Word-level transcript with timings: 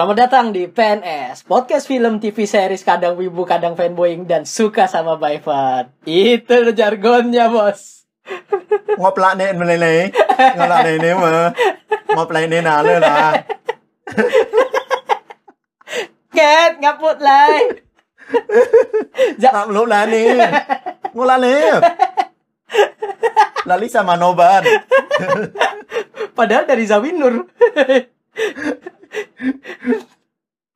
Selamat 0.00 0.16
datang 0.16 0.48
di 0.48 0.64
PNS, 0.64 1.44
podcast 1.44 1.84
film 1.84 2.24
TV 2.24 2.48
series 2.48 2.80
kadang 2.80 3.20
wibu, 3.20 3.44
kadang 3.44 3.76
fanboying, 3.76 4.24
dan 4.24 4.48
suka 4.48 4.88
sama 4.88 5.20
Baifat. 5.20 5.92
Itu 6.08 6.72
jargonnya, 6.72 7.52
bos. 7.52 8.08
ngoplak 8.96 9.36
nih 9.36 9.52
menene 9.52 10.08
ngoplak 10.56 10.80
nih 10.88 10.94
ini 10.96 11.10
mah 11.12 11.52
ngoplak 12.16 12.48
ini 12.48 12.64
nale 12.64 12.96
lah 12.96 13.44
Ket, 16.32 16.80
ngaput 16.80 17.20
lah. 17.20 17.60
Ja- 19.36 19.52
tak 19.52 19.68
lu 19.68 19.84
lah 19.84 20.08
nih 20.08 20.32
ngolah 21.12 21.36
nih 21.44 21.60
lali 23.68 23.92
sama 23.92 24.16
noban 24.16 24.64
Padahal 26.32 26.64
dari 26.64 26.88
Zawinur. 26.88 27.52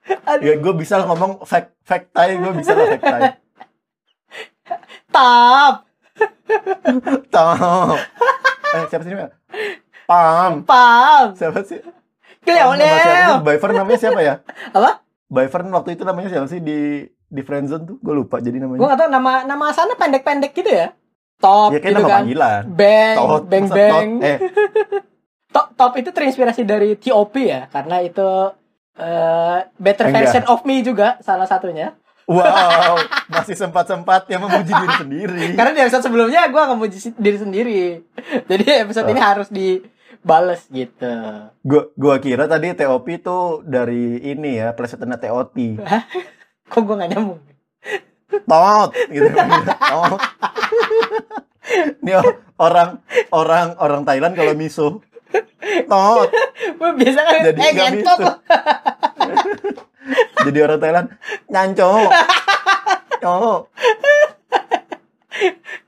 Aduh, 0.04 0.44
ya 0.44 0.54
gue 0.60 0.74
bisa 0.76 1.00
lah 1.00 1.06
ngomong 1.08 1.44
fact 1.48 1.72
fact 1.80 2.12
tie 2.12 2.36
gue 2.36 2.52
bisa 2.60 2.76
lah 2.76 2.86
fact 2.92 3.04
tie 3.04 3.30
tap, 5.08 5.74
Tom 7.32 7.96
eh 8.74 8.84
siapa 8.90 9.02
sih 9.06 9.12
ini 9.14 9.28
Pam. 10.04 10.68
Pam, 10.68 11.32
siapa 11.32 11.64
sih? 11.64 11.80
Siapa 12.44 12.76
sih? 12.76 13.40
Byfern 13.40 13.72
namanya 13.72 13.96
siapa 13.96 14.20
ya? 14.20 14.44
Apa? 14.76 15.00
Byfern 15.32 15.72
waktu 15.72 15.96
itu 15.96 16.04
namanya 16.04 16.28
siapa 16.28 16.44
sih? 16.44 16.60
Di 16.60 17.08
di 17.08 17.40
friendzone 17.40 17.88
tuh? 17.88 17.96
Gue 18.04 18.12
lupa 18.12 18.36
jadi 18.36 18.60
Gue 18.60 18.68
namanya 18.76 18.84
gak 18.92 19.00
tau 19.00 19.08
nama 19.08 19.32
nama 19.48 19.64
asalnya 19.72 19.96
pendek-pendek 19.96 20.52
gitu 20.52 20.68
ya. 20.68 20.92
Top 21.40 21.72
ya 21.72 21.80
kayak 21.80 21.92
gitu 21.96 22.04
nama 22.04 22.08
kan. 22.12 22.20
panggilan. 22.20 22.62
Bang, 22.76 23.16
Tot, 23.16 23.42
bang, 23.48 23.64
bang. 23.72 24.08
Tot? 24.20 24.28
eh 24.28 24.38
Top, 25.54 25.70
top 25.78 25.94
itu 25.94 26.10
terinspirasi 26.10 26.66
dari 26.66 26.98
T.O.P 26.98 27.34
ya, 27.38 27.70
karena 27.70 28.02
itu 28.02 28.26
eh, 28.98 29.58
better 29.78 30.10
Enggak. 30.10 30.18
version 30.26 30.44
of 30.50 30.66
me 30.66 30.82
juga 30.82 31.14
salah 31.22 31.46
satunya. 31.46 31.94
wow 32.24 32.96
masih 33.36 33.52
sempat 33.52 33.84
sempat 33.84 34.24
yang 34.26 34.40
memuji 34.42 34.72
diri 34.72 34.96
sendiri 34.96 35.44
Karena 35.60 35.70
di 35.70 35.80
episode 35.84 36.08
sebelumnya 36.08 36.48
gue 36.48 36.62
memuji 36.72 36.98
diri 37.14 37.38
sendiri, 37.38 37.82
jadi 38.50 38.82
episode 38.82 39.06
Oh. 39.06 39.12
ini 39.12 39.20
harus 39.22 39.46
dibales 39.46 40.64
gitu. 40.72 41.14
Gua 41.62 41.92
gua 41.94 42.16
kira 42.18 42.48
tadi 42.48 42.72
TOP 42.72 43.06
itu 43.06 43.38
dari 43.62 44.24
ini 44.24 44.56
ya, 44.56 44.72
plesetannya 44.72 45.20
TOT. 45.20 45.56
Kok 46.66 46.80
gue 46.82 46.96
gak 46.96 47.10
nyambung? 47.12 47.38
Tot 48.42 48.90
gitu. 49.06 49.28
Tot. 49.30 50.20
Ini 52.00 52.12
orang 52.56 53.04
orang 53.30 53.66
orang 53.78 54.02
Thailand 54.02 54.34
kalau 54.34 54.56
miso. 54.56 55.04
Tot. 55.84 56.28
Biasa 57.00 57.20
kan 57.20 57.40
Jadi 57.50 57.58
eh 57.60 57.72
ngentot 57.72 58.18
loh. 58.20 58.36
Jadi 60.46 60.58
orang 60.60 60.78
Thailand 60.78 61.08
nyanco. 61.48 61.90
Oh, 63.24 63.64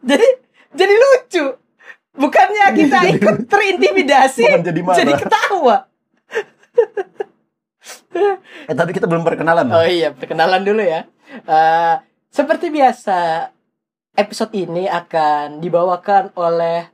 Jadi 0.01 0.27
jadi 0.73 0.95
lucu. 0.97 1.45
Bukannya 2.17 2.73
kita 2.73 3.13
ikut 3.13 3.45
terintimidasi, 3.45 4.41
Bukan 4.49 4.65
jadi 4.65 4.81
marah. 4.81 4.97
jadi 4.97 5.13
ketawa. 5.21 5.77
eh 8.65 8.73
tapi 8.73 8.97
kita 8.97 9.05
belum 9.05 9.21
perkenalan. 9.21 9.69
Oh 9.69 9.85
iya, 9.85 10.17
perkenalan 10.17 10.65
dulu 10.65 10.81
ya. 10.81 11.05
Eh, 11.29 11.95
seperti 12.33 12.73
biasa, 12.73 13.53
episode 14.17 14.57
ini 14.57 14.89
akan 14.89 15.61
dibawakan 15.61 16.33
oleh 16.41 16.89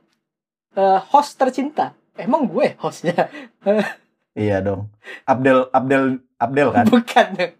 eh, 0.75 0.99
host 1.07 1.39
tercinta. 1.39 1.95
Emang 2.15 2.45
gue 2.47 2.75
hostnya? 2.79 3.29
Iya 4.33 4.65
dong. 4.65 4.89
Abdel 5.29 5.69
Abdel 5.69 6.17
Abdel 6.41 6.69
kan. 6.73 6.85
Bukan 6.89 7.27
dong. 7.37 7.53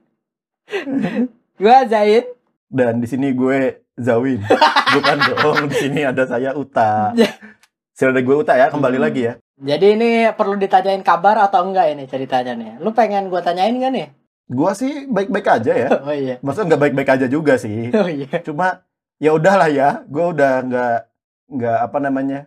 gue 1.54 1.78
Zain. 1.86 2.26
Dan 2.66 2.98
di 2.98 3.06
sini 3.06 3.30
gue 3.30 3.78
Zawin. 3.94 4.42
Bukan 4.90 5.18
dong. 5.30 5.70
Di 5.70 5.78
sini 5.78 6.02
ada 6.02 6.26
saya 6.26 6.58
Uta. 6.58 7.14
Sudah 7.94 8.10
ada 8.10 8.22
gue 8.26 8.34
Uta 8.34 8.58
ya, 8.58 8.74
kembali 8.74 8.98
Hmm. 8.98 9.06
lagi 9.06 9.22
ya. 9.22 9.34
Jadi 9.62 9.86
ini 9.94 10.10
perlu 10.34 10.58
ditanyain 10.58 11.06
kabar 11.06 11.46
atau 11.46 11.62
enggak 11.62 11.94
ini 11.94 12.10
ceritanya 12.10 12.58
nih? 12.58 12.82
Lu 12.82 12.90
pengen 12.90 13.30
gue 13.30 13.38
tanyain 13.38 13.78
gak 13.78 13.94
nih? 13.94 14.08
Gua 14.50 14.74
sih 14.74 15.06
baik-baik 15.06 15.46
aja 15.46 15.74
ya. 15.78 15.90
Oh 16.04 16.10
iya. 16.10 16.42
Maksudnya 16.42 16.74
nggak 16.74 16.82
baik-baik 16.82 17.10
aja 17.14 17.28
juga 17.30 17.54
sih. 17.56 17.94
Oh 18.02 18.10
iya. 18.10 18.42
Cuma 18.42 18.82
ya 19.22 19.30
udahlah 19.30 19.70
ya, 19.70 20.02
gue 20.10 20.26
udah 20.26 20.54
nggak 20.66 20.96
nggak 21.54 21.78
apa 21.86 21.98
namanya 22.02 22.40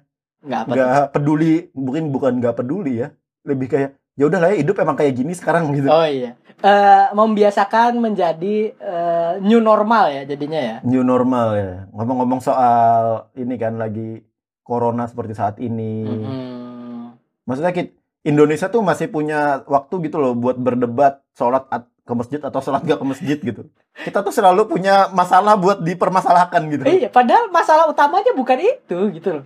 Apa. 0.45 0.69
nggak 0.69 1.03
peduli, 1.11 1.71
mungkin 1.73 2.13
bukan 2.13 2.33
nggak 2.39 2.57
peduli 2.57 3.03
ya, 3.03 3.09
lebih 3.43 3.67
kayak 3.67 3.91
ya 4.17 4.25
udahlah 4.27 4.53
ya 4.53 4.61
hidup 4.61 4.77
emang 4.79 4.97
kayak 4.97 5.15
gini 5.15 5.33
sekarang 5.33 5.69
gitu. 5.77 5.89
Oh 5.89 6.05
iya. 6.05 6.37
Eh 6.57 7.07
membiasakan 7.13 8.01
menjadi 8.01 8.73
eh, 8.73 9.33
new 9.41 9.61
normal 9.61 10.09
ya 10.09 10.23
jadinya 10.25 10.57
ya. 10.57 10.77
New 10.83 11.03
normal 11.03 11.49
ya. 11.53 11.73
Ngomong-ngomong 11.93 12.41
soal 12.41 13.29
ini 13.35 13.55
kan 13.57 13.77
lagi 13.77 14.25
corona 14.65 15.07
seperti 15.07 15.33
saat 15.33 15.57
ini, 15.63 16.03
Mm-mm. 16.03 17.15
maksudnya 17.47 17.71
kit 17.71 17.95
Indonesia 18.27 18.67
tuh 18.67 18.83
masih 18.83 19.07
punya 19.07 19.63
waktu 19.63 20.11
gitu 20.11 20.19
loh 20.19 20.35
buat 20.35 20.59
berdebat 20.59 21.23
sholat 21.33 21.71
at- 21.71 21.87
ke 22.03 22.15
masjid 22.15 22.39
atau 22.39 22.59
sholat 22.59 22.83
gak 22.83 22.99
ke 22.99 23.07
masjid 23.07 23.39
gitu. 23.39 23.67
Kita 23.99 24.23
tuh 24.23 24.31
selalu 24.31 24.67
punya 24.67 25.11
masalah 25.11 25.55
buat 25.55 25.83
dipermasalahkan 25.83 26.63
gitu. 26.71 26.83
Iya, 26.87 27.11
padahal 27.11 27.51
masalah 27.51 27.87
utamanya 27.87 28.31
bukan 28.31 28.59
itu 28.63 28.99
gitu 29.11 29.29
loh. 29.39 29.45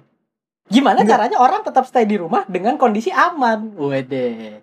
Gimana 0.71 1.03
Enggak. 1.03 1.19
caranya 1.19 1.39
orang 1.39 1.61
tetap 1.61 1.85
stay 1.85 2.07
di 2.07 2.15
rumah 2.15 2.47
dengan 2.47 2.79
kondisi 2.79 3.11
aman? 3.11 3.75
Wede. 3.75 4.63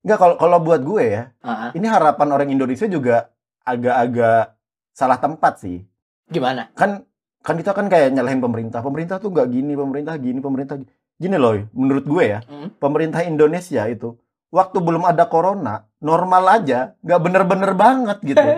Nggak 0.00 0.18
kalau 0.18 0.34
kalau 0.36 0.58
buat 0.58 0.80
gue 0.80 1.02
ya, 1.04 1.22
Ah, 1.40 1.70
ini 1.72 1.84
harapan 1.84 2.28
orang 2.30 2.48
Indonesia 2.48 2.86
juga 2.86 3.30
agak-agak 3.62 4.54
salah 4.92 5.18
tempat 5.18 5.58
sih. 5.58 5.82
gimana? 6.26 6.70
Kan 6.72 7.04
kan 7.38 7.54
kita 7.54 7.70
kan 7.70 7.86
kayak 7.86 8.10
nyalahin 8.10 8.38
pemerintah. 8.38 8.80
Pemerintah 8.80 9.18
tuh 9.18 9.28
nggak 9.28 9.48
gini, 9.48 9.74
pemerintah 9.74 10.14
gini, 10.16 10.38
pemerintah 10.38 10.74
gini. 10.76 10.88
Gini 11.12 11.36
loh, 11.36 11.54
menurut 11.70 12.02
gue 12.02 12.24
ya, 12.24 12.40
Hmm? 12.42 12.72
pemerintah 12.74 13.20
Indonesia 13.20 13.84
itu 13.84 14.16
waktu 14.48 14.78
belum 14.78 15.04
ada 15.04 15.26
corona, 15.26 15.86
normal 15.98 16.44
aja, 16.52 16.94
nggak 16.98 17.20
bener-bener 17.20 17.70
banget 17.72 18.18
gitu. 18.24 18.42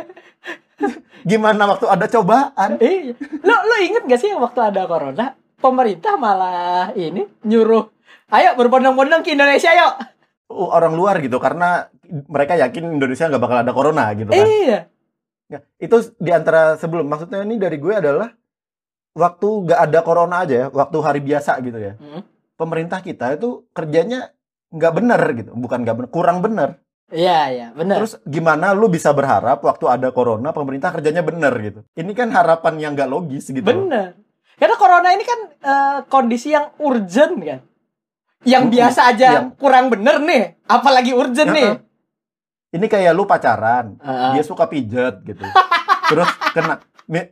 Gimana 1.24 1.64
waktu 1.66 1.86
ada 1.88 2.06
cobaan? 2.06 2.70
Iya. 2.78 3.16
Lo 3.40 3.54
lo 3.58 3.76
inget 3.80 4.04
gak 4.04 4.20
sih 4.20 4.32
waktu 4.34 4.60
ada 4.62 4.84
corona, 4.84 5.32
pemerintah 5.64 6.20
malah 6.20 6.92
ini 6.92 7.25
nyuruh, 7.48 7.88
ayo 8.28 8.52
berbondong-bondong 8.60 9.25
ke 9.25 9.32
Indonesia 9.32 9.72
yuk. 9.72 9.92
Uh, 10.52 10.69
Orang 10.69 10.92
luar 10.92 11.25
gitu, 11.25 11.41
karena 11.41 11.88
mereka 12.28 12.60
yakin 12.60 13.00
Indonesia 13.00 13.32
nggak 13.32 13.41
bakal 13.41 13.58
ada 13.64 13.72
corona 13.72 14.12
gitu 14.12 14.28
kan. 14.28 14.44
Iya. 14.44 14.80
Ya, 15.48 15.58
itu 15.80 15.97
di 16.20 16.30
antara 16.36 16.76
sebelum, 16.76 17.08
maksudnya 17.08 17.41
ini 17.41 17.56
dari 17.56 17.80
gue 17.80 17.97
adalah 17.97 18.28
waktu 19.16 19.48
nggak 19.64 19.80
ada 19.88 20.00
corona 20.04 20.44
aja 20.44 20.54
ya, 20.54 20.66
waktu 20.69 20.97
hari 21.00 21.25
biasa 21.25 21.56
gitu 21.64 21.81
ya. 21.81 21.96
Hmm. 21.96 22.20
pemerintah 22.54 23.02
kita 23.02 23.34
itu 23.34 23.66
kerjanya 23.75 24.31
nggak 24.75 24.92
bener 24.94 25.22
gitu, 25.34 25.50
bukan 25.58 25.82
nggak 25.82 25.96
bener, 25.98 26.10
kurang 26.10 26.38
bener. 26.38 26.78
Iya, 27.12 27.41
iya, 27.52 27.66
benar. 27.76 28.02
Terus 28.02 28.19
gimana 28.26 28.72
lu 28.72 28.88
bisa 28.91 29.12
berharap 29.12 29.62
waktu 29.62 29.86
ada 29.86 30.08
corona 30.10 30.50
pemerintah 30.50 30.91
kerjanya 30.91 31.22
bener 31.22 31.52
gitu? 31.62 31.81
Ini 31.94 32.12
kan 32.16 32.32
harapan 32.32 32.75
yang 32.81 32.92
nggak 32.96 33.10
logis 33.10 33.50
gitu. 33.50 33.62
Bener. 33.62 34.19
Karena 34.54 34.76
corona 34.76 35.09
ini 35.10 35.25
kan 35.25 35.41
eh, 35.50 35.98
kondisi 36.06 36.50
yang 36.50 36.70
urgent 36.78 37.34
kan. 37.37 37.60
Yang 38.44 38.65
biasa 38.70 39.00
aja 39.09 39.28
Yang- 39.41 39.56
kurang 39.56 39.88
bener 39.88 40.20
nih, 40.20 40.60
apalagi 40.65 41.16
urgent 41.16 41.50
nih. 41.50 41.70
Heeh. 41.75 41.82
Ini 42.75 42.87
kayak 42.87 43.12
lu 43.14 43.25
pacaran, 43.25 43.97
Heeh. 43.98 44.31
dia 44.34 44.44
suka 44.44 44.66
pijet 44.66 45.22
gitu. 45.22 45.41
Terus 46.10 46.28
kena 46.53 46.82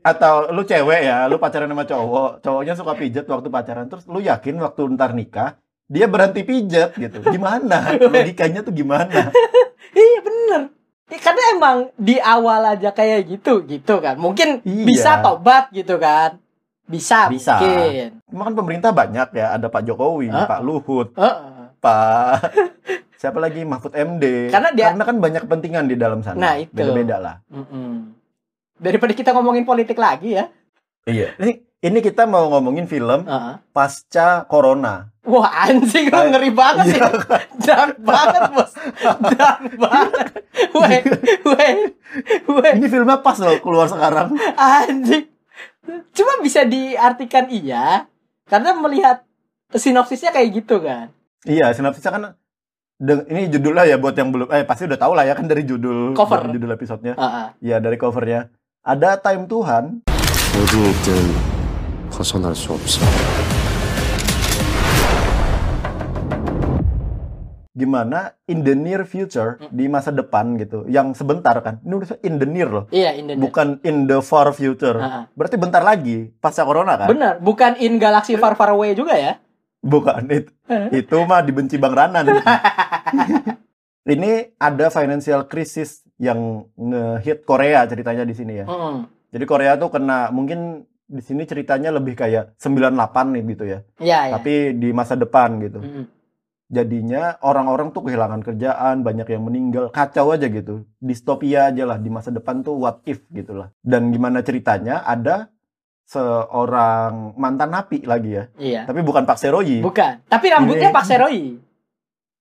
atau 0.00 0.52
lu 0.52 0.62
cewek 0.62 1.00
ya, 1.02 1.24
lu 1.26 1.36
pacaran 1.36 1.68
sama 1.68 1.84
cowok, 1.84 2.40
cowoknya 2.40 2.74
suka 2.74 2.92
pijet 2.92 3.24
waktu 3.24 3.48
pacaran, 3.48 3.88
terus 3.88 4.04
lu 4.04 4.20
yakin 4.20 4.60
waktu 4.60 4.84
ntar 4.92 5.16
nikah 5.16 5.56
dia 5.88 6.04
berhenti 6.04 6.44
pijet 6.44 6.92
gitu. 6.92 7.24
Gimana? 7.24 7.96
Logikanya 8.12 8.60
tuh 8.60 8.72
gimana? 8.72 9.28
Iya 9.92 10.18
bener. 10.24 10.62
Ya, 11.12 11.18
karena 11.20 11.42
emang 11.52 11.76
di 12.00 12.16
awal 12.16 12.64
aja 12.64 12.88
kayak 12.90 13.28
gitu 13.28 13.60
gitu 13.64 14.00
kan. 14.00 14.16
Mungkin 14.16 14.64
Iya. 14.64 14.84
bisa 14.88 15.10
tobat 15.20 15.68
gitu 15.68 16.00
kan. 16.00 16.40
Bisa, 16.84 17.30
Bisa. 17.30 17.56
mungkin. 17.56 18.20
Cuma 18.26 18.42
kan 18.44 18.54
pemerintah 18.54 18.90
banyak 18.90 19.28
ya, 19.32 19.54
ada 19.54 19.66
Pak 19.66 19.82
Jokowi, 19.82 20.28
Heeh. 20.28 20.46
Pak 20.46 20.60
Luhut, 20.60 21.08
Heeh. 21.14 21.72
Pak 21.78 22.52
siapa 23.20 23.38
lagi 23.38 23.62
Mahfud 23.62 23.92
MD. 23.92 24.50
Karena 24.50 24.70
dia- 24.70 24.92
kan 24.92 25.16
banyak 25.16 25.42
kepentingan 25.42 25.86
di 25.86 25.94
dalam 25.94 26.20
sana. 26.20 26.38
Nah, 26.38 26.54
itu. 26.58 26.70
Beda-beda 26.70 27.16
lah. 27.16 27.36
Mm-mm. 27.48 28.18
Daripada 28.76 29.14
kita 29.14 29.30
ngomongin 29.30 29.62
politik 29.62 29.94
lagi 29.94 30.34
ya. 30.34 30.50
Iya. 31.02 31.34
Ini 31.38 31.52
ini 31.82 31.98
kita 31.98 32.26
mau 32.26 32.46
ngomongin 32.48 32.86
film 32.86 33.26
Heeh. 33.26 33.54
pasca 33.70 34.46
corona. 34.46 35.10
Wah 35.22 35.66
anjing 35.66 36.10
lu 36.10 36.18
ngeri 36.30 36.50
banget 36.50 36.98
Iya. 36.98 36.98
ya. 36.98 37.10
Dark 37.56 37.96
banget 37.98 38.42
bos. 38.50 38.72
Dark 39.32 39.70
banget. 39.72 40.26
Weh, 40.72 41.00
weh, 41.46 41.72
weh. 42.44 42.72
Ini 42.76 42.86
filmnya 42.86 43.18
pas 43.18 43.38
loh 43.38 43.56
keluar 43.58 43.86
sekarang. 43.86 44.34
Anjing. 44.52 45.31
Cuma 46.14 46.38
bisa 46.42 46.62
diartikan 46.62 47.50
iya. 47.50 48.06
Karena 48.46 48.74
melihat 48.76 49.26
sinopsisnya 49.72 50.30
kayak 50.30 50.62
gitu 50.62 50.82
kan. 50.82 51.10
Iya, 51.42 51.74
sinopsisnya 51.74 52.12
kan 52.12 52.22
ini 53.02 53.50
judulnya 53.50 53.82
ya 53.90 53.96
buat 53.98 54.14
yang 54.14 54.30
belum 54.30 54.46
eh 54.54 54.62
pasti 54.62 54.86
udah 54.86 54.94
tahu 54.94 55.18
lah 55.18 55.26
ya 55.26 55.34
kan 55.34 55.50
dari 55.50 55.66
judul 55.66 56.14
Cover. 56.14 56.46
dari 56.46 56.54
judul 56.54 56.70
episodenya. 56.70 57.18
Ah, 57.18 57.26
ah. 57.26 57.46
Ya 57.58 57.82
dari 57.82 57.98
covernya. 57.98 58.46
Ada 58.82 59.18
time 59.18 59.46
Tuhan 59.50 60.02
gimana 67.72 68.36
in 68.44 68.60
the 68.60 68.76
near 68.76 69.08
future 69.08 69.56
Hmm. 69.56 69.72
di 69.72 69.88
masa 69.88 70.12
depan 70.12 70.60
gitu. 70.60 70.84
Yang 70.86 71.24
sebentar 71.24 71.56
kan. 71.64 71.80
Ini 71.80 71.92
udah 71.96 72.08
in 72.20 72.34
the 72.36 72.44
near 72.44 72.68
loh. 72.68 72.84
Iya, 72.92 73.16
in 73.16 73.32
the 73.32 73.34
net. 73.34 73.42
Bukan 73.42 73.80
in 73.82 74.04
the 74.04 74.20
far 74.20 74.52
future. 74.52 75.00
Ah, 75.00 75.08
ah. 75.08 75.24
Berarti 75.32 75.56
bentar 75.56 75.80
lagi 75.80 76.28
pasca 76.36 76.62
corona 76.62 77.00
kan? 77.00 77.08
Benar, 77.08 77.40
bukan 77.40 77.80
in 77.80 77.96
galaxy 77.96 78.36
far 78.36 78.54
far 78.54 78.76
away 78.76 78.92
juga 78.92 79.16
ya. 79.16 79.40
Bukan 79.80 80.28
itu. 80.30 80.52
itu 81.00 81.16
mah 81.24 81.40
dibenci 81.40 81.80
Bang 81.80 81.96
Ranan. 81.96 82.28
Ini 84.02 84.58
ada 84.58 84.90
financial 84.90 85.46
crisis 85.46 86.02
yang 86.18 86.66
ngehit 86.74 87.46
Korea 87.46 87.86
ceritanya 87.86 88.26
di 88.26 88.34
sini 88.34 88.58
ya. 88.58 88.66
Mm. 88.66 89.06
Jadi 89.30 89.44
Korea 89.46 89.78
tuh 89.78 89.94
kena 89.94 90.34
mungkin 90.34 90.82
di 91.06 91.22
sini 91.22 91.46
ceritanya 91.46 91.94
lebih 91.94 92.18
kayak 92.18 92.58
98 92.58 93.32
nih 93.32 93.42
gitu 93.54 93.64
ya. 93.64 93.78
Iya, 94.02 94.18
iya. 94.26 94.32
Tapi 94.34 94.74
di 94.74 94.90
masa 94.90 95.14
depan 95.14 95.62
gitu. 95.62 95.78
Mm. 95.78 96.04
Jadinya 96.72 97.36
orang-orang 97.44 97.92
tuh 97.92 98.08
kehilangan 98.08 98.40
kerjaan, 98.40 99.04
banyak 99.04 99.28
yang 99.28 99.44
meninggal, 99.44 99.92
kacau 99.92 100.32
aja 100.32 100.48
gitu. 100.48 100.88
Distopia 100.96 101.68
aja 101.68 101.84
lah 101.84 102.00
di 102.00 102.08
masa 102.08 102.32
depan 102.32 102.64
tuh 102.64 102.80
what 102.80 103.04
if 103.04 103.20
gitu 103.28 103.52
lah. 103.52 103.68
Dan 103.84 104.08
gimana 104.08 104.40
ceritanya 104.40 105.04
ada 105.04 105.52
seorang 106.08 107.36
mantan 107.36 107.76
napi 107.76 108.08
lagi 108.08 108.40
ya. 108.40 108.44
Iya. 108.56 108.80
Tapi 108.88 109.04
bukan 109.04 109.28
Pak 109.28 109.36
Seroyi. 109.36 109.84
Bukan. 109.84 110.24
Tapi 110.24 110.46
rambutnya 110.48 110.88
Ini- 110.88 110.96
Pak 110.96 111.04
Seroi. 111.04 111.42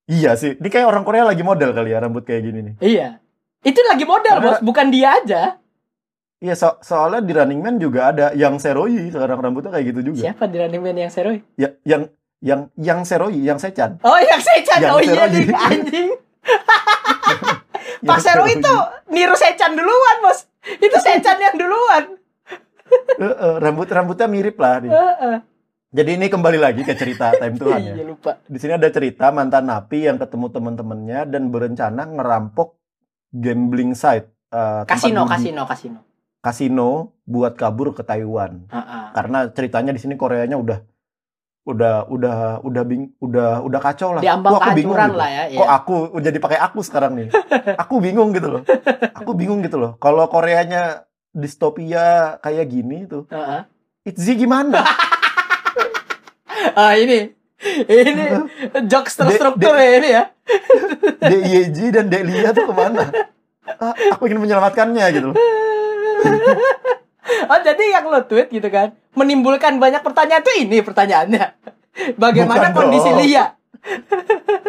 Iya 0.07 0.31
sih. 0.35 0.55
Ini 0.55 0.67
kayak 0.67 0.87
orang 0.87 1.03
Korea 1.03 1.27
lagi 1.27 1.43
model 1.43 1.71
kali 1.71 1.91
ya 1.91 1.99
rambut 1.99 2.23
kayak 2.23 2.41
gini 2.43 2.59
nih. 2.71 2.75
Iya. 2.79 3.09
Itu 3.61 3.79
lagi 3.83 4.03
model, 4.03 4.39
Karena- 4.41 4.57
Bos, 4.57 4.63
bukan 4.63 4.87
dia 4.89 5.09
aja. 5.19 5.41
Iya 6.41 6.57
so- 6.57 6.81
soalnya 6.81 7.21
di 7.21 7.31
Running 7.37 7.61
Man 7.61 7.75
juga 7.77 8.09
ada 8.09 8.33
yang 8.33 8.57
Seroyi 8.57 9.13
sekarang 9.13 9.37
rambutnya 9.37 9.69
kayak 9.69 9.93
gitu 9.93 10.11
juga. 10.11 10.25
Siapa 10.25 10.49
di 10.49 10.57
Running 10.57 10.81
Man 10.81 10.97
yang 10.97 11.11
Seroi? 11.13 11.37
Ya, 11.53 11.77
yang 11.85 12.09
yang 12.41 12.67
yang 12.73 13.05
Seroyi, 13.05 13.45
yang 13.45 13.61
Sechan. 13.61 14.01
Oh, 14.01 14.17
yang 14.17 14.41
Sechan. 14.41 14.81
Yang 14.81 14.91
Oh 14.91 14.99
iya 14.99 15.13
Seroi. 15.13 15.29
nih, 15.31 15.45
anjing. 15.53 16.09
Pak 18.07 18.19
Seroi 18.19 18.57
itu 18.57 18.75
niru 19.09 19.38
Sechan 19.38 19.77
duluan, 19.77 20.15
Bos. 20.21 20.49
Itu 20.81 20.97
Sechan 20.97 21.38
yang 21.38 21.55
duluan. 21.55 22.17
Heeh, 23.21 23.53
rambut 23.63 23.88
rambutnya 23.88 24.25
mirip 24.25 24.57
lah 24.57 24.81
nih. 24.81 24.89
Heeh. 24.89 25.38
Jadi 25.91 26.09
ini 26.15 26.27
kembali 26.27 26.55
lagi 26.55 26.81
ke 26.81 26.95
cerita 26.95 27.35
Time 27.35 27.55
Tuhan 27.55 27.79
ya. 27.91 27.93
Iya, 27.99 28.05
lupa. 28.07 28.41
Di 28.47 28.57
sini 28.57 28.73
ada 28.73 28.89
cerita 28.89 29.29
mantan 29.29 29.69
napi 29.69 30.07
yang 30.09 30.17
ketemu 30.17 30.47
teman-temannya 30.49 31.19
dan 31.29 31.51
berencana 31.51 32.01
ngerampok 32.07 32.79
gambling 33.29 33.93
site 33.93 34.27
eh, 34.49 34.81
tempat 34.83 34.97
Kasino, 34.97 35.21
kasino, 35.27 35.63
kasino. 35.67 35.99
kasino 36.41 36.89
buat 37.23 37.53
kabur 37.53 37.93
ke 37.93 38.01
Taiwan. 38.01 38.65
Heeh. 38.65 39.03
Karena 39.13 39.45
ceritanya 39.53 39.91
di 39.93 40.01
sini 40.01 40.17
Koreanya 40.17 40.57
udah 40.57 40.79
udah 41.61 42.09
udah 42.09 42.37
udah 42.65 42.83
bing, 42.83 43.13
udah 43.21 43.61
udah 43.61 43.79
kacau 43.79 44.17
lah. 44.17 44.21
Di 44.21 44.29
ambang 44.29 44.57
Kok 44.57 44.61
aku 44.65 44.71
bingung 44.73 44.97
gitu. 44.97 45.17
lah 45.17 45.29
ya. 45.29 45.43
Kok 45.53 45.67
iya. 45.69 45.77
aku 45.77 45.95
jadi 46.17 46.37
pakai 46.41 46.59
aku 46.59 46.79
sekarang 46.81 47.11
nih? 47.17 47.29
aku 47.83 47.95
bingung 48.01 48.29
gitu 48.33 48.47
loh. 48.49 48.61
Aku 49.13 49.31
bingung 49.37 49.61
gitu 49.61 49.77
loh. 49.77 49.93
Kalau 50.01 50.25
Koreanya 50.25 51.05
distopia 51.31 52.37
kayak 52.41 52.65
gini 52.67 53.05
tuh, 53.05 53.29
Heeh. 53.29 53.61
Itzy 54.09 54.33
gimana? 54.37 54.81
Ah, 56.77 56.93
ini. 56.93 57.33
Ini 57.89 58.25
jokes 58.85 59.17
terstruktur 59.17 59.73
ya 59.73 59.91
ini 59.97 60.09
ya. 60.13 60.23
DYG 61.29 61.89
dan 61.89 62.05
Delia 62.07 62.53
tuh 62.53 62.69
ke 62.69 62.73
mana? 62.73 63.09
Ah, 63.81 63.97
aku 64.13 64.29
ingin 64.29 64.45
menyelamatkannya 64.45 65.05
gitu 65.09 65.33
loh. 65.33 65.37
Oh, 67.49 67.59
jadi 67.61 67.83
yang 67.99 68.05
lo 68.07 68.23
tweet 68.25 68.51
gitu 68.51 68.67
kan, 68.67 68.95
menimbulkan 69.15 69.77
banyak 69.77 70.01
pertanyaan 70.03 70.43
tuh 70.43 70.55
ini 70.57 70.83
pertanyaannya. 70.83 71.45
Bagaimana 72.21 72.71
Bukan 72.71 72.77
kondisi 72.77 73.09
dong. 73.11 73.19
Lia? 73.21 73.45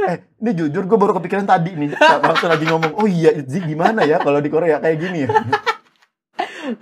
Eh, 0.03 0.19
ini 0.43 0.51
jujur 0.57 0.83
gue 0.89 0.99
baru 0.99 1.15
kepikiran 1.15 1.47
tadi 1.47 1.79
nih. 1.79 1.95
Waktu 2.27 2.47
lagi 2.49 2.65
ngomong, 2.67 2.99
oh 2.99 3.07
iya 3.07 3.31
Itzy 3.31 3.63
gimana 3.63 4.03
ya 4.03 4.19
kalau 4.19 4.43
di 4.43 4.51
Korea 4.51 4.83
kayak 4.83 4.99
gini 4.99 5.29
ya? 5.29 5.31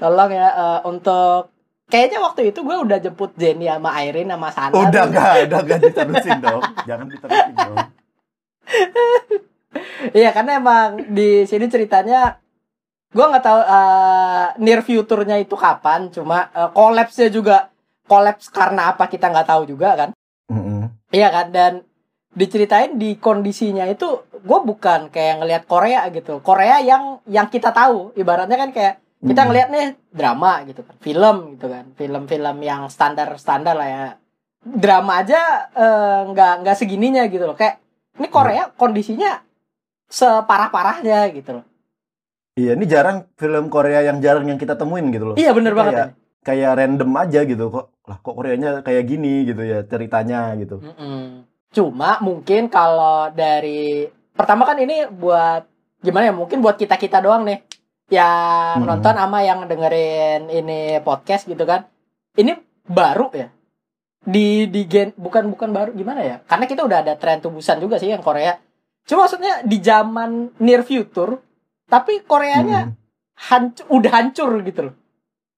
Tolong 0.00 0.30
ya 0.32 0.48
eh, 0.48 0.80
untuk 0.88 1.52
kayaknya 1.90 2.22
waktu 2.24 2.54
itu 2.54 2.64
gue 2.64 2.76
udah 2.80 2.96
jemput 3.02 3.36
Jenny 3.36 3.68
sama 3.68 3.92
Irene 4.00 4.32
sama 4.32 4.48
Sana. 4.54 4.72
Udah 4.72 5.02
enggak, 5.10 5.52
udah 5.52 5.58
enggak 5.60 5.78
diterusin 5.84 6.38
dong. 6.40 6.62
Jangan 6.88 7.06
diterusin 7.12 7.54
dong. 7.58 7.78
Iya, 10.16 10.30
karena 10.32 10.52
emang 10.58 10.88
di 11.12 11.44
sini 11.44 11.66
ceritanya 11.68 12.40
gue 13.10 13.24
nggak 13.26 13.44
tahu 13.44 13.60
eh, 13.60 14.46
near 14.62 14.80
future-nya 14.86 15.36
itu 15.42 15.58
kapan, 15.58 16.08
cuma 16.14 16.48
eh, 16.54 16.70
collapse-nya 16.70 17.28
juga 17.30 17.56
collapse 18.06 18.50
karena 18.50 18.94
apa 18.94 19.06
kita 19.10 19.30
nggak 19.30 19.48
tahu 19.50 19.62
juga 19.66 19.94
kan. 19.98 20.10
Mm-mm. 20.50 20.90
Iya 21.10 21.28
kan 21.30 21.46
dan 21.50 21.72
diceritain 22.30 22.94
di 22.94 23.18
kondisinya 23.18 23.90
itu 23.90 24.22
gue 24.30 24.58
bukan 24.62 25.10
kayak 25.10 25.42
ngelihat 25.42 25.62
Korea 25.66 26.06
gitu. 26.14 26.38
Korea 26.38 26.78
yang 26.78 27.18
yang 27.26 27.50
kita 27.50 27.74
tahu 27.74 28.14
ibaratnya 28.14 28.54
kan 28.54 28.70
kayak 28.70 29.02
kita 29.20 29.42
Mm. 29.44 29.48
ngelihat 29.52 29.68
nih 29.68 29.86
drama 30.08 30.52
gitu 30.64 30.80
kan, 30.80 30.96
film 31.04 31.36
gitu 31.52 31.66
kan, 31.68 31.84
film-film 31.92 32.56
yang 32.64 32.88
standar-standar 32.88 33.76
lah 33.76 33.88
ya. 33.90 34.04
Drama 34.64 35.20
aja 35.20 35.68
eh, 35.74 36.20
nggak 36.30 36.52
nggak 36.64 36.76
segininya 36.78 37.26
gitu 37.28 37.44
loh. 37.44 37.58
Kayak 37.58 37.82
ini 38.16 38.28
Korea 38.30 38.70
kondisinya 38.74 39.42
separah-parahnya 40.08 41.30
gitu 41.36 41.60
loh. 41.60 41.64
Iya, 42.60 42.72
ini 42.76 42.84
jarang 42.84 43.24
film 43.40 43.72
Korea 43.72 44.04
yang 44.04 44.20
jarang 44.20 44.44
yang 44.44 44.60
kita 44.60 44.76
temuin 44.76 45.08
gitu 45.08 45.32
loh. 45.32 45.36
Iya 45.40 45.56
bener 45.56 45.72
banget. 45.72 45.92
Kayak-. 45.96 46.12
Kayak 46.40 46.72
random 46.76 47.10
aja 47.20 47.40
gitu 47.44 47.64
kok. 47.68 47.86
Lah 48.08 48.18
kok 48.20 48.34
Koreanya 48.36 48.70
kayak 48.80 49.04
gini 49.08 49.44
gitu 49.48 49.60
ya 49.64 49.84
ceritanya 49.84 50.56
gitu. 50.56 50.80
Mm-mm. 50.80 51.44
Cuma 51.72 52.16
mungkin 52.24 52.72
kalau 52.72 53.28
dari 53.32 54.08
pertama 54.36 54.64
kan 54.68 54.76
ini 54.80 55.08
buat 55.08 55.68
gimana 56.00 56.32
ya? 56.32 56.34
Mungkin 56.36 56.64
buat 56.64 56.80
kita 56.80 56.96
kita 56.96 57.20
doang 57.20 57.44
nih 57.44 57.60
yang 58.12 58.84
Mm-mm. 58.84 58.88
nonton 58.88 59.14
sama 59.20 59.44
yang 59.44 59.68
dengerin 59.68 60.48
ini 60.48 61.00
podcast 61.04 61.44
gitu 61.44 61.64
kan. 61.68 61.88
Ini 62.36 62.56
baru 62.88 63.28
ya 63.36 63.48
di 64.20 64.68
di 64.68 64.84
gen 64.84 65.16
bukan 65.16 65.48
bukan 65.48 65.72
baru 65.72 65.90
gimana 65.96 66.20
ya? 66.20 66.36
Karena 66.44 66.64
kita 66.68 66.84
udah 66.84 67.04
ada 67.04 67.14
tren 67.16 67.40
tubusan 67.40 67.80
juga 67.80 67.96
sih 67.96 68.12
yang 68.12 68.24
Korea. 68.24 68.56
Cuma 69.08 69.24
maksudnya 69.28 69.64
di 69.64 69.80
zaman 69.80 70.56
near 70.60 70.84
future, 70.84 71.40
tapi 71.90 72.22
Koreanya 72.22 72.86
Mm. 72.86 72.92
hancur, 73.36 73.84
udah 73.90 74.12
hancur 74.12 74.50
gitu 74.62 74.80
loh. 74.82 74.94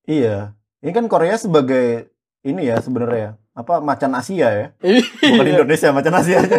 Iya. 0.05 0.57
Ini 0.81 0.91
kan 0.91 1.07
Korea 1.07 1.37
sebagai 1.37 2.11
ini 2.43 2.65
ya 2.65 2.79
sebenarnya 2.79 3.37
apa 3.53 3.79
macan 3.79 4.11
Asia 4.13 4.49
ya. 4.49 4.67
Bukan 4.75 5.45
Iya. 5.45 5.53
Indonesia 5.55 5.89
macan 5.91 6.15
Asia 6.17 6.41
aja. 6.41 6.59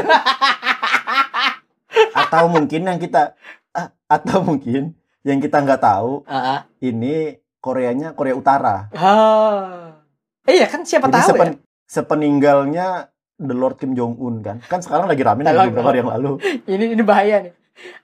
atau 2.13 2.45
mungkin 2.47 2.81
yang 2.83 2.97
kita 2.97 3.33
ah, 3.71 3.89
atau 4.07 4.41
mungkin 4.43 4.93
yang 5.21 5.39
kita 5.39 5.59
nggak 5.59 5.81
tahu 5.81 6.25
Ah, 6.25 6.37
ah. 6.37 6.59
ini 6.79 7.37
Koreanya 7.57 8.11
Korea 8.11 8.35
Utara. 8.35 8.91
Ah. 8.93 9.97
Iya 10.43 10.67
kan 10.67 10.83
siapa 10.83 11.07
Jadi 11.07 11.15
tahu 11.15 11.23
ya. 11.23 11.27
sepen- 11.29 11.61
sepeninggalnya 11.85 12.87
The 13.35 13.55
Lord 13.55 13.77
Kim 13.77 13.93
Jong 13.93 14.15
Un 14.15 14.39
kan. 14.39 14.59
Kan 14.61 14.79
sekarang 14.79 15.07
lagi 15.07 15.19
rame 15.19 15.41
nih 15.41 15.55
beberapa 15.71 15.89
hari 15.89 15.99
yang 15.99 16.11
lalu. 16.11 16.31
ini 16.69 16.93
ini 16.93 17.01
bahaya 17.01 17.41
nih. 17.41 17.53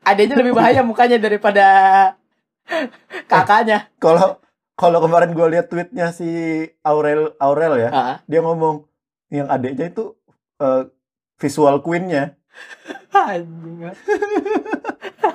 Adanya 0.01 0.35
lebih 0.35 0.53
bahaya 0.53 0.81
mukanya 0.81 1.17
daripada 1.17 1.65
kakaknya. 3.31 3.89
Kalau 3.97 4.37
kalau 4.73 4.99
kemarin 4.99 5.31
gue 5.31 5.47
lihat 5.49 5.67
tweetnya 5.67 6.09
si 6.09 6.29
Aurel 6.81 7.35
Aurel 7.37 7.73
ya, 7.77 7.89
Ah, 7.89 8.15
dia 8.25 8.39
ngomong 8.39 8.87
yang 9.27 9.45
adiknya 9.47 9.87
itu 9.87 10.15
eh, 10.57 10.87
visual 11.35 11.79
queen-nya. 11.79 12.33
anjing. 13.11 13.91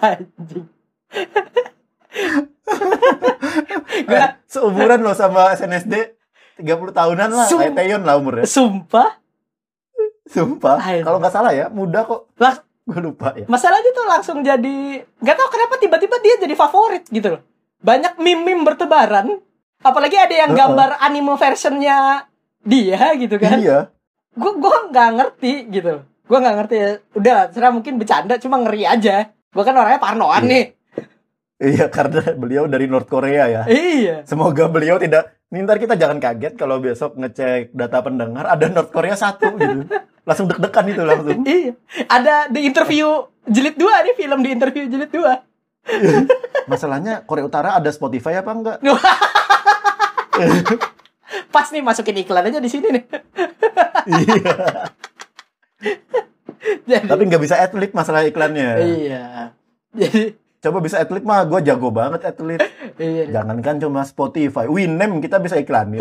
anjing. 0.01 0.67
Gua 4.05 4.19
Eh, 4.21 4.31
seumuran 4.47 5.01
loh 5.01 5.15
sama 5.15 5.53
SNSD 5.53 5.95
30 6.57 6.65
tahunan 6.91 7.31
lah, 7.31 7.47
Sum- 7.47 7.61
kayak 7.61 7.75
Taeyeon 7.75 8.03
lah 8.03 8.15
umurnya. 8.17 8.47
sumpah 8.47 9.21
Sumpah, 10.25 10.81
kalau 11.05 11.21
nggak 11.21 11.31
salah 11.31 11.53
ya, 11.53 11.69
muda 11.69 12.01
kok. 12.03 12.33
Lah. 12.41 12.64
Gue 12.89 13.01
lupa 13.01 13.33
ya. 13.33 13.47
masalahnya 13.47 13.91
tuh 13.91 14.05
langsung 14.05 14.39
jadi 14.41 14.77
nggak 15.01 15.37
tahu 15.37 15.49
kenapa 15.51 15.75
tiba-tiba 15.79 16.17
dia 16.19 16.35
jadi 16.39 16.55
favorit 16.55 17.05
gitu 17.07 17.29
loh. 17.31 17.43
Banyak 17.81 18.17
meme-meme 18.17 18.63
bertebaran. 18.63 19.41
Apalagi 19.81 20.17
ada 20.17 20.33
yang 20.35 20.53
gambar 20.53 20.97
anime 20.99 21.35
versionnya 21.35 22.25
dia 22.61 23.13
gitu 23.15 23.37
kan. 23.37 23.57
Iya. 23.57 23.79
gue 24.33 24.53
gue 24.53 24.77
nggak 24.89 25.11
ngerti 25.13 25.53
gitu 25.71 25.89
loh 25.93 26.03
gue 26.25 26.35
nggak 26.35 26.57
ngerti 26.57 26.75
ya 26.75 26.91
udah 27.15 27.37
serah 27.49 27.71
mungkin 27.71 27.95
bercanda 27.95 28.35
cuma 28.35 28.59
ngeri 28.59 28.83
aja 28.83 29.29
gue 29.31 29.63
kan 29.63 29.73
orangnya 29.73 30.01
parnoan 30.01 30.43
Iya. 30.43 30.51
nih 30.51 30.65
Iya, 31.55 31.87
karena 31.95 32.35
beliau 32.35 32.65
dari 32.65 32.85
North 32.85 33.07
Korea 33.07 33.47
ya. 33.47 33.63
iya 33.65 34.25
Semoga 34.25 34.67
beliau 34.67 34.99
tidak 34.99 35.39
Nih, 35.49 35.63
ntar 35.63 35.79
kita 35.79 35.95
jangan 35.95 36.19
kaget 36.19 36.59
kalau 36.59 36.81
besok 36.81 37.15
ngecek 37.15 37.71
data 37.71 38.03
pendengar 38.03 38.49
ada 38.49 38.67
North 38.67 38.91
Korea 38.91 39.15
satu 39.15 39.55
gitu. 39.55 39.87
Langsung 40.25 40.49
deg-degan 40.49 40.87
itu 40.89 41.03
langsung. 41.05 41.45
Iya. 41.49 41.73
Ada 42.09 42.49
di 42.49 42.61
interview 42.65 43.07
jilid 43.45 43.77
2 43.77 44.05
nih 44.11 44.15
film 44.17 44.41
di 44.41 44.51
interview 44.53 44.85
jilid 44.89 45.13
2. 45.13 45.21
Masalahnya 46.73 47.21
Korea 47.29 47.45
Utara 47.45 47.77
ada 47.77 47.91
Spotify 47.93 48.41
apa 48.41 48.51
enggak? 48.57 48.79
Pas 51.55 51.69
nih 51.71 51.85
masukin 51.85 52.25
iklan 52.25 52.49
aja 52.49 52.59
di 52.59 52.71
sini 52.73 52.89
nih. 52.91 53.05
iya. 54.09 54.57
Jadi, 56.85 57.05
Tapi 57.05 57.23
nggak 57.29 57.43
bisa 57.45 57.61
atlet 57.61 57.93
masalah 57.93 58.25
iklannya. 58.25 58.71
iya. 58.81 59.25
Jadi 59.93 60.41
Coba 60.65 60.81
bisa 60.81 60.97
atlet 60.97 61.21
mah 61.21 61.45
gue 61.45 61.61
jago 61.61 61.93
banget 61.93 62.25
atlet. 62.25 62.57
iya. 62.97 63.29
Jangankan 63.29 63.85
cuma 63.85 64.01
Spotify, 64.09 64.65
Winem 64.65 65.21
kita 65.21 65.37
bisa 65.37 65.61
iklanin. 65.61 66.01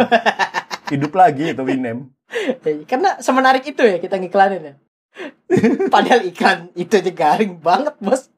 Hidup 0.87 1.11
lagi 1.19 1.51
itu 1.51 1.59
Winem. 1.67 2.07
Karena 2.89 3.17
semenarik 3.21 3.63
itu 3.65 3.81
ya 3.83 3.97
kita 4.01 4.17
ngiklanin 4.17 4.61
ya. 4.61 4.75
Padahal 5.93 6.25
iklan 6.25 6.73
itu 6.73 6.93
aja 6.97 7.11
garing 7.13 7.61
banget, 7.61 7.93
Bos. 8.01 8.29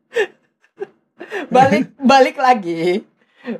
balik 1.48 1.96
balik 1.98 2.36
lagi. 2.36 3.08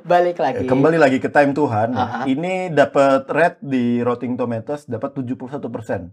Balik 0.02 0.42
lagi. 0.42 0.66
Kembali 0.66 0.98
lagi 0.98 1.22
ke 1.22 1.30
Time 1.30 1.54
Tuhan. 1.54 1.94
Aha. 1.94 2.26
Ini 2.26 2.74
dapat 2.74 3.30
rate 3.30 3.62
di 3.62 4.02
Rotten 4.02 4.34
Tomatoes 4.34 4.90
dapat 4.90 5.14
71%. 5.14 6.10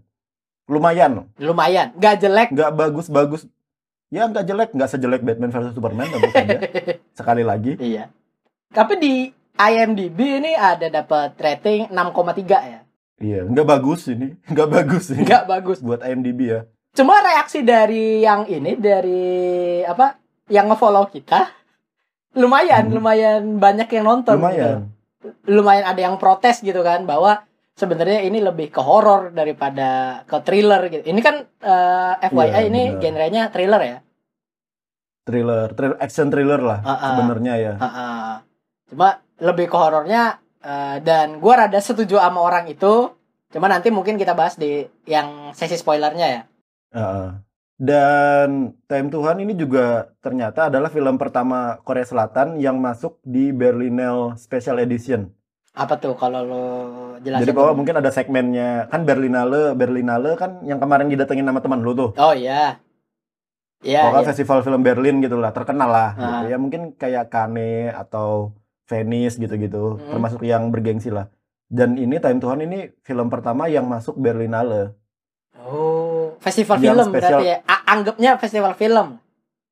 Lumayan. 0.70 1.26
Lumayan, 1.42 1.92
nggak 1.98 2.14
jelek. 2.22 2.48
Nggak 2.54 2.70
bagus-bagus. 2.72 3.50
Ya 4.14 4.30
nggak 4.30 4.46
jelek, 4.46 4.70
nggak 4.78 4.90
sejelek 4.94 5.22
Batman 5.26 5.50
versus 5.50 5.74
Superman 5.74 6.06
tentu 6.06 6.30
saja. 6.30 6.58
Sekali 7.18 7.42
lagi. 7.42 7.74
iya. 7.82 8.14
Tapi 8.70 8.94
di 9.02 9.14
IMDb 9.58 10.18
ini 10.38 10.54
ada 10.54 10.86
dapat 10.86 11.34
rating 11.34 11.90
6,3 11.90 12.46
ya. 12.46 12.80
Iya, 13.16 13.46
nggak 13.46 13.68
bagus 13.68 14.06
ini. 14.06 14.34
Nggak 14.50 14.68
bagus 14.68 15.04
ini. 15.10 15.22
Nggak 15.22 15.44
bagus. 15.46 15.78
Buat 15.78 16.02
IMDb 16.02 16.40
ya. 16.50 16.60
Cuma 16.92 17.18
reaksi 17.18 17.62
dari 17.62 18.20
yang 18.20 18.46
ini 18.46 18.74
dari 18.74 19.22
apa? 19.82 20.18
Yang 20.46 20.66
ngefollow 20.70 21.06
kita 21.08 21.50
lumayan, 22.34 22.90
Hmm. 22.90 22.94
lumayan 22.94 23.42
banyak 23.56 23.86
yang 23.88 24.04
nonton. 24.04 24.34
Lumayan. 24.36 24.90
gitu. 25.22 25.30
Lumayan 25.46 25.84
ada 25.86 26.00
yang 26.00 26.18
protes 26.18 26.60
gitu 26.60 26.82
kan 26.82 27.02
bahwa 27.02 27.46
sebenarnya 27.72 28.20
ini 28.20 28.38
lebih 28.38 28.68
ke 28.68 28.78
horor 28.78 29.30
daripada 29.30 30.20
ke 30.26 30.36
thriller 30.42 30.82
gitu. 30.88 31.06
Ini 31.06 31.20
kan 31.20 31.36
eh, 31.62 32.12
FYI 32.28 32.44
Iya, 32.44 32.60
ini 32.66 32.82
benar. 32.88 33.00
genrenya 33.00 33.42
thriller 33.48 33.82
ya. 33.82 33.98
Thriller, 35.24 35.72
thriller 35.72 35.96
action 35.98 36.28
thriller 36.28 36.60
lah 36.60 36.78
Ah, 36.82 36.90
ah. 36.92 36.98
sebenarnya 37.14 37.54
ya. 37.56 37.74
Heeh. 37.80 38.30
Cuma 38.92 39.08
lebih 39.40 39.66
ke 39.66 39.76
horornya 39.76 40.43
eh, 40.64 40.96
dan 41.04 41.38
gua 41.38 41.68
rada 41.68 41.78
setuju 41.78 42.16
sama 42.18 42.40
orang 42.40 42.66
itu. 42.72 43.12
Cuma 43.52 43.70
nanti 43.70 43.92
mungkin 43.92 44.18
kita 44.18 44.34
bahas 44.34 44.58
di 44.58 44.82
yang 45.06 45.54
sesi 45.54 45.78
spoilernya 45.78 46.26
ya. 46.26 46.42
Heeh. 46.96 47.28
Dan 47.74 48.78
Time 48.86 49.08
Tuhan 49.10 49.42
ini 49.42 49.54
juga 49.58 50.14
ternyata 50.22 50.70
adalah 50.70 50.88
film 50.90 51.18
pertama 51.18 51.78
Korea 51.82 52.06
Selatan 52.06 52.58
yang 52.62 52.78
masuk 52.78 53.18
di 53.26 53.50
Berlinale 53.50 54.38
Special 54.38 54.78
Edition. 54.78 55.26
Apa 55.74 55.98
tuh 55.98 56.14
kalau 56.14 56.46
lo 56.46 56.66
jelasin? 57.18 57.42
Jadi 57.42 57.50
bahwa 57.50 57.82
mungkin 57.82 57.98
ada 57.98 58.14
segmennya 58.14 58.86
kan 58.94 59.02
Berlinale, 59.02 59.74
Berlinale 59.74 60.38
kan 60.38 60.62
yang 60.62 60.78
kemarin 60.78 61.10
didatengin 61.10 61.42
nama 61.42 61.58
teman 61.58 61.82
lu 61.82 61.98
tuh. 61.98 62.14
Oh 62.14 62.30
iya. 62.30 62.78
Iya, 63.84 64.06
Pokoknya 64.06 64.22
iya. 64.22 64.30
festival 64.32 64.58
film 64.64 64.80
Berlin 64.80 65.20
gitu 65.20 65.36
lah, 65.36 65.52
terkenal 65.52 65.90
lah. 65.90 66.10
Ah. 66.14 66.22
Gitu. 66.46 66.54
Ya 66.54 66.56
mungkin 66.62 66.82
kayak 66.94 67.28
Cannes 67.28 67.92
atau 67.92 68.54
Venice 68.84 69.36
gitu-gitu, 69.36 69.96
Hmm. 69.96 70.10
termasuk 70.10 70.40
yang 70.42 70.68
bergengsi 70.68 71.08
lah. 71.08 71.28
Dan 71.64 71.96
ini 71.96 72.18
Time 72.18 72.38
Tuhan 72.38 72.60
ini 72.60 72.92
film 73.00 73.26
pertama 73.26 73.66
yang 73.66 73.84
masuk 73.84 74.14
Berlinale. 74.14 74.92
Oh, 75.56 76.36
festival 76.38 76.76
Yang 76.76 76.84
film 76.84 77.06
spesial. 77.08 77.30
berarti 77.32 77.46
ya. 77.46 77.56
A- 77.64 77.84
anggapnya 77.90 78.30
festival 78.36 78.72
film. 78.74 79.08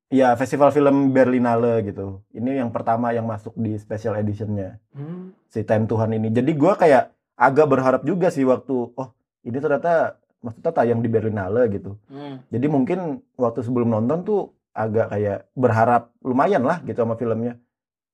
Iya, 0.09 0.33
festival 0.33 0.69
film 0.69 1.09
Berlinale 1.09 1.81
gitu. 1.83 2.21
Ini 2.29 2.61
yang 2.61 2.69
pertama 2.69 3.09
yang 3.11 3.25
masuk 3.25 3.53
di 3.55 3.73
special 3.75 4.13
editionnya 4.15 4.77
Hmm. 4.91 5.33
si 5.47 5.61
Time 5.61 5.85
Tuhan 5.85 6.09
ini. 6.11 6.29
Jadi 6.29 6.51
gua 6.53 6.73
kayak 6.73 7.09
agak 7.33 7.65
berharap 7.67 8.01
juga 8.03 8.29
sih 8.29 8.43
waktu 8.43 8.73
oh 8.89 9.09
ini 9.41 9.57
ternyata 9.57 10.17
maksudnya 10.39 10.69
tayang 10.71 10.99
di 10.99 11.09
Berlinale 11.09 11.65
gitu. 11.67 11.97
Hmm. 12.07 12.41
Jadi 12.47 12.65
mungkin 12.67 12.99
waktu 13.35 13.61
sebelum 13.61 13.89
nonton 13.89 14.21
tuh 14.21 14.41
agak 14.71 15.09
kayak 15.09 15.49
berharap 15.53 16.13
lumayan 16.19 16.61
lah 16.61 16.81
gitu 16.81 16.97
sama 16.99 17.13
filmnya. 17.13 17.57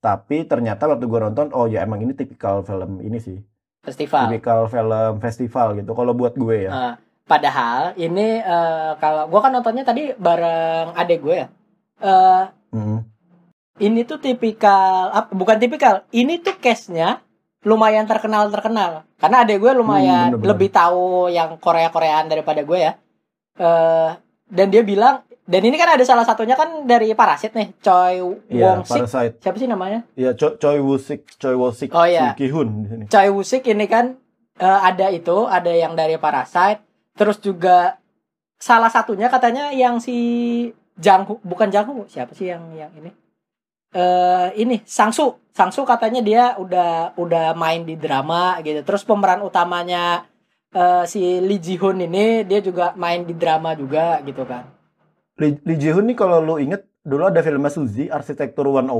Tapi 0.00 0.42
ternyata 0.42 0.84
waktu 0.86 1.04
gua 1.04 1.20
nonton 1.22 1.52
oh 1.52 1.64
ya 1.64 1.80
emang 1.80 2.00
ini 2.00 2.10
tipikal 2.10 2.60
film 2.60 2.98
ini 2.98 3.16
sih. 3.16 3.36
Festival. 3.80 4.26
Tipikal 4.26 4.60
film 4.66 5.12
festival 5.18 5.66
gitu 5.74 5.92
kalau 5.92 6.12
buat 6.12 6.32
gue 6.34 6.56
ya. 6.62 6.70
Ah, 6.70 6.94
padahal 7.22 7.92
ini 7.94 8.36
eh, 8.38 8.92
kalau 8.96 9.24
gua 9.26 9.40
kan 9.40 9.52
nontonnya 9.52 9.82
tadi 9.82 10.12
bareng 10.12 10.92
adek 10.94 11.18
gue 11.20 11.36
ya. 11.36 11.48
Eh, 11.98 12.44
Mm. 12.70 13.02
ini 13.78 14.00
tuh 14.04 14.16
tipikal 14.16 15.10
ap- 15.10 15.32
bukan 15.32 15.58
tipikal. 15.58 16.06
Ini 16.08 16.38
tuh 16.38 16.56
case-nya 16.56 17.18
lumayan 17.60 18.04
terkenal 18.04 18.48
terkenal. 18.48 19.04
Karena 19.16 19.42
adek 19.42 19.58
gue 19.58 19.72
lumayan 19.74 20.30
Hmm, 20.30 20.38
bener-bener. 20.38 20.48
lebih 20.50 20.68
tahu 20.70 21.02
yang 21.28 21.56
Korea 21.56 21.88
Koreaan 21.88 22.24
daripada 22.26 22.60
gue 22.60 22.78
ya. 22.78 22.92
Eh, 23.56 24.10
dan 24.46 24.66
dia 24.68 24.80
bilang 24.80 25.26
dan 25.50 25.62
ini 25.66 25.74
kan 25.74 25.98
ada 25.98 26.04
salah 26.06 26.22
satunya 26.22 26.54
kan 26.54 26.86
dari 26.86 27.10
Parasit 27.10 27.50
nih, 27.52 27.74
Choi 27.82 28.22
Iya, 28.46 28.78
Wong 28.78 28.86
Sik. 28.86 29.02
Parasite. 29.10 29.34
Siapa 29.42 29.56
sih 29.58 29.66
namanya? 29.66 30.06
Iya, 30.14 30.30
Choi, 30.38 30.54
Choi 30.62 30.78
Woo-sik, 30.78 31.26
Choi 31.36 31.58
Woo-sik, 31.58 31.90
Oh, 31.90 32.06
iya. 32.06 32.30
si 32.30 32.46
Ki-hun 32.46 32.68
di 32.82 32.86
sini. 32.86 33.04
Choi 33.10 33.28
Woo-sik 33.28 33.66
ini 33.66 33.90
kan 33.90 34.14
eh, 34.56 34.80
ada 34.86 35.10
itu, 35.10 35.50
ada 35.50 35.74
yang 35.74 35.98
dari 35.98 36.14
Parasite, 36.16 36.86
terus 37.18 37.42
juga 37.42 37.98
salah 38.56 38.92
satunya 38.92 39.26
katanya 39.26 39.74
yang 39.74 39.98
si 39.98 40.16
Janghu, 40.94 41.40
bukan 41.42 41.66
Janghu, 41.66 42.06
siapa 42.06 42.30
sih 42.36 42.52
yang 42.52 42.70
yang 42.76 42.92
ini? 42.94 43.10
Eh 43.90 44.48
ini 44.54 44.78
Sangsu, 44.86 45.34
Sangsu 45.50 45.82
katanya 45.82 46.22
dia 46.22 46.54
udah 46.54 47.18
udah 47.18 47.58
main 47.58 47.82
di 47.82 47.98
drama 47.98 48.62
gitu. 48.62 48.86
Terus 48.86 49.02
pemeran 49.02 49.42
utamanya 49.42 50.22
eh, 50.70 51.02
si 51.10 51.18
Lee 51.42 51.58
Ji 51.58 51.74
Hoon 51.74 51.98
ini 51.98 52.46
dia 52.46 52.62
juga 52.62 52.94
main 52.94 53.26
di 53.26 53.34
drama 53.34 53.74
juga 53.74 54.22
gitu 54.22 54.46
kan. 54.46 54.62
Lee, 55.40 55.56
Lee 55.58 55.76
Ji-hoon 55.76 56.04
nih 56.04 56.14
kalau 56.14 56.38
lu 56.38 56.54
inget 56.56 56.84
dulu 57.00 57.26
ada 57.26 57.40
filmnya 57.40 57.68
Suzy 57.68 58.06
Arsitektur 58.06 58.68
101 58.68 58.92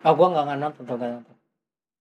Oh 0.00 0.12
gua 0.12 0.26
nggak 0.28 0.44
nggak 0.44 0.58
nonton 0.58 0.82
tuh 0.82 0.96
nggak 0.96 1.10
nonton. 1.14 1.34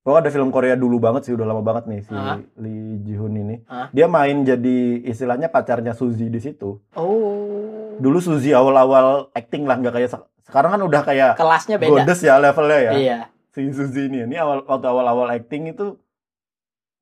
Oh 0.04 0.16
ada 0.16 0.28
film 0.28 0.50
Korea 0.50 0.76
dulu 0.76 1.00
banget 1.00 1.24
sih 1.24 1.34
udah 1.34 1.46
lama 1.46 1.60
banget 1.62 1.84
nih 1.86 2.00
si 2.02 2.12
Ah. 2.12 2.40
Lee 2.58 3.00
Ji-hoon 3.02 3.36
ini 3.38 3.56
Ah. 3.66 3.88
dia 3.90 4.08
main 4.08 4.42
jadi 4.42 4.78
istilahnya 5.02 5.48
pacarnya 5.48 5.92
Suzy 5.94 6.28
di 6.28 6.40
situ 6.40 6.80
Oh. 6.94 7.96
dulu 7.98 8.20
Suzy 8.20 8.52
awal-awal 8.52 9.32
acting 9.32 9.64
lah 9.64 9.76
nggak 9.78 9.94
kayak 9.94 10.10
sek- 10.10 10.32
sekarang 10.44 10.72
kan 10.72 10.82
udah 10.82 11.02
kayak 11.02 11.32
Kelasnya 11.34 11.76
beda. 11.78 11.92
godes 12.02 12.20
ya 12.20 12.36
levelnya 12.36 12.80
ya 12.82 12.92
Iya. 12.94 13.18
si 13.50 13.64
Suzy 13.70 14.08
ini 14.08 14.24
ini 14.26 14.36
awal 14.36 14.64
waktu 14.66 14.84
awal-awal 14.86 15.28
acting 15.30 15.68
itu 15.70 15.96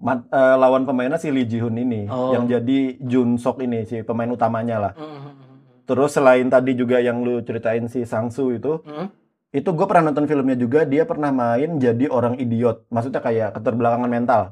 eh, 0.04 0.56
lawan 0.56 0.82
pemainnya 0.84 1.18
si 1.18 1.30
Lee 1.30 1.46
Ji-hoon 1.46 1.74
ini 1.76 2.06
Oh. 2.06 2.34
yang 2.34 2.46
jadi 2.46 2.98
Jun 3.00 3.38
Sok 3.38 3.62
ini 3.62 3.82
si 3.84 4.02
pemain 4.02 4.26
utamanya 4.28 4.78
lah 4.80 4.94
Mhm. 4.94 5.41
Terus 5.84 6.12
selain 6.12 6.46
tadi 6.46 6.74
juga 6.74 6.98
yang 6.98 7.20
lu 7.20 7.40
ceritain 7.40 7.86
si 7.86 8.04
Sangsu 8.04 8.52
itu 8.52 8.80
Mhm. 8.82 9.08
itu 9.52 9.70
gue 9.70 9.86
pernah 9.86 10.08
nonton 10.08 10.26
filmnya 10.26 10.56
juga 10.56 10.84
dia 10.84 11.04
pernah 11.04 11.30
main 11.30 11.76
jadi 11.76 12.08
orang 12.08 12.36
idiot 12.36 12.88
maksudnya 12.88 13.20
kayak 13.20 13.54
keterbelakangan 13.54 14.08
mental 14.08 14.44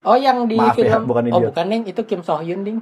Oh 0.00 0.16
yang 0.16 0.44
di 0.44 0.56
Maaf 0.56 0.74
ya, 0.74 0.88
film 0.90 1.04
bukan 1.04 1.24
Oh 1.24 1.30
idiot. 1.30 1.50
bukan 1.50 1.64
Ding, 1.66 1.84
itu 1.84 2.00
Kim 2.02 2.20
So 2.20 2.34
Hyun 2.36 2.60
ding. 2.62 2.78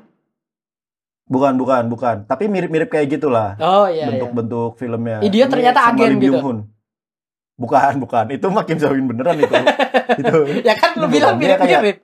bukan 1.24 1.54
bukan 1.54 1.82
bukan 1.86 2.16
tapi 2.24 2.46
mirip-mirip 2.46 2.88
kayak 2.88 3.10
gitulah 3.10 3.52
Oh 3.58 3.84
iya. 3.84 4.00
iya. 4.00 4.06
bentuk-bentuk 4.08 4.74
filmnya 4.74 5.20
Idiot 5.20 5.44
Ini 5.44 5.52
ternyata 5.52 5.80
agen 5.84 5.98
Lee 6.08 6.14
gitu. 6.16 6.22
Byung-hun. 6.32 6.58
bukan 7.54 7.92
bukan 7.98 8.24
itu 8.30 8.46
mah 8.46 8.62
Kim 8.62 8.78
So 8.78 8.88
Hyun 8.88 9.06
beneran 9.06 9.36
itu 9.36 9.54
itu 10.20 10.36
Ya 10.62 10.74
kan 10.74 10.94
lu 10.94 11.06
bilang 11.06 11.36
mirip-mirip. 11.36 12.00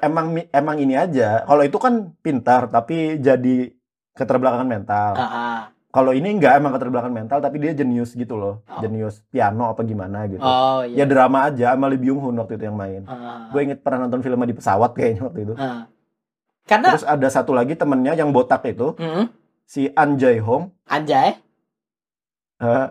emang 0.00 0.26
emang 0.48 0.76
ini 0.78 0.94
aja 0.94 1.42
kalau 1.42 1.60
itu 1.60 1.76
kan 1.76 1.94
pintar 2.18 2.68
tapi 2.68 3.18
jadi 3.18 3.72
keterbelakangan 4.14 4.68
mental. 4.68 5.12
Ah, 5.18 5.26
ah. 5.26 5.58
kalau 5.94 6.10
ini 6.10 6.34
enggak 6.34 6.58
emang 6.58 6.74
keterbelakangan 6.74 7.14
mental 7.14 7.38
tapi 7.38 7.58
dia 7.62 7.74
jenius 7.74 8.14
gitu 8.14 8.34
loh. 8.38 8.62
Oh. 8.66 8.80
jenius 8.82 9.22
piano 9.30 9.70
apa 9.70 9.82
gimana 9.82 10.26
gitu. 10.30 10.42
Oh 10.42 10.82
ya 10.86 11.02
iya. 11.02 11.04
drama 11.06 11.50
aja 11.50 11.74
sama 11.74 11.90
Lee 11.90 12.00
Byung 12.00 12.18
Hun 12.22 12.38
waktu 12.38 12.58
itu 12.58 12.64
yang 12.70 12.78
main. 12.78 13.02
Ah, 13.06 13.50
gue 13.50 13.60
inget 13.62 13.82
pernah 13.82 14.06
nonton 14.06 14.22
filmnya 14.22 14.48
di 14.50 14.56
pesawat 14.56 14.90
kayaknya 14.94 15.22
waktu 15.26 15.40
itu. 15.50 15.54
Ah. 15.58 15.90
Karena 16.64 16.96
terus 16.96 17.04
ada 17.04 17.28
satu 17.28 17.52
lagi 17.52 17.76
temennya 17.76 18.16
yang 18.16 18.32
botak 18.32 18.64
itu. 18.64 18.96
Hmm, 18.96 19.28
si 19.68 19.92
An 19.92 20.16
Jae 20.16 20.40
Hong. 20.40 20.72
Anjay, 20.88 21.36
eh, 22.60 22.86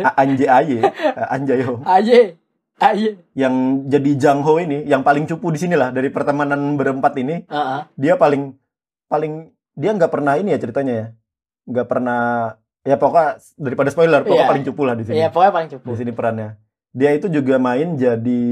A- 0.00 0.16
An 0.16 0.30
Jae 0.32 0.48
Aye. 0.48 0.80
An 1.28 1.42
Jae 1.44 1.62
Hong. 1.64 1.84
Aye, 1.84 2.40
aye. 2.80 3.20
yang 3.36 3.84
jadi 3.84 4.10
Jang 4.16 4.40
Ho 4.44 4.56
ini 4.56 4.84
yang 4.88 5.04
paling 5.04 5.28
cupu 5.28 5.52
di 5.52 5.60
sini 5.60 5.76
lah 5.76 5.92
dari 5.92 6.08
pertemanan 6.08 6.80
berempat 6.80 7.12
ini. 7.20 7.44
Ah. 7.52 7.84
dia 8.00 8.16
paling 8.16 8.56
paling 9.12 9.52
dia 9.76 9.90
nggak 9.92 10.08
pernah 10.08 10.34
ini 10.34 10.50
ya 10.50 10.58
ceritanya 10.58 10.92
ya 10.92 11.06
nggak 11.66 11.86
pernah 11.86 12.22
ya 12.82 12.96
pokoknya 12.96 13.30
daripada 13.54 13.88
spoiler 13.90 14.20
pokoknya 14.22 14.40
Iya. 14.40 14.50
paling 14.50 14.64
cupu 14.64 14.82
lah 14.82 14.94
di 14.94 15.04
sini 15.04 15.16
Iya 15.16 15.28
pokoknya 15.28 15.52
paling 15.52 15.70
cukup. 15.70 15.86
di 15.86 15.96
sini 15.96 16.10
perannya 16.10 16.48
dia 16.90 17.10
itu 17.12 17.26
juga 17.28 17.54
main 17.56 17.88
jadi 17.94 18.44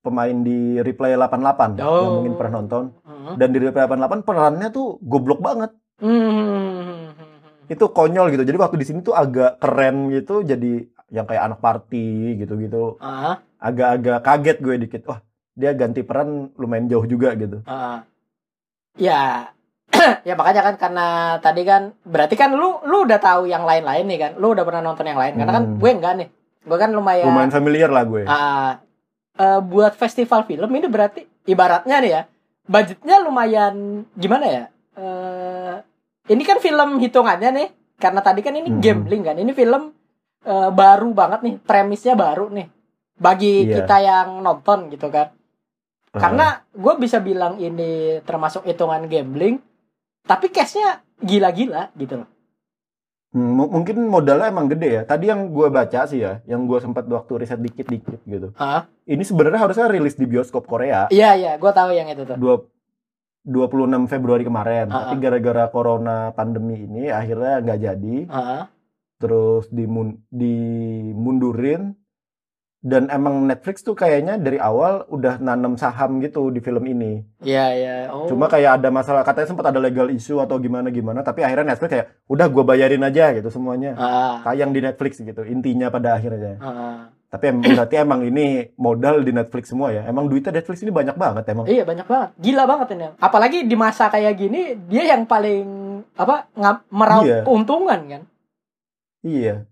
pemain 0.00 0.36
di 0.38 0.58
Replay 0.78 1.12
88 1.12 1.76
yang 1.76 1.84
Oh. 1.84 2.14
mungkin 2.16 2.38
pernah 2.38 2.62
nonton. 2.62 2.94
Hmm. 3.02 3.34
Dan 3.34 3.50
di 3.50 3.58
Replay 3.58 3.84
88 3.84 4.22
perannya 4.22 4.68
tuh 4.70 5.02
goblok 5.02 5.42
banget. 5.42 5.74
Hmm. 5.98 7.10
Itu 7.66 7.90
konyol 7.90 8.30
gitu. 8.30 8.46
Jadi 8.46 8.54
waktu 8.54 8.78
di 8.78 8.86
sini 8.86 9.02
tuh 9.02 9.12
agak 9.12 9.58
keren 9.58 10.08
gitu. 10.08 10.40
Jadi 10.40 10.78
yang 11.10 11.26
kayak 11.26 11.42
anak 11.44 11.58
party 11.58 12.38
gitu-gitu. 12.38 12.94
Ah, 12.96 13.42
Agak-agak 13.58 14.22
kaget 14.22 14.56
gue 14.60 14.74
dikit. 14.78 15.02
Wah, 15.04 15.18
dia 15.52 15.74
ganti 15.74 16.00
peran 16.00 16.54
lumayan 16.54 16.86
jauh 16.86 17.04
juga 17.04 17.34
gitu. 17.34 17.66
ah. 17.66 18.06
Ya, 18.94 19.50
ya 20.28 20.34
makanya 20.34 20.62
kan 20.62 20.74
karena 20.76 21.06
tadi 21.38 21.62
kan 21.62 21.92
berarti 22.02 22.34
kan 22.34 22.52
lu 22.52 22.80
lu 22.84 23.04
udah 23.04 23.18
tahu 23.18 23.46
yang 23.46 23.62
lain-lain 23.62 24.04
nih 24.04 24.18
kan. 24.18 24.32
Lu 24.36 24.52
udah 24.52 24.62
pernah 24.62 24.82
nonton 24.82 25.04
yang 25.04 25.16
lain. 25.16 25.34
Karena 25.34 25.52
kan 25.52 25.64
Hmm. 25.64 25.78
gue 25.78 25.90
enggak 25.90 26.14
nih. 26.16 26.28
Gue 26.66 26.78
kan 26.78 26.90
lumayan 26.90 27.26
Lumayan 27.26 27.50
familiar 27.50 27.88
lah 27.88 28.02
gue. 28.02 28.22
Ah, 28.26 28.82
eh, 29.36 29.60
buat 29.60 29.94
festival 29.94 30.42
film 30.44 30.70
ini 30.72 30.86
berarti 30.86 31.20
ibaratnya 31.46 32.00
nih 32.00 32.10
ya 32.10 32.22
budgetnya 32.66 33.16
lumayan 33.20 33.74
gimana 34.12 34.46
ya 34.46 34.64
Eh, 34.96 35.76
ini 36.26 36.40
kan 36.40 36.56
film 36.56 36.96
hitungannya 36.96 37.50
nih 37.52 37.68
karena 37.94 38.18
tadi 38.18 38.40
kan 38.40 38.50
ini 38.50 38.66
Hmm. 38.66 38.80
gambling 38.80 39.22
kan 39.22 39.36
ini 39.36 39.52
film 39.52 39.92
eh, 40.40 40.70
baru 40.72 41.12
banget 41.12 41.44
nih 41.44 41.54
premisnya 41.60 42.16
baru 42.16 42.48
nih 42.48 42.66
bagi 43.14 43.68
Iya. 43.68 43.84
kita 43.84 43.96
yang 44.00 44.28
nonton 44.40 44.88
gitu 44.88 45.06
kan 45.08 45.30
karena 46.10 46.64
gue 46.72 46.94
bisa 46.96 47.20
bilang 47.20 47.60
ini 47.60 48.18
termasuk 48.24 48.64
hitungan 48.64 49.04
gambling 49.04 49.60
tapi 50.26 50.50
cashnya 50.50 51.00
gila-gila 51.18 51.90
gitu 51.94 52.20
loh 52.20 52.28
Hmm, 53.26 53.52
mu- 53.52 53.68
mungkin 53.68 54.00
modalnya 54.06 54.48
emang 54.48 54.64
gede 54.64 54.88
ya. 54.88 55.02
Tadi 55.04 55.28
yang 55.28 55.52
gue 55.52 55.68
baca 55.68 56.08
sih 56.08 56.24
ya, 56.24 56.40
yang 56.46 56.64
gue 56.64 56.80
sempat 56.80 57.04
waktu 57.04 57.36
riset 57.36 57.60
dikit-dikit 57.60 58.24
gitu. 58.24 58.48
Ah, 58.56 58.88
Ini 59.04 59.20
sebenarnya 59.20 59.60
harusnya 59.60 59.86
rilis 59.86 60.16
di 60.16 60.24
bioskop 60.24 60.64
Korea 60.64 61.04
iya 61.10 61.36
iya 61.36 61.52
gue 61.54 61.68
tahu 61.68 61.92
yang 61.92 62.08
itu 62.08 62.24
tuh 62.24 62.32
dua 62.34 62.64
26 63.44 64.08
Februari 64.08 64.40
kemarin. 64.40 64.88
Ah, 64.88 65.10
Tapi 65.10 65.20
gara-gara 65.20 65.68
corona 65.68 66.32
pandemi 66.32 66.80
ini 66.80 67.06
akhirnya 67.06 67.60
nggak 67.60 67.78
jadi. 67.78 68.16
Ah, 68.26 68.72
Terus 69.18 69.68
dimun 69.68 70.16
dimundurin. 70.26 71.92
Dan 72.86 73.10
emang 73.10 73.42
Netflix 73.42 73.82
tuh 73.82 73.92
kayaknya 73.92 74.38
dari 74.38 74.62
awal 74.62 75.10
udah 75.10 75.42
nanam 75.42 75.74
saham 75.74 76.22
gitu 76.22 76.54
di 76.54 76.62
film 76.62 76.86
ini. 76.86 77.18
iya 77.42 77.74
iya 77.74 77.94
oh 78.08 78.30
Cuma 78.30 78.46
kayak 78.46 78.78
ada 78.78 78.88
masalah 78.88 79.26
katanya 79.26 79.50
sempat 79.50 79.66
ada 79.66 79.82
legal 79.82 80.06
issue 80.08 80.38
atau 80.38 80.54
gimana 80.56 80.86
gimana. 80.88 81.26
Tapi 81.26 81.42
akhirnya 81.42 81.74
Netflix 81.74 81.90
kayak 81.90 82.06
udah 82.24 82.46
gue 82.46 82.62
bayarin 82.62 83.02
aja 83.02 83.34
gitu 83.34 83.50
semuanya. 83.50 83.98
Ah, 83.98 84.38
Tayang 84.44 84.70
di 84.70 84.78
Netflix 84.78 85.18
gitu 85.18 85.42
intinya 85.42 85.90
pada 85.90 86.14
akhirnya. 86.14 86.62
ah. 86.62 87.10
Tapi 87.26 87.44
em- 87.50 87.58
berarti 87.58 87.98
emang 87.98 88.22
ini 88.22 88.70
modal 88.78 89.18
di 89.20 89.34
Netflix 89.34 89.74
semua 89.74 89.90
ya. 89.90 90.06
Emang 90.06 90.30
duitnya 90.30 90.54
Netflix 90.54 90.78
ini 90.80 90.94
banyak 90.94 91.18
banget 91.18 91.42
emang. 91.50 91.66
Iya 91.66 91.82
banyak 91.82 92.06
banget, 92.06 92.30
gila 92.38 92.64
banget 92.64 92.88
ini. 92.94 93.06
Apalagi 93.18 93.58
di 93.66 93.74
masa 93.74 94.06
kayak 94.06 94.38
gini, 94.38 94.78
dia 94.86 95.10
yang 95.10 95.26
paling 95.26 95.66
apa 96.14 96.46
ngap 96.54 96.86
meraup 96.88 97.26
Iya. 97.26 97.42
keuntungan 97.42 98.00
kan. 98.06 98.22
Iya. 99.20 99.66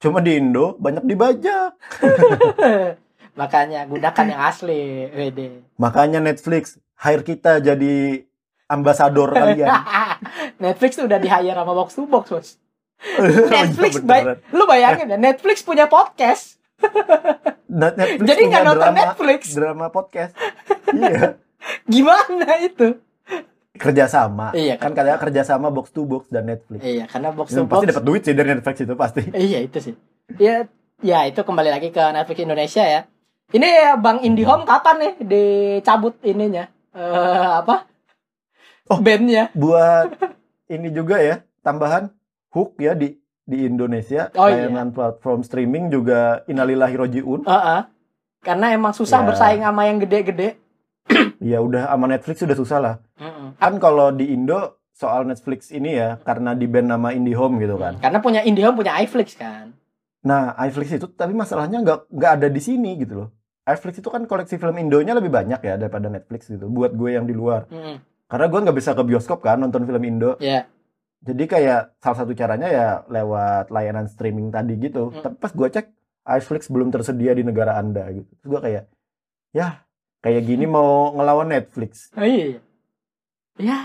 Cuma 0.00 0.18
di 0.18 0.40
Indo 0.40 0.80
banyak 0.80 1.04
dibajak. 1.04 1.76
Makanya 3.40 3.84
gunakan 3.84 4.24
yang 4.26 4.42
asli, 4.42 5.06
wede. 5.12 5.62
Makanya 5.76 6.18
Netflix 6.18 6.80
hire 6.96 7.20
kita 7.20 7.60
jadi 7.60 8.24
ambasador 8.66 9.30
kalian. 9.36 9.68
Netflix 10.56 10.96
tuh 10.96 11.04
udah 11.04 11.20
di 11.20 11.28
hire 11.28 11.52
sama 11.52 11.72
box 11.72 11.88
to 11.94 12.04
box, 12.04 12.26
bos. 12.28 12.48
Oh, 13.16 13.24
iya, 13.48 13.64
Netflix 13.64 13.96
beneran. 13.96 14.40
baik, 14.40 14.52
lu 14.52 14.64
bayangin 14.64 15.08
ya, 15.08 15.16
Netflix 15.16 15.64
punya 15.64 15.88
podcast, 15.88 16.60
Net- 17.64 17.96
Netflix 17.96 18.28
jadi 18.28 18.40
nggak 18.44 18.64
nonton 18.66 18.92
drama, 18.92 19.00
Netflix. 19.00 19.40
drama 19.56 19.86
podcast. 19.88 20.32
iya. 20.92 21.40
Gimana 21.88 22.60
itu? 22.60 23.00
Kerjasama. 23.70 24.50
Iya 24.50 24.74
Kan 24.76 24.92
katanya 24.92 25.16
kerjasama 25.16 25.70
box 25.70 25.94
to 25.94 26.02
box 26.02 26.26
dan 26.26 26.44
Netflix. 26.44 26.82
Iya, 26.82 27.06
karena 27.06 27.30
box 27.30 27.54
to 27.54 27.62
box. 27.62 27.70
pasti 27.70 27.86
dapat 27.86 28.04
duit 28.04 28.22
sih 28.22 28.34
dari 28.34 28.48
Netflix 28.50 28.76
itu 28.80 28.94
pasti. 28.94 29.22
Iya 29.48 29.58
itu 29.62 29.78
sih. 29.78 29.94
Ya, 30.36 30.66
ya 30.98 31.18
itu 31.24 31.40
kembali 31.40 31.70
lagi 31.70 31.88
ke 31.88 32.02
Netflix 32.10 32.38
Indonesia 32.40 32.82
ya. 32.82 33.00
Ini 33.50 33.66
ya 33.66 33.90
Bang 33.94 34.22
IndiHome 34.22 34.62
kapan 34.62 34.96
nih 34.98 35.12
dicabut 35.22 36.14
ininya? 36.22 36.66
Eh 36.92 37.46
apa? 37.56 37.86
Oh. 38.86 38.98
Bandnya. 38.98 39.50
Buat 39.54 40.18
ini 40.74 40.90
juga 40.90 41.18
ya, 41.18 41.42
tambahan 41.60 42.10
hook 42.50 42.74
ya 42.78 42.94
di 42.94 43.18
di 43.42 43.66
Indonesia 43.66 44.30
Oh, 44.34 44.46
iya. 44.46 44.66
layanan 44.66 44.90
platform 44.90 45.42
streaming 45.42 45.90
juga 45.90 46.42
Innalillahi 46.46 46.94
Rojiun. 46.96 47.40
Heeh. 47.42 47.80
Karena 48.40 48.70
emang 48.70 48.94
susah 48.94 49.22
Ya. 49.22 49.26
bersaing 49.26 49.62
sama 49.62 49.86
yang 49.86 49.98
gede-gede. 49.98 50.58
Ya 51.40 51.58
udah 51.64 51.88
sama 51.88 52.06
Netflix 52.06 52.36
sudah 52.44 52.56
susah 52.56 52.78
lah. 52.78 52.94
Mm-mm. 53.16 53.56
Kan 53.56 53.80
kalau 53.80 54.12
di 54.12 54.30
Indo 54.30 54.80
soal 54.92 55.24
Netflix 55.24 55.72
ini 55.72 55.96
ya 55.96 56.20
karena 56.20 56.52
di 56.52 56.68
band 56.68 56.92
nama 56.92 57.10
IndiHome 57.16 57.56
gitu 57.64 57.80
kan. 57.80 57.96
Karena 57.98 58.20
punya 58.20 58.40
IndiHome 58.44 58.76
punya 58.76 59.00
iFlix 59.00 59.34
kan. 59.40 59.72
Nah, 60.20 60.52
iFlix 60.68 60.92
itu 61.00 61.08
tapi 61.16 61.32
masalahnya 61.32 61.80
nggak 61.80 62.12
nggak 62.12 62.32
ada 62.40 62.48
di 62.52 62.60
sini 62.60 63.00
gitu 63.00 63.24
loh. 63.24 63.30
iFlix 63.64 64.02
itu 64.02 64.10
kan 64.10 64.26
koleksi 64.26 64.58
film 64.58 64.76
Indonya 64.76 65.14
lebih 65.14 65.30
banyak 65.30 65.60
ya 65.62 65.74
daripada 65.80 66.10
Netflix 66.12 66.50
gitu. 66.50 66.68
Buat 66.68 66.92
gue 66.92 67.16
yang 67.16 67.24
di 67.24 67.32
luar. 67.32 67.64
Mm-mm. 67.72 67.96
Karena 68.30 68.46
gue 68.46 68.60
nggak 68.62 68.76
bisa 68.76 68.94
ke 68.94 69.02
bioskop 69.02 69.40
kan 69.42 69.58
nonton 69.58 69.88
film 69.88 70.02
Indo. 70.04 70.36
Ya. 70.38 70.68
Jadi 71.20 71.44
kayak 71.44 72.00
salah 72.00 72.16
satu 72.24 72.32
caranya 72.32 72.68
ya 72.72 72.88
lewat 73.08 73.68
layanan 73.68 74.08
streaming 74.08 74.48
tadi 74.48 74.76
gitu. 74.80 75.12
Hmm. 75.12 75.20
Tapi 75.20 75.36
pas 75.36 75.52
gue 75.52 75.68
cek 75.68 75.86
iFlix 76.24 76.72
belum 76.72 76.88
tersedia 76.88 77.36
di 77.36 77.44
negara 77.44 77.76
Anda 77.76 78.08
gitu. 78.08 78.30
Terus 78.40 78.48
gue 78.48 78.60
kayak 78.64 78.84
ya 79.52 79.84
kayak 80.20 80.42
gini 80.44 80.64
mau 80.68 81.12
ngelawan 81.16 81.48
Netflix. 81.48 82.12
Oh, 82.16 82.24
iya. 82.24 82.56
iya. 82.56 82.60
Ya. 83.60 83.78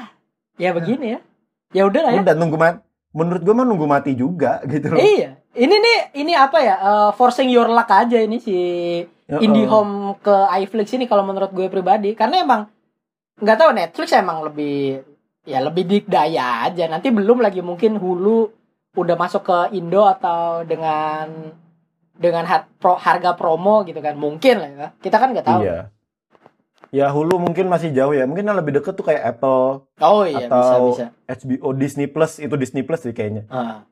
Ya 0.56 0.70
begini 0.72 1.16
ya. 1.16 1.20
Ya 1.76 1.84
udahlah 1.88 2.16
ya. 2.16 2.22
Udah 2.24 2.36
nunggu 2.36 2.56
mati. 2.56 2.80
Menurut 3.16 3.42
gue 3.44 3.54
mah 3.56 3.66
nunggu 3.68 3.88
mati 3.88 4.12
juga 4.16 4.60
gitu 4.72 4.92
loh. 4.92 5.00
Iya. 5.00 5.40
Ini 5.56 5.76
nih 5.76 5.98
ini 6.20 6.34
apa 6.36 6.60
ya? 6.60 6.76
eh, 6.80 7.12
forcing 7.16 7.48
your 7.48 7.72
luck 7.72 7.88
aja 7.88 8.20
ini 8.20 8.40
si 8.44 8.58
Ya, 9.26 9.42
IndiHome 9.42 10.22
ke 10.22 10.36
iFlix 10.62 10.94
ini 10.94 11.10
kalau 11.10 11.26
menurut 11.26 11.50
gue 11.50 11.66
pribadi 11.66 12.14
karena 12.14 12.46
emang 12.46 12.70
nggak 13.42 13.58
tahu 13.58 13.74
Netflix 13.74 14.14
emang 14.14 14.46
lebih 14.46 15.02
ya 15.50 15.66
lebih 15.66 15.82
dikdaya 15.90 16.70
aja 16.70 16.86
nanti 16.86 17.10
belum 17.10 17.42
lagi 17.42 17.66
mungkin 17.66 17.98
Hulu 17.98 18.54
udah 18.94 19.18
masuk 19.18 19.42
ke 19.50 19.60
Indo 19.82 20.06
atau 20.06 20.62
dengan 20.62 21.52
dengan 22.14 22.46
harga 22.80 23.34
promo 23.34 23.82
gitu 23.90 23.98
kan 23.98 24.14
mungkin 24.14 24.56
lah 24.62 24.70
ya 24.70 24.88
kita 25.02 25.18
kan 25.18 25.34
nggak 25.34 25.48
tahu 25.50 25.62
Iya. 25.66 25.90
Ya 26.90 27.10
Hulu 27.10 27.38
mungkin 27.38 27.66
masih 27.66 27.90
jauh 27.90 28.12
ya. 28.12 28.26
Mungkin 28.26 28.44
yang 28.44 28.56
lebih 28.56 28.76
deket 28.76 28.94
tuh 28.94 29.04
kayak 29.04 29.36
Apple, 29.36 29.86
oh 29.98 30.24
iya 30.24 30.46
bisa 30.46 30.76
Atau- 30.76 30.90
bisa 30.92 31.06
HBO, 31.26 31.70
Disney 31.72 32.06
Plus 32.06 32.38
itu 32.38 32.56
Disney 32.56 32.82
Plus 32.82 33.02
sih 33.02 33.12
kayaknya. 33.12 33.46
Ah. 33.48 33.86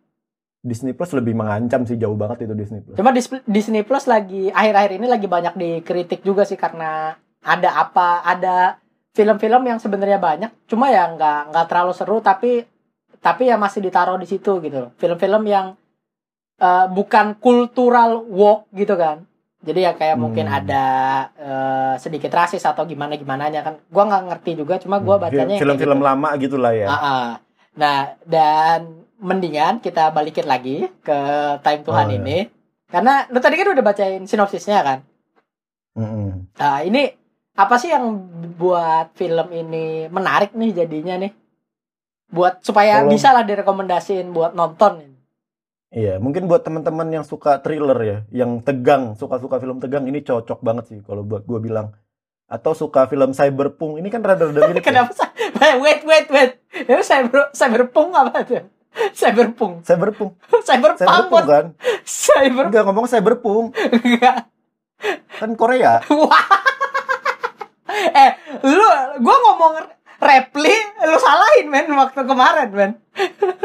Disney 0.60 0.96
Plus 0.96 1.12
lebih 1.12 1.36
mengancam 1.36 1.84
sih 1.84 2.00
jauh 2.00 2.16
banget 2.16 2.48
itu 2.48 2.56
Disney 2.56 2.80
Plus. 2.80 2.96
cuma 2.96 3.12
Dis- 3.12 3.44
Disney 3.44 3.84
Plus 3.84 4.08
lagi 4.08 4.48
akhir-akhir 4.48 4.92
ini 4.96 5.08
lagi 5.08 5.28
banyak 5.28 5.54
dikritik 5.54 6.24
juga 6.24 6.48
sih 6.48 6.56
karena 6.56 7.12
ada 7.44 7.70
apa 7.76 8.24
ada 8.24 8.80
film-film 9.12 9.68
yang 9.68 9.78
sebenarnya 9.78 10.18
banyak 10.18 10.52
cuma 10.64 10.88
ya 10.88 11.12
nggak 11.12 11.52
nggak 11.52 11.66
terlalu 11.68 11.92
seru 11.92 12.18
tapi 12.18 12.64
tapi 13.20 13.44
ya 13.46 13.60
masih 13.60 13.84
ditaruh 13.84 14.16
di 14.16 14.24
situ 14.24 14.64
gitu 14.64 14.78
loh 14.80 14.92
film-film 14.96 15.44
yang 15.44 15.76
eh, 16.58 16.86
bukan 16.88 17.36
cultural 17.38 18.24
walk 18.24 18.72
gitu 18.72 18.96
kan 18.96 19.28
jadi 19.64 19.80
ya 19.82 19.92
kayak 19.96 20.20
mungkin 20.20 20.46
Hmm. 20.46 20.58
ada 20.60 20.86
eh, 21.34 21.94
sedikit 21.98 22.30
rasis 22.30 22.62
atau 22.62 22.84
gimana 22.84 23.16
gimana 23.16 23.48
kan 23.50 23.80
gua 23.88 24.04
nggak 24.06 24.24
ngerti 24.28 24.52
juga 24.56 24.76
cuma 24.78 25.00
gua 25.00 25.16
Hmm, 25.18 25.24
bacanya 25.26 25.56
film-film 25.56 25.98
gitu. 25.98 26.06
lama 26.06 26.30
gitu 26.36 26.58
lah 26.60 26.72
ya. 26.72 26.88
Ah, 26.88 26.96
ah. 26.96 27.28
Nah, 27.74 28.00
dan 28.24 28.80
mendingan 29.18 29.80
kita 29.80 30.12
balikin 30.12 30.46
lagi 30.46 30.86
ke 31.00 31.20
Time 31.60 31.82
Tuhan 31.82 32.06
Oh, 32.06 32.12
iya. 32.12 32.20
ini. 32.20 32.38
Karena 32.86 33.26
lu 33.26 33.40
tadi 33.40 33.56
kan 33.56 33.72
udah 33.72 33.82
bacain 33.82 34.24
sinopsisnya 34.24 34.84
kan. 34.84 35.00
Mm-mm. 35.96 36.54
Nah, 36.54 36.84
ini 36.84 37.10
apa 37.54 37.76
sih 37.78 37.90
yang 37.90 38.06
buat 38.54 39.14
film 39.14 39.48
ini 39.50 40.06
menarik 40.08 40.54
nih 40.54 40.76
jadinya 40.76 41.18
nih? 41.18 41.32
Buat 42.30 42.62
supaya 42.62 43.02
Kalau- 43.02 43.10
bisa 43.10 43.30
lah 43.30 43.42
direkomendasiin 43.42 44.30
buat 44.30 44.54
nonton. 44.54 45.13
Iya, 45.94 46.18
mungkin 46.18 46.50
buat 46.50 46.66
teman-teman 46.66 47.06
yang 47.14 47.22
suka 47.22 47.62
thriller 47.62 48.00
ya, 48.02 48.18
yang 48.34 48.66
tegang, 48.66 49.14
suka-suka 49.14 49.62
film 49.62 49.78
tegang 49.78 50.10
ini 50.10 50.26
cocok 50.26 50.66
banget 50.66 50.90
sih 50.90 51.00
kalau 51.06 51.22
buat 51.22 51.46
gua 51.46 51.62
bilang. 51.62 51.94
Atau 52.50 52.74
suka 52.74 53.06
film 53.06 53.30
cyberpunk, 53.30 54.02
ini 54.02 54.10
kan 54.10 54.26
rada-rada 54.26 54.74
mirip 54.74 54.82
ya. 54.82 54.86
Kenapa 54.86 55.14
sa- 55.14 55.30
Wait, 55.78 56.02
wait, 56.04 56.28
wait. 56.28 56.52
Itu 56.74 57.02
cyber 57.06 57.54
cyberpunk 57.54 58.10
apa 58.10 58.42
tuh? 58.42 58.66
Cyberpunk. 59.14 59.86
Cyberpunk, 59.86 60.32
Cyberpunk. 60.62 60.98
cyberpunk 60.98 61.46
kan? 61.46 61.66
Cyber 62.04 62.66
Enggak 62.70 62.84
ngomong 62.86 63.06
cyberpunk, 63.06 63.66
enggak. 63.78 64.50
kan 65.36 65.52
Korea. 65.54 66.02
Wah. 66.10 66.46
eh, 68.18 68.32
lu 68.66 68.88
gua 69.22 69.36
ngomong 69.40 69.74
repli, 70.24 70.74
lu 71.04 71.18
salahin 71.20 71.68
men 71.68 71.88
waktu 71.92 72.22
kemarin 72.24 72.70
men. 72.72 72.92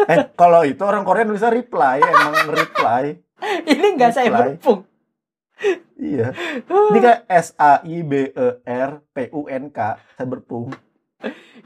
Eh, 0.05 0.29
kalau 0.35 0.67
itu 0.67 0.83
orang 0.83 1.07
Korea 1.07 1.25
nulisnya 1.25 1.55
reply, 1.55 2.03
emang 2.03 2.51
reply. 2.51 3.05
Ini 3.71 3.87
enggak 3.95 4.13
Reply. 4.13 4.27
cyberpunk. 4.59 4.81
Iya. 5.99 6.31
Ini 6.67 6.99
kayak 6.99 7.21
S 7.27 7.55
A 7.55 7.83
I 7.83 8.03
B 8.03 8.31
E 8.31 8.49
R 8.63 9.03
P 9.11 9.17
U 9.35 9.47
N 9.47 9.71
K, 9.71 9.79
cyberpunk. 10.15 10.75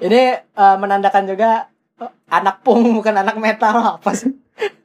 Ini 0.00 0.22
eh, 0.44 0.76
menandakan 0.80 1.24
juga 1.28 1.68
eh, 2.00 2.12
anak 2.28 2.64
punk 2.64 3.02
bukan 3.02 3.16
anak 3.20 3.36
metal 3.36 4.00
apa 4.00 4.12
sih? 4.12 4.32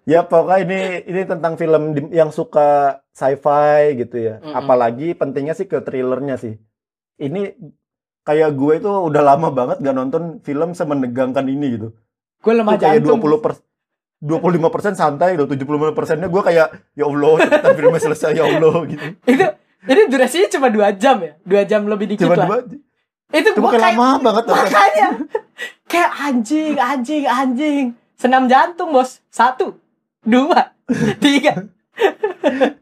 Ya 0.07 0.23
pokoknya 0.23 0.63
ini 0.63 0.79
ini 1.03 1.21
tentang 1.27 1.59
film 1.59 1.91
yang 2.15 2.31
suka 2.31 2.99
sci-fi 3.11 3.95
gitu 3.99 4.15
ya. 4.19 4.35
Mm-mm. 4.39 4.55
Apalagi 4.55 5.11
pentingnya 5.11 5.51
sih 5.51 5.67
ke 5.67 5.83
thrillernya 5.83 6.39
sih. 6.39 6.55
Ini 7.19 7.55
kayak 8.27 8.59
gue 8.59 8.73
itu 8.83 8.89
udah 8.91 9.23
lama 9.23 9.47
banget 9.55 9.79
gak 9.79 9.95
nonton 9.95 10.43
film 10.43 10.75
semenegangkan 10.75 11.47
ini 11.47 11.79
gitu. 11.79 11.95
Gue 12.43 12.53
lemah 12.59 12.75
Itu 12.75 12.83
kayak 12.83 12.99
jantung. 13.07 13.23
20 13.23 13.39
per 13.39 13.51
25 14.17 14.73
persen 14.73 14.93
santai 14.97 15.37
loh, 15.39 15.47
75 15.47 15.95
persennya 15.95 16.27
gue 16.27 16.41
kayak 16.43 16.67
ya 16.97 17.05
Allah 17.07 17.33
cepetan 17.37 17.71
filmnya 17.77 18.01
selesai 18.03 18.31
ya 18.35 18.43
Allah 18.43 18.75
gitu. 18.91 19.05
Itu 19.31 19.45
ini 19.87 20.01
durasinya 20.11 20.47
cuma 20.51 20.67
dua 20.67 20.89
jam 20.91 21.15
ya, 21.23 21.33
dua 21.47 21.61
jam 21.63 21.87
lebih 21.87 22.11
dikit 22.11 22.27
Cuma 22.27 22.35
lah. 22.35 22.47
dua, 22.49 22.57
Itu 23.31 23.49
cuma 23.55 23.71
gua 23.71 23.71
kayak 23.79 23.95
lama 23.95 24.09
banget 24.19 24.43
makanya 24.51 25.07
kayak 25.87 26.11
anjing, 26.19 26.75
anjing, 26.75 27.23
anjing. 27.23 27.85
Senam 28.17 28.49
jantung 28.49 28.89
bos, 28.91 29.21
satu, 29.29 29.77
dua, 30.25 30.73
tiga. 31.23 31.69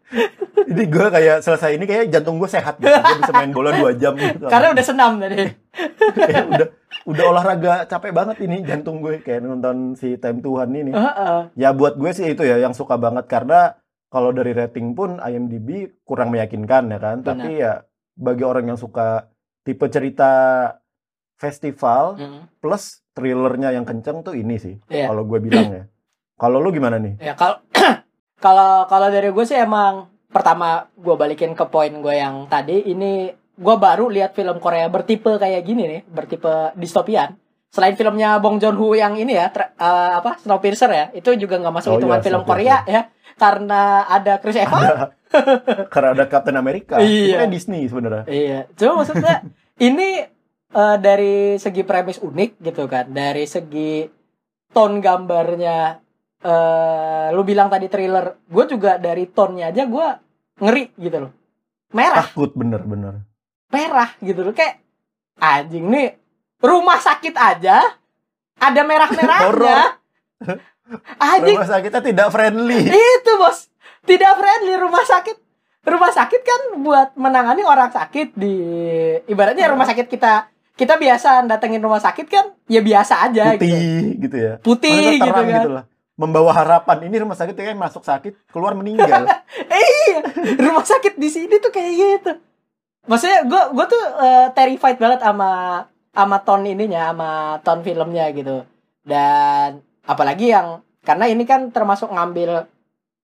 Ini 0.66 0.84
gue 0.90 1.08
kayak 1.08 1.46
selesai 1.46 1.78
ini 1.78 1.86
kayak 1.86 2.10
jantung 2.10 2.42
gue 2.42 2.50
sehat 2.50 2.82
gitu. 2.82 2.90
Gue 2.90 3.18
bisa 3.22 3.34
main 3.38 3.52
bola 3.54 3.72
2 3.76 4.02
jam 4.02 4.18
gitu. 4.18 4.50
Karena 4.50 4.74
udah 4.74 4.86
senam 4.86 5.12
tadi. 5.22 5.46
Kayak 6.16 6.46
udah 6.50 6.68
udah 7.06 7.24
olahraga 7.30 7.74
capek 7.86 8.12
banget 8.16 8.38
ini 8.42 8.64
jantung 8.66 8.98
gue 8.98 9.22
kayak 9.22 9.44
nonton 9.44 9.94
si 9.94 10.16
Time 10.18 10.40
Tuhan 10.42 10.72
ini. 10.74 10.92
Heeh. 10.96 11.40
Ya 11.54 11.70
buat 11.76 12.00
gue 12.00 12.10
sih 12.16 12.34
itu 12.34 12.42
ya 12.42 12.58
yang 12.58 12.74
suka 12.74 12.96
banget 12.98 13.28
karena 13.28 13.76
kalau 14.10 14.32
dari 14.32 14.56
rating 14.56 14.96
pun 14.96 15.20
IMDb 15.20 15.92
kurang 16.08 16.32
meyakinkan 16.34 16.90
ya 16.90 17.00
kan. 17.00 17.18
Tapi 17.22 17.62
ya 17.62 17.84
bagi 18.16 18.42
orang 18.48 18.74
yang 18.74 18.80
suka 18.80 19.28
tipe 19.62 19.86
cerita 19.92 20.32
festival 21.36 22.16
Mm. 22.16 22.42
plus 22.64 23.04
thrillernya 23.12 23.76
yang 23.76 23.84
kenceng 23.84 24.24
tuh 24.24 24.34
ini 24.34 24.56
sih. 24.56 24.76
Iya. 24.88 25.12
Kalau 25.12 25.28
gue 25.28 25.40
bilang 25.44 25.70
ya. 25.72 25.84
Kalau 26.36 26.60
lu 26.60 26.72
gimana 26.72 27.00
nih? 27.00 27.16
Ya 27.20 27.32
kalau 27.36 27.64
kalau 28.40 28.86
kalau 28.86 29.08
dari 29.10 29.30
gue 29.30 29.46
sih 29.46 29.58
emang 29.58 30.12
pertama 30.30 30.92
gue 30.94 31.16
balikin 31.16 31.56
ke 31.56 31.66
poin 31.68 31.92
gue 31.92 32.16
yang 32.16 32.48
tadi 32.48 32.84
ini 32.86 33.32
gue 33.56 33.76
baru 33.80 34.12
lihat 34.12 34.36
film 34.36 34.60
Korea 34.60 34.92
bertipe 34.92 35.40
kayak 35.40 35.64
gini 35.64 35.84
nih 35.88 36.02
bertipe 36.06 36.76
distopian 36.76 37.40
selain 37.72 37.96
filmnya 37.96 38.40
Bong 38.40 38.60
Joon 38.60 38.76
Ho 38.76 38.96
yang 38.96 39.16
ini 39.16 39.36
ya 39.36 39.52
tra- 39.52 39.72
eh, 39.76 40.12
apa 40.16 40.40
Snowpiercer 40.40 40.92
ya 40.92 41.06
itu 41.12 41.32
juga 41.36 41.60
nggak 41.60 41.76
masuk 41.76 41.90
Oh 41.92 41.96
hitungan 42.00 42.20
iya, 42.20 42.26
film. 42.28 42.42
Korea 42.44 42.78
ya 42.88 43.02
karena 43.36 44.08
ada 44.08 44.40
Chris 44.40 44.56
Evans 44.56 45.12
karena 45.94 46.10
ada 46.16 46.26
Captain 46.32 46.56
America. 46.56 46.96
Iya. 47.00 47.28
Itu 47.28 47.36
kan 47.44 47.52
Disney 47.52 47.82
sebenarnya. 47.88 48.24
Iya, 48.28 48.60
cuma 48.80 49.04
maksudnya 49.04 49.44
ini 49.76 50.24
eh, 50.72 50.98
dari 51.04 51.60
segi 51.60 51.84
premis 51.84 52.24
unik 52.24 52.64
gitu 52.64 52.88
kan, 52.88 53.12
dari 53.12 53.44
segi 53.44 54.08
tone 54.72 55.04
gambarnya, 55.04 56.00
eh 56.46 57.28
lu 57.34 57.42
bilang 57.42 57.74
tadi 57.74 57.90
thriller, 57.90 58.38
gue 58.46 58.64
juga 58.70 59.02
dari 59.02 59.26
tone-nya 59.26 59.74
aja 59.74 59.90
gue 59.90 60.08
ngeri 60.62 60.94
gitu 61.02 61.18
loh, 61.26 61.32
merah, 61.90 62.22
Takut 62.22 62.54
bener-bener. 62.54 63.26
merah 63.74 64.14
gitu 64.22 64.46
loh, 64.46 64.54
kayak 64.54 64.78
anjing 65.42 65.90
nih 65.90 66.14
rumah 66.62 67.02
sakit 67.02 67.34
aja 67.34 67.82
ada 68.56 68.82
merah-merahnya, 68.88 70.00
anjing. 71.20 71.58
Rumah 71.58 71.70
sakitnya 71.70 72.02
tidak 72.02 72.28
friendly. 72.32 72.88
itu 72.88 73.32
bos. 73.36 73.68
Tidak 74.06 74.32
friendly 74.38 74.74
rumah 74.78 75.04
sakit. 75.04 75.38
Rumah 75.86 76.12
sakit 76.14 76.42
kan 76.42 76.62
buat 76.82 77.14
menangani 77.14 77.62
orang 77.62 77.90
sakit 77.94 78.34
di 78.34 78.56
ibaratnya 79.28 79.70
rumah 79.70 79.86
sakit 79.86 80.10
kita 80.10 80.50
kita 80.76 80.98
biasa 80.98 81.46
datengin 81.46 81.80
rumah 81.80 82.02
sakit 82.02 82.26
kan 82.26 82.52
ya 82.66 82.82
biasa 82.82 83.22
aja 83.30 83.54
gitu 83.56 83.64
Putih 83.70 84.02
gitu. 84.18 84.38
ya. 84.38 84.54
putih 84.60 85.02
gitu 85.22 85.30
kan. 85.30 85.46
gitu 85.46 85.70
lah. 85.72 85.84
Membawa 86.16 86.52
harapan. 86.52 87.06
Ini 87.06 87.22
rumah 87.22 87.36
sakit 87.36 87.52
kayak 87.52 87.76
masuk 87.76 88.02
sakit, 88.02 88.48
keluar 88.48 88.72
meninggal. 88.72 89.28
iya 89.72 90.20
rumah 90.58 90.84
sakit 90.84 91.16
di 91.16 91.28
sini 91.28 91.58
tuh 91.58 91.72
kayak 91.72 91.92
gitu 91.96 92.32
maksudnya 93.06 93.46
gue 93.46 93.62
gue 93.72 93.86
tuh 93.88 94.04
eh, 94.18 94.48
terrified 94.52 94.98
banget 94.98 95.22
sama 95.22 95.50
sama 96.10 96.38
tone 96.42 96.66
ininya 96.68 97.12
sama 97.12 97.30
tone 97.62 97.82
filmnya 97.82 98.26
gitu 98.32 98.66
dan 99.02 99.78
apalagi 100.02 100.50
yang 100.50 100.68
karena 101.02 101.26
ini 101.26 101.46
kan 101.46 101.70
termasuk 101.70 102.10
ngambil 102.10 102.66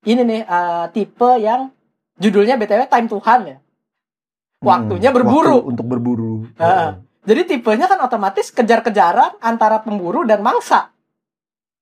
ini 0.04 0.22
nih 0.22 0.42
eh, 0.44 0.86
tipe 0.92 1.30
yang 1.38 1.74
judulnya 2.16 2.56
btw 2.56 2.86
time 2.88 3.08
Tuhan 3.08 3.42
ya 3.48 3.58
Waktunya 4.62 5.10
Hmm, 5.10 5.18
berburu. 5.18 5.58
waktu 5.58 5.70
untuk 5.74 5.86
berburu. 5.88 6.34
Ah. 6.56 7.02
jadi 7.22 7.50
tipenya 7.50 7.86
kan 7.86 7.98
otomatis 8.00 8.54
kejar-kejaran 8.54 9.42
antara 9.42 9.82
pemburu 9.82 10.22
dan 10.22 10.42
mangsa 10.42 10.94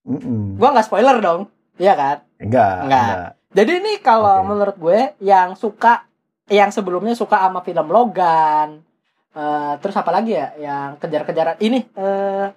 Mm-mm. 0.10 0.58
gue 0.58 0.68
nggak 0.68 0.88
spoiler 0.90 1.18
dong 1.22 1.46
Iya 1.78 1.94
kan 1.96 2.18
Enggak, 2.40 2.76
Enggak. 2.84 3.04
enggak. 3.08 3.30
Jadi 3.50 3.72
ini 3.78 3.92
kalau 4.00 4.36
Oke. 4.42 4.48
menurut 4.48 4.76
gue 4.78 5.00
yang 5.22 5.54
suka 5.54 6.06
yang 6.50 6.70
sebelumnya 6.70 7.14
suka 7.14 7.38
sama 7.40 7.62
film 7.62 7.88
Logan, 7.88 8.82
eh, 9.32 9.74
terus 9.80 9.94
apa 9.94 10.10
lagi 10.10 10.34
ya 10.34 10.50
yang 10.58 10.98
kejar-kejaran 10.98 11.58
ini 11.60 11.86
eh 11.94 12.48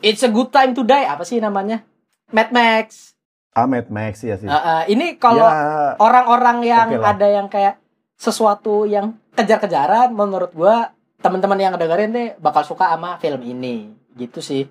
It's 0.00 0.24
a 0.24 0.30
Good 0.32 0.48
Time 0.48 0.72
to 0.72 0.82
Die 0.82 1.04
apa 1.04 1.22
sih 1.22 1.38
namanya? 1.38 1.84
Mad 2.32 2.48
Max. 2.50 3.12
Ah, 3.52 3.68
Mad 3.68 3.92
Max 3.92 4.24
ya 4.24 4.40
sih. 4.40 4.48
Eh, 4.48 4.54
eh, 4.54 4.82
ini 4.88 5.20
kalau 5.20 5.44
ya, 5.44 5.94
orang-orang 6.00 6.64
yang 6.64 6.88
Oke 6.88 6.98
lah. 6.98 7.12
ada 7.12 7.26
yang 7.28 7.46
kayak 7.46 7.76
sesuatu 8.16 8.88
yang 8.88 9.16
kejar-kejaran 9.34 10.12
menurut 10.12 10.52
gue 10.52 10.76
teman-teman 11.20 11.60
yang 11.60 11.74
dengerin 11.76 12.12
nih 12.12 12.28
bakal 12.40 12.64
suka 12.64 12.88
sama 12.88 13.20
film 13.20 13.40
ini 13.42 13.92
gitu 14.16 14.40
sih. 14.40 14.64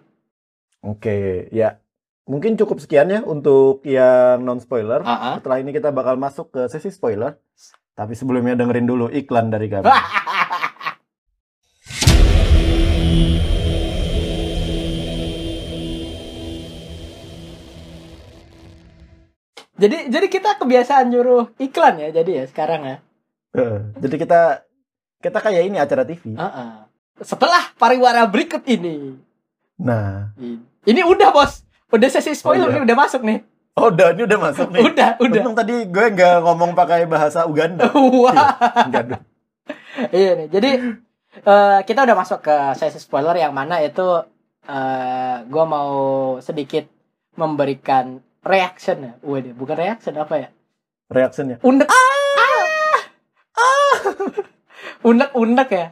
oke, 0.80 1.48
ya. 1.52 1.78
Mungkin 2.30 2.62
cukup 2.62 2.78
sekian 2.78 3.10
ya 3.10 3.26
untuk 3.26 3.82
yang 3.82 4.46
non 4.46 4.62
spoiler. 4.62 5.02
Ah, 5.02 5.34
ah. 5.34 5.42
Setelah 5.42 5.66
ini 5.66 5.74
kita 5.74 5.90
bakal 5.90 6.14
masuk 6.14 6.54
ke 6.54 6.70
sesi 6.70 6.94
spoiler. 6.94 7.42
Tapi 7.98 8.14
sebelumnya 8.14 8.54
dengerin 8.54 8.86
dulu 8.86 9.10
iklan 9.10 9.50
dari 9.50 9.66
kami. 9.66 9.90
jadi 19.82 20.14
jadi 20.14 20.28
kita 20.30 20.62
kebiasaan 20.62 21.10
nyuruh 21.10 21.58
iklan 21.58 21.98
ya 21.98 22.14
jadi 22.14 22.46
ya 22.46 22.54
sekarang 22.54 22.82
ya. 22.86 23.02
Heeh. 23.58 23.90
Jadi 24.06 24.16
kita 24.22 24.70
kita 25.18 25.42
kayak 25.42 25.66
ini 25.66 25.82
acara 25.82 26.06
TV. 26.06 26.38
Heeh. 26.38 26.86
Setelah 27.26 27.74
pariwara 27.74 28.30
berikut 28.30 28.62
ini. 28.70 29.18
Nah, 29.82 30.30
Ini 30.86 31.02
udah 31.10 31.34
bos. 31.34 31.69
Udah 31.90 32.10
sesi 32.10 32.38
spoiler 32.38 32.68
Oh, 32.68 32.72
iya. 32.72 32.76
nih 32.78 32.84
udah 32.86 32.98
masuk 32.98 33.22
nih. 33.26 33.40
oh 33.76 33.88
udah 33.90 34.08
ini 34.12 34.22
udah 34.28 34.40
masuk 34.40 34.68
nih. 34.70 34.82
Udah, 34.84 35.10
udah. 35.18 35.40
Untung 35.42 35.56
tadi 35.56 35.76
gue 35.88 36.06
nggak 36.12 36.36
ngomong 36.44 36.72
pakai 36.74 37.08
bahasa 37.08 37.46
Uganda. 37.46 37.90
Wah. 38.24 38.36
Enggak 38.86 39.04
dong. 39.10 39.24
iya 40.12 40.32
nih. 40.36 40.48
Jadi 40.52 40.70
eh, 41.40 41.80
kita 41.84 42.00
udah 42.04 42.16
masuk 42.18 42.40
ke 42.42 42.56
sesi 42.76 43.00
spoiler 43.00 43.34
yang 43.36 43.54
mana 43.54 43.80
itu 43.80 44.06
eh 44.70 45.36
gue 45.44 45.66
mau 45.66 45.92
sedikit 46.40 46.86
memberikan 47.34 48.20
reaction 48.44 48.98
ya. 49.02 49.14
Waduh, 49.24 49.56
bukan 49.56 49.76
reaction 49.76 50.14
apa 50.16 50.36
ya? 50.38 50.48
Reactionnya. 51.10 51.58
Undek. 51.64 51.90
Ah! 51.90 52.98
Ah! 53.58 53.96
Undek-undek 55.10 55.70
ya. 55.72 55.88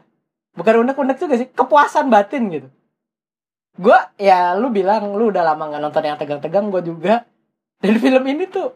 Bukan 0.53 0.73
undek-undek 0.83 1.17
juga 1.17 1.37
sih, 1.37 1.47
kepuasan 1.49 2.09
batin 2.09 2.49
gitu. 2.49 2.67
Gua 3.77 4.09
ya 4.17 4.57
lu 4.57 4.73
bilang 4.73 5.13
lu 5.13 5.29
udah 5.29 5.45
lama 5.45 5.69
nggak 5.69 5.81
nonton 5.81 6.03
yang 6.03 6.17
tegang-tegang, 6.17 6.73
gue 6.73 6.81
juga. 6.81 7.15
Dan 7.77 8.01
film 8.01 8.25
ini 8.25 8.49
tuh 8.49 8.73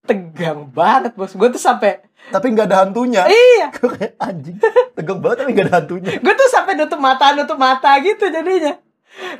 tegang 0.00 0.64
banget 0.72 1.12
bos. 1.12 1.36
Gue 1.36 1.52
tuh 1.52 1.60
sampai 1.60 2.00
Tapi 2.32 2.52
nggak 2.52 2.66
ada 2.68 2.84
hantunya. 2.84 3.28
iya, 3.28 3.68
Gue 3.76 3.92
kayak 3.92 4.16
anjing. 4.16 4.56
Tegang 4.96 5.20
banget 5.20 5.36
tapi 5.44 5.50
nggak 5.52 5.66
ada 5.68 5.74
hantunya. 5.84 6.10
gue 6.16 6.34
tuh 6.36 6.48
sampai 6.48 6.72
nutup 6.76 7.00
mata 7.00 7.36
nutup 7.36 7.58
mata 7.60 7.96
gitu 8.00 8.28
jadinya. 8.28 8.80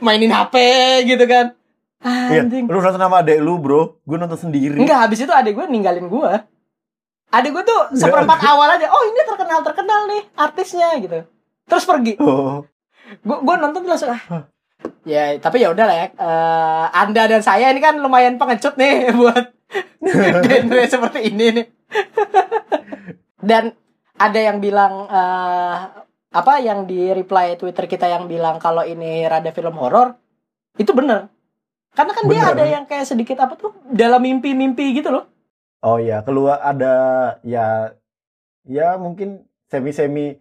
Mainin 0.04 0.32
HP 0.32 0.54
gitu 1.06 1.24
kan. 1.24 1.56
Iya, 2.00 2.48
Anjing. 2.48 2.64
lu 2.64 2.80
nonton 2.80 2.96
sama 2.96 3.20
adek 3.20 3.44
lu, 3.44 3.60
Bro. 3.60 4.00
Gue 4.08 4.16
nonton 4.16 4.40
sendiri. 4.40 4.80
Enggak, 4.80 5.04
habis 5.04 5.20
itu 5.20 5.28
adek 5.28 5.52
gue 5.52 5.66
ninggalin 5.68 6.08
gue. 6.08 6.32
Adek 7.30 7.50
gue 7.52 7.64
tuh 7.64 7.80
seperempat 7.94 8.40
awal 8.42 8.68
aja. 8.74 8.88
Oh 8.88 9.02
ini 9.04 9.20
terkenal 9.22 9.60
terkenal 9.62 10.08
nih 10.08 10.22
artisnya 10.34 10.96
gitu. 10.98 11.24
Terus 11.68 11.84
pergi. 11.84 12.16
Oh. 12.18 12.64
Gue 13.20 13.36
gue 13.44 13.54
nonton 13.56 13.84
langsung 13.84 14.10
ah. 14.10 14.48
Ya 15.04 15.34
tapi 15.40 15.64
ya 15.64 15.72
udahlah 15.72 15.96
ya. 15.96 16.06
Eh, 16.12 16.86
anda 16.92 17.22
dan 17.26 17.42
saya 17.42 17.72
ini 17.72 17.80
kan 17.80 17.98
lumayan 17.98 18.36
pengecut 18.36 18.76
nih 18.76 19.10
buat 19.20 19.52
genre 20.46 20.82
seperti 20.86 21.20
ini 21.32 21.46
nih. 21.60 21.66
dan 23.50 23.74
ada 24.20 24.40
yang 24.40 24.60
bilang 24.60 25.08
eh, 25.08 25.76
apa 26.30 26.52
yang 26.62 26.86
di 26.86 27.10
reply 27.10 27.58
Twitter 27.58 27.90
kita 27.90 28.06
yang 28.06 28.30
bilang 28.30 28.62
kalau 28.62 28.86
ini 28.86 29.26
rada 29.26 29.50
film 29.50 29.74
horor 29.80 30.14
itu 30.78 30.92
bener. 30.94 31.28
Karena 31.90 32.12
kan 32.14 32.24
dia 32.30 32.42
Bener. 32.46 32.54
ada 32.54 32.64
yang 32.70 32.84
kayak 32.86 33.06
sedikit 33.06 33.42
apa 33.42 33.58
tuh 33.58 33.74
dalam 33.90 34.22
mimpi-mimpi 34.22 34.94
gitu 35.02 35.10
loh. 35.10 35.26
Oh 35.82 35.98
iya, 35.98 36.22
keluar 36.22 36.62
ada 36.62 36.94
ya 37.42 37.90
ya 38.62 38.94
mungkin 38.94 39.42
semi-semi 39.66 40.38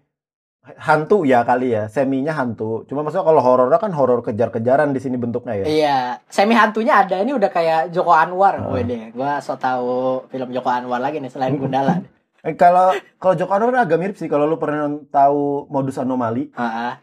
hantu 0.77 1.25
ya 1.25 1.41
kali 1.41 1.73
ya, 1.73 1.89
seminya 1.89 2.36
hantu. 2.36 2.86
Cuma 2.86 3.01
maksudnya 3.01 3.25
kalau 3.25 3.41
horornya 3.41 3.79
kan 3.82 3.91
horor 3.95 4.21
kejar-kejaran 4.21 4.93
di 4.93 4.99
sini 5.01 5.17
bentuknya 5.17 5.63
ya. 5.63 5.65
Iya, 5.65 5.99
semi 6.29 6.53
hantunya 6.53 7.01
ada 7.01 7.17
ini 7.17 7.34
udah 7.34 7.49
kayak 7.49 7.89
Joko 7.89 8.13
Anwar. 8.13 8.62
Oh. 8.62 8.77
Wih 8.77 8.86
deh, 8.86 9.10
gua 9.15 9.41
so 9.41 9.58
tahu 9.58 10.27
film 10.29 10.53
Joko 10.53 10.69
Anwar 10.69 11.01
lagi 11.01 11.17
nih 11.17 11.32
selain 11.32 11.58
Gundala. 11.58 12.01
Eh, 12.39 12.55
kalau 12.55 12.95
kalau 13.19 13.36
Joko 13.36 13.51
Anwar 13.51 13.84
agak 13.84 13.99
mirip 13.99 14.15
sih 14.15 14.32
kalau 14.32 14.47
lu 14.47 14.55
pernah 14.55 14.88
tahu 15.12 15.67
modus 15.67 15.99
anomali. 15.99 16.47
Heeh. 16.55 16.93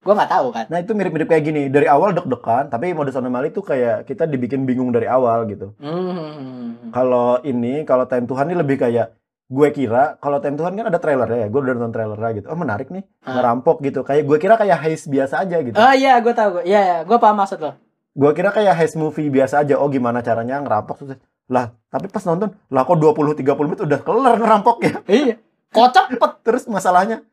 Gua 0.00 0.16
nggak 0.16 0.32
tahu 0.32 0.48
kan. 0.48 0.64
Nah, 0.72 0.80
itu 0.80 0.96
mirip-mirip 0.96 1.28
kayak 1.28 1.44
gini. 1.44 1.68
Dari 1.68 1.84
awal 1.84 2.16
deg-degan, 2.16 2.72
tapi 2.72 2.96
modus 2.96 3.12
anomali 3.12 3.52
itu 3.52 3.60
kayak 3.60 4.08
kita 4.08 4.24
dibikin 4.24 4.64
bingung 4.64 4.88
dari 4.88 5.04
awal 5.04 5.44
gitu. 5.44 5.76
Hmm. 5.76 6.88
Kalau 6.88 7.36
ini, 7.44 7.84
kalau 7.84 8.08
Time 8.08 8.24
Tuhan 8.24 8.48
ini 8.48 8.56
lebih 8.56 8.80
kayak 8.80 9.12
gue 9.48 9.68
kira 9.70 10.16
kalau 10.16 10.38
Time 10.38 10.54
Tuhan 10.54 10.72
kan 10.72 10.86
ada 10.86 10.96
trailernya 10.96 11.38
ya, 11.42 11.48
gue 11.48 11.56
udah 11.58 11.72
nonton 11.74 11.90
trailernya 11.90 12.30
gitu. 12.34 12.46
Oh 12.46 12.54
menarik 12.54 12.88
nih, 12.88 13.00
Ah. 13.22 13.32
ngerampok 13.34 13.80
gitu. 13.80 14.00
Kayak 14.02 14.22
gue 14.24 14.38
kira 14.38 14.54
kayak 14.54 14.78
heist 14.78 15.08
biasa 15.08 15.40
aja 15.40 15.56
gitu. 15.58 15.72
Oh 15.72 15.94
iya, 15.94 16.20
gua 16.20 16.32
tahu. 16.32 16.60
Iya, 16.60 16.80
iya, 16.80 16.98
gua 17.02 17.16
paham 17.16 17.40
maksud 17.40 17.58
lo. 17.58 17.72
Gue 18.12 18.30
kira 18.32 18.50
kayak 18.50 18.74
heist 18.74 18.94
movie 18.94 19.28
biasa 19.28 19.62
aja. 19.62 19.74
Oh 19.74 19.88
gimana 19.88 20.20
caranya 20.20 20.58
ngerampok 20.58 21.00
terus 21.00 21.16
lah. 21.46 21.72
Tapi 21.86 22.06
pas 22.06 22.20
nonton, 22.22 22.52
lah 22.68 22.82
kok 22.82 22.98
20-30 22.98 23.40
menit 23.64 23.80
udah 23.80 24.00
kelar 24.00 24.36
ngerampok 24.36 24.76
ya. 24.82 24.94
Iya. 25.06 25.34
Kok 25.68 25.88
cepet. 25.90 26.30
Terus 26.46 26.64
masalahnya, 26.66 27.24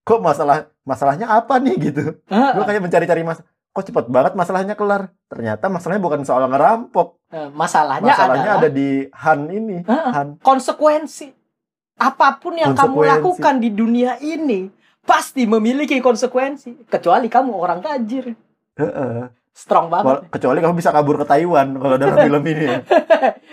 kok 0.00 0.18
masalah 0.18 0.66
masalahnya 0.82 1.26
apa 1.28 1.58
nih 1.58 1.76
gitu. 1.80 2.18
Heeh. 2.24 2.50
Gue 2.52 2.64
kayak 2.64 2.82
mencari-cari 2.82 3.22
mas, 3.22 3.38
kok 3.70 3.84
cepet 3.84 4.06
banget 4.06 4.34
masalahnya 4.34 4.74
kelar. 4.74 5.14
Ternyata 5.26 5.66
masalahnya 5.66 6.02
bukan 6.02 6.22
soal 6.24 6.46
ngerampok, 6.46 7.18
Eh, 7.30 7.46
Masalahnya, 7.46 8.10
masalahnya 8.10 8.50
adalah 8.50 8.58
ada 8.58 8.70
di 8.70 8.88
Han 9.06 9.40
ini. 9.48 9.86
Heeh. 9.86 10.10
Han. 10.10 10.28
konsekuensi. 10.42 11.30
Apa 12.00 12.40
pun 12.40 12.56
yang 12.56 12.72
kamu 12.72 13.04
lakukan 13.04 13.60
di 13.60 13.68
dunia 13.68 14.16
ini 14.18 14.72
pasti 15.04 15.44
memiliki 15.44 16.00
konsekuensi. 16.00 16.88
Kecuali 16.88 17.28
kamu 17.28 17.52
orang 17.52 17.78
tajir. 17.78 18.32
Heeh. 18.74 19.28
Strong 19.52 19.92
banget. 19.92 20.32
Kecuali 20.32 20.58
kamu 20.58 20.74
bisa 20.74 20.88
kabur 20.88 21.20
ke 21.20 21.26
Taiwan 21.28 21.76
kalau 21.76 22.00
dalam 22.00 22.16
film 22.24 22.42
ini 22.42 22.64
ya. 22.64 22.78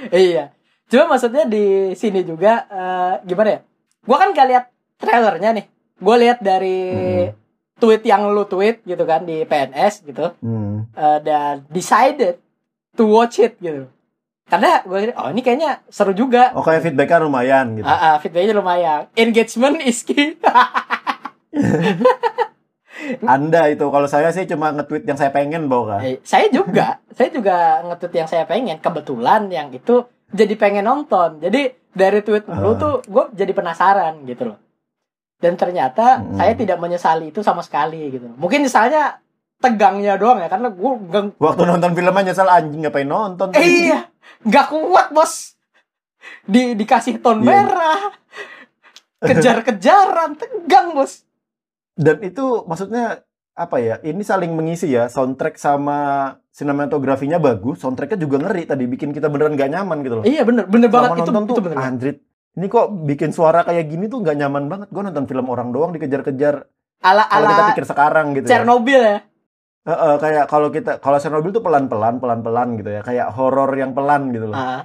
iya. 0.10 0.44
Cuma 0.88 1.12
maksudnya 1.12 1.44
di 1.44 1.92
sini 1.94 2.24
juga 2.24 2.64
eh, 2.66 3.14
gimana 3.28 3.50
ya? 3.50 3.60
Gua 4.08 4.18
kan 4.18 4.32
gak 4.32 4.48
lihat 4.48 4.66
trailernya 4.96 5.50
nih. 5.52 5.66
Gue 5.98 6.16
lihat 6.18 6.40
dari 6.40 6.78
Hmm. 6.88 7.34
tweet 7.78 8.06
yang 8.06 8.30
lu 8.30 8.46
tweet 8.46 8.82
gitu 8.82 9.04
kan 9.04 9.22
di 9.22 9.44
PNS 9.44 10.02
gitu 10.02 10.32
Hmm. 10.40 10.88
eh, 10.90 11.20
dan 11.22 11.68
decided 11.68 12.40
to 12.94 13.04
watch 13.04 13.38
it 13.38 13.58
gitu. 13.60 13.90
Karena 14.48 14.80
gue 14.82 15.12
oh 15.12 15.28
ini 15.28 15.42
kayaknya 15.42 15.84
seru 15.88 16.12
juga. 16.12 16.56
Oh 16.56 16.64
kayak 16.64 16.80
feedbacknya 16.82 17.20
lumayan 17.22 17.76
gitu. 17.76 17.84
Ah, 17.84 18.00
ah, 18.02 18.16
feedbacknya 18.18 18.56
lumayan. 18.56 19.12
Engagement 19.14 19.80
is 19.82 20.02
key. 20.02 20.40
Anda 23.24 23.70
itu 23.70 23.86
kalau 23.88 24.06
saya 24.06 24.32
sih 24.32 24.44
cuma 24.44 24.74
nge-tweet 24.74 25.06
yang 25.06 25.16
saya 25.16 25.30
pengen 25.30 25.68
bawa. 25.68 26.02
Eh, 26.02 26.18
saya 26.24 26.50
juga, 26.50 26.98
saya 27.16 27.30
juga 27.30 27.56
nge-tweet 27.86 28.14
yang 28.16 28.28
saya 28.28 28.44
pengen. 28.44 28.80
Kebetulan 28.80 29.48
yang 29.48 29.70
itu 29.70 30.04
jadi 30.28 30.56
pengen 30.56 30.84
nonton. 30.84 31.40
Jadi 31.40 31.72
dari 31.92 32.20
tweet 32.22 32.48
lu 32.48 32.74
Ah. 32.74 32.76
tuh 32.76 32.94
gue 33.04 33.24
jadi 33.34 33.52
penasaran 33.52 34.24
gitu 34.24 34.54
loh. 34.54 34.60
Dan 35.38 35.54
ternyata 35.54 36.18
Mm. 36.18 36.34
saya 36.34 36.54
tidak 36.56 36.78
menyesali 36.78 37.30
itu 37.30 37.40
sama 37.42 37.62
sekali 37.62 38.10
gitu. 38.10 38.26
Mungkin 38.34 38.66
misalnya 38.66 39.22
tegangnya 39.58 40.18
doang 40.18 40.38
ya 40.38 40.48
karena 40.48 40.70
gue 40.70 40.92
Waktu 41.38 41.62
nonton 41.64 41.94
filmnya 41.94 42.22
nyesel 42.24 42.46
anjing 42.46 42.82
ngapain 42.82 43.06
nonton. 43.06 43.54
eh, 43.54 43.66
iya 43.88 44.00
nggak 44.46 44.66
kuat 44.72 45.08
bos. 45.12 45.56
Di 46.44 46.76
dikasih 46.76 47.24
ton 47.24 47.40
Iya. 47.40 47.48
merah, 47.48 48.02
kejar-kejaran, 49.24 50.36
tegang 50.36 50.94
bos. 50.96 51.24
Dan 51.98 52.22
itu 52.22 52.63
maksudnya 52.68 53.24
apa 53.58 53.82
ya? 53.82 53.98
Ini 54.06 54.22
saling 54.22 54.54
mengisi 54.54 54.92
ya. 54.92 55.10
Soundtrack 55.10 55.58
sama 55.58 56.32
sinematografinya 56.54 57.42
bagus, 57.42 57.82
soundtracknya 57.82 58.22
juga 58.22 58.38
ngeri 58.44 58.70
tadi 58.70 58.86
bikin 58.86 59.13
kita 59.13 59.30
beneran 59.30 59.58
gak 59.58 59.72
nyaman 59.74 59.98
gitu 60.06 60.16
loh. 60.22 60.26
Iya 60.26 60.46
bener, 60.46 60.70
bener 60.70 60.90
banget 60.94 61.22
itu, 61.22 61.32
nonton 61.32 61.44
itu 61.46 61.54
tuh 61.54 61.63
bener. 61.66 61.78
banget. 61.78 61.90
anjrit. 61.90 62.18
Ini 62.58 62.66
kok 62.74 62.88
bikin 63.06 63.30
suara 63.30 63.62
kayak 63.62 63.86
gini 63.86 64.10
tuh 64.10 64.26
nggak 64.26 64.38
nyaman 64.42 64.66
banget. 64.66 64.88
Gue 64.90 65.06
nonton 65.06 65.30
film 65.30 65.46
orang 65.46 65.70
doang 65.70 65.94
dikejar-kejar. 65.94 66.66
Ala 67.06 67.30
Kalau 67.30 67.46
kita 67.46 67.62
ala 67.62 67.70
pikir 67.70 67.86
sekarang 67.86 68.26
gitu 68.34 68.46
ya. 68.50 68.52
Chernobyl 68.58 69.22
ya. 69.88 69.89
Heeh, 69.89 70.13
kayak 70.19 70.45
kalau 70.45 70.67
kita 70.67 71.00
kalau 71.00 71.15
Chernobyl 71.15 71.50
tuh 71.50 71.63
pelan-pelan, 71.63 72.19
pelan-pelan 72.19 72.76
gitu 72.76 72.91
ya. 72.91 73.02
Kayak 73.02 73.32
horor 73.32 73.71
yang 73.71 73.95
pelan 73.95 74.30
gitu 74.30 74.52
loh. 74.52 74.58
Ah, 74.58 74.84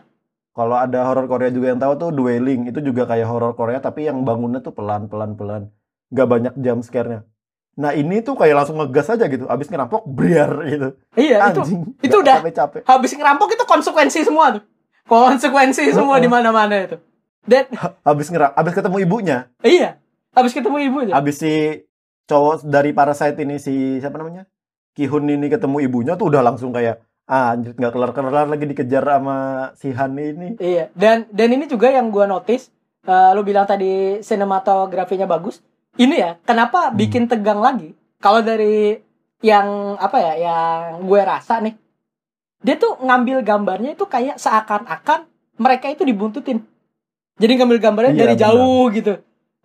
Kalau 0.53 0.77
ada 0.77 1.03
horor 1.03 1.27
Korea 1.27 1.49
juga 1.49 1.69
yang 1.69 1.81
tahu 1.81 1.97
tuh 1.97 2.11
Dwelling, 2.13 2.69
itu 2.69 2.79
juga 2.79 3.03
kayak 3.05 3.25
horor 3.25 3.53
Korea 3.53 3.81
tapi 3.81 4.05
yang 4.05 4.21
bangunnya 4.21 4.61
tuh 4.61 4.71
pelan-pelan 4.71 5.33
pelan. 5.33 5.63
Nggak 6.09 6.29
banyak 6.29 6.55
jump 6.57 6.81
scare-nya. 6.83 7.25
Nah, 7.73 7.91
ini 7.91 8.21
tuh 8.21 8.37
kayak 8.37 8.53
langsung 8.55 8.77
ngegas 8.77 9.09
aja 9.09 9.25
gitu. 9.27 9.49
Abis 9.49 9.67
ngerampok 9.67 10.05
briar 10.05 10.53
gitu. 10.63 10.89
iya 11.17 11.41
itu 11.49 11.61
Anjing. 11.65 11.81
itu 11.99 12.15
udah- 12.15 12.39
capek-capek. 12.39 12.85
habis 12.85 13.11
ngerampok 13.11 13.49
itu 13.51 13.65
konsekuensi 13.65 14.21
semua 14.23 14.61
tuh. 14.61 14.63
Konsekuensi 15.09 15.89
semua 15.91 16.21
Heeh. 16.21 16.25
di 16.25 16.29
mana-mana 16.29 16.77
itu. 16.79 17.01
Dan 17.43 17.67
Habis 18.05 18.29
ngeram 18.29 18.53
abis 18.55 18.71
ketemu 18.71 18.97
ibunya, 19.01 19.39
iya, 19.63 19.99
habis 20.31 20.55
ketemu 20.55 20.79
ibunya. 20.85 21.11
abis 21.11 21.41
si 21.41 21.83
cowok 22.25 22.63
dari 22.63 22.93
Parasite 22.93 23.35
ini 23.41 23.57
si 23.57 23.99
siapa 23.99 24.15
namanya? 24.15 24.47
Kihun 24.93 25.25
ini 25.27 25.49
ketemu 25.49 25.77
ibunya 25.83 26.15
tuh 26.15 26.29
udah 26.29 26.43
langsung 26.43 26.71
kayak 26.71 27.01
ah, 27.25 27.57
anjir 27.57 27.73
nggak 27.73 27.93
kelar-kelar 27.93 28.45
lagi 28.45 28.65
dikejar 28.67 29.01
sama 29.03 29.37
si 29.73 29.89
Han 29.91 30.13
ini. 30.15 30.49
Iya, 30.57 30.93
dan 30.93 31.25
dan 31.29 31.49
ini 31.51 31.65
juga 31.65 31.89
yang 31.89 32.13
gua 32.13 32.27
notice 32.27 32.69
eh, 33.03 33.31
lu 33.33 33.41
bilang 33.41 33.65
tadi 33.65 34.21
sinematografinya 34.21 35.25
bagus. 35.25 35.65
Ini 35.93 36.15
ya, 36.15 36.31
kenapa 36.41 36.89
Hmm. 36.89 36.97
bikin 36.97 37.25
tegang 37.27 37.61
lagi? 37.61 37.93
Kalau 38.17 38.41
dari 38.41 38.97
yang 39.41 39.97
apa 39.97 40.17
ya, 40.17 40.33
yang 40.39 41.03
gue 41.03 41.21
rasa 41.21 41.59
nih, 41.59 41.75
dia 42.59 42.77
tuh 42.77 42.97
ngambil 42.97 43.43
gambarnya 43.43 43.93
itu 43.93 44.07
kayak 44.07 44.39
seakan-akan 44.39 45.27
mereka 45.59 45.91
itu 45.91 46.01
dibuntutin. 46.03 46.63
Jadi 47.37 47.53
ngambil 47.55 47.79
gambarnya 47.79 48.15
Iya, 48.15 48.21
dari 48.23 48.35
benar. 48.35 48.45
jauh 48.47 48.85
gitu. 48.89 49.13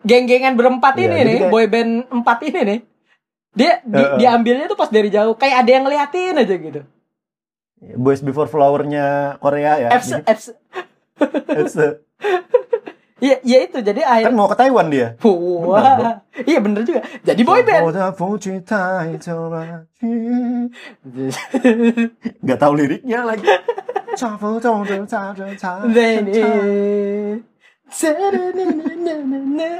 Geng-gengan 0.02 0.52
berempat 0.52 0.98
Iya, 0.98 1.04
ini 1.06 1.16
nih, 1.22 1.36
kayak- 1.38 1.52
boyband 1.52 1.90
empat 2.10 2.38
ini 2.44 2.60
nih. 2.66 2.78
Dia 3.58 3.82
di- 3.82 3.98
Heeh. 3.98 4.16
diambilnya 4.16 4.66
tuh 4.66 4.78
pas 4.78 4.86
dari 4.86 5.10
jauh, 5.10 5.34
kayak 5.34 5.66
ada 5.66 5.70
yang 5.72 5.82
ngeliatin 5.82 6.38
aja 6.38 6.54
gitu. 6.54 6.80
Boys 7.94 8.22
Before 8.22 8.46
Flower-nya 8.46 9.34
Korea 9.38 9.78
ya. 9.78 9.88
Fs, 9.94 10.10
Fs, 10.22 10.44
iya, 13.18 13.36
iya 13.42 13.58
itu. 13.66 13.78
Jadi 13.78 13.98
kan 13.98 14.10
akhirnya, 14.14 14.34
mau 14.34 14.46
ke 14.46 14.54
Taiwan 14.54 14.86
dia. 14.88 15.18
wah, 15.64 16.22
iya 16.50 16.58
bener 16.58 16.82
juga. 16.82 17.02
Jadi 17.22 17.42
boyband. 17.42 17.82
Nggak 22.42 22.58
tahu 22.58 22.72
liriknya 22.74 23.22
lagi. 23.24 23.46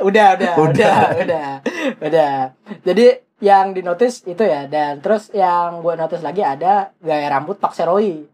Udah, 0.00 0.26
udah, 0.34 0.52
Udah. 0.56 0.98
udah, 1.18 1.50
udah. 2.00 2.34
Jadi 2.80 3.06
yang 3.38 3.70
di 3.70 3.80
notice 3.80 4.24
itu 4.24 4.42
ya, 4.42 4.66
dan 4.66 4.98
terus 4.98 5.30
yang 5.30 5.78
gue 5.78 5.94
notice 5.94 6.20
lagi 6.20 6.42
ada 6.42 6.90
gaya 6.98 7.28
rambut 7.28 7.56
Pak 7.56 7.72
Seroy. 7.72 8.26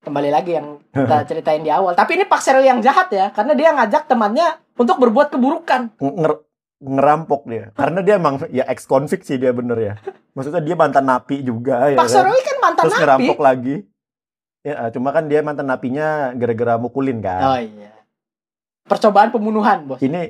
Kembali 0.00 0.28
lagi 0.28 0.52
yang 0.52 0.84
kita 0.92 1.24
ceritain 1.28 1.64
di 1.64 1.72
awal. 1.72 1.96
Tapi 1.96 2.16
ini 2.16 2.24
Pak 2.24 2.40
Seroy 2.40 2.64
yang 2.64 2.78
jahat 2.78 3.08
ya, 3.08 3.32
karena 3.32 3.52
dia 3.52 3.72
ngajak 3.72 4.04
temannya 4.04 4.46
untuk 4.76 5.00
berbuat 5.00 5.32
keburukan. 5.32 5.96
Nger- 5.96 6.44
ngerampok 6.78 7.48
dia. 7.48 7.72
Karena 7.72 8.04
dia 8.04 8.20
emang 8.20 8.44
ya 8.52 8.68
ex 8.68 8.84
konvict 8.84 9.24
sih 9.24 9.40
dia 9.40 9.50
bener 9.50 9.78
ya. 9.80 9.94
Maksudnya 10.36 10.60
dia 10.60 10.76
mantan 10.76 11.08
napi 11.08 11.40
juga 11.40 11.88
ya. 11.88 11.96
Pak 11.96 12.04
kan? 12.04 12.12
Seroy 12.12 12.40
kan 12.40 12.56
mantan 12.60 12.82
Terus 12.84 12.92
napi. 12.92 13.02
ngerampok 13.02 13.38
lagi. 13.40 13.76
Ya, 14.60 14.88
cuma 14.90 15.12
kan 15.12 15.24
dia 15.24 15.40
mantan 15.40 15.68
napinya 15.68 16.32
gara-gara 16.32 16.76
mukulin 16.76 17.20
Oh 17.20 17.24
kan. 17.24 17.64
iya. 17.64 17.92
Percobaan 18.84 19.32
pembunuhan, 19.32 19.88
bos. 19.88 20.00
Ini 20.00 20.28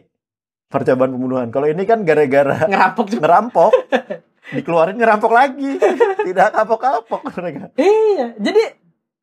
percobaan 0.75 1.15
pembunuhan. 1.15 1.49
Kalau 1.49 1.65
ini 1.65 1.87
kan 1.87 2.03
gara-gara 2.03 2.67
Ngerampok 2.67 3.07
juga. 3.09 3.23
ngerampok. 3.23 3.71
Dikeluarin 4.59 4.99
ngerampok 4.99 5.31
lagi. 5.31 5.79
Tidak 6.21 6.49
kapok-kapok 6.51 7.23
mereka. 7.33 7.71
Iya, 7.75 8.35
jadi 8.37 8.63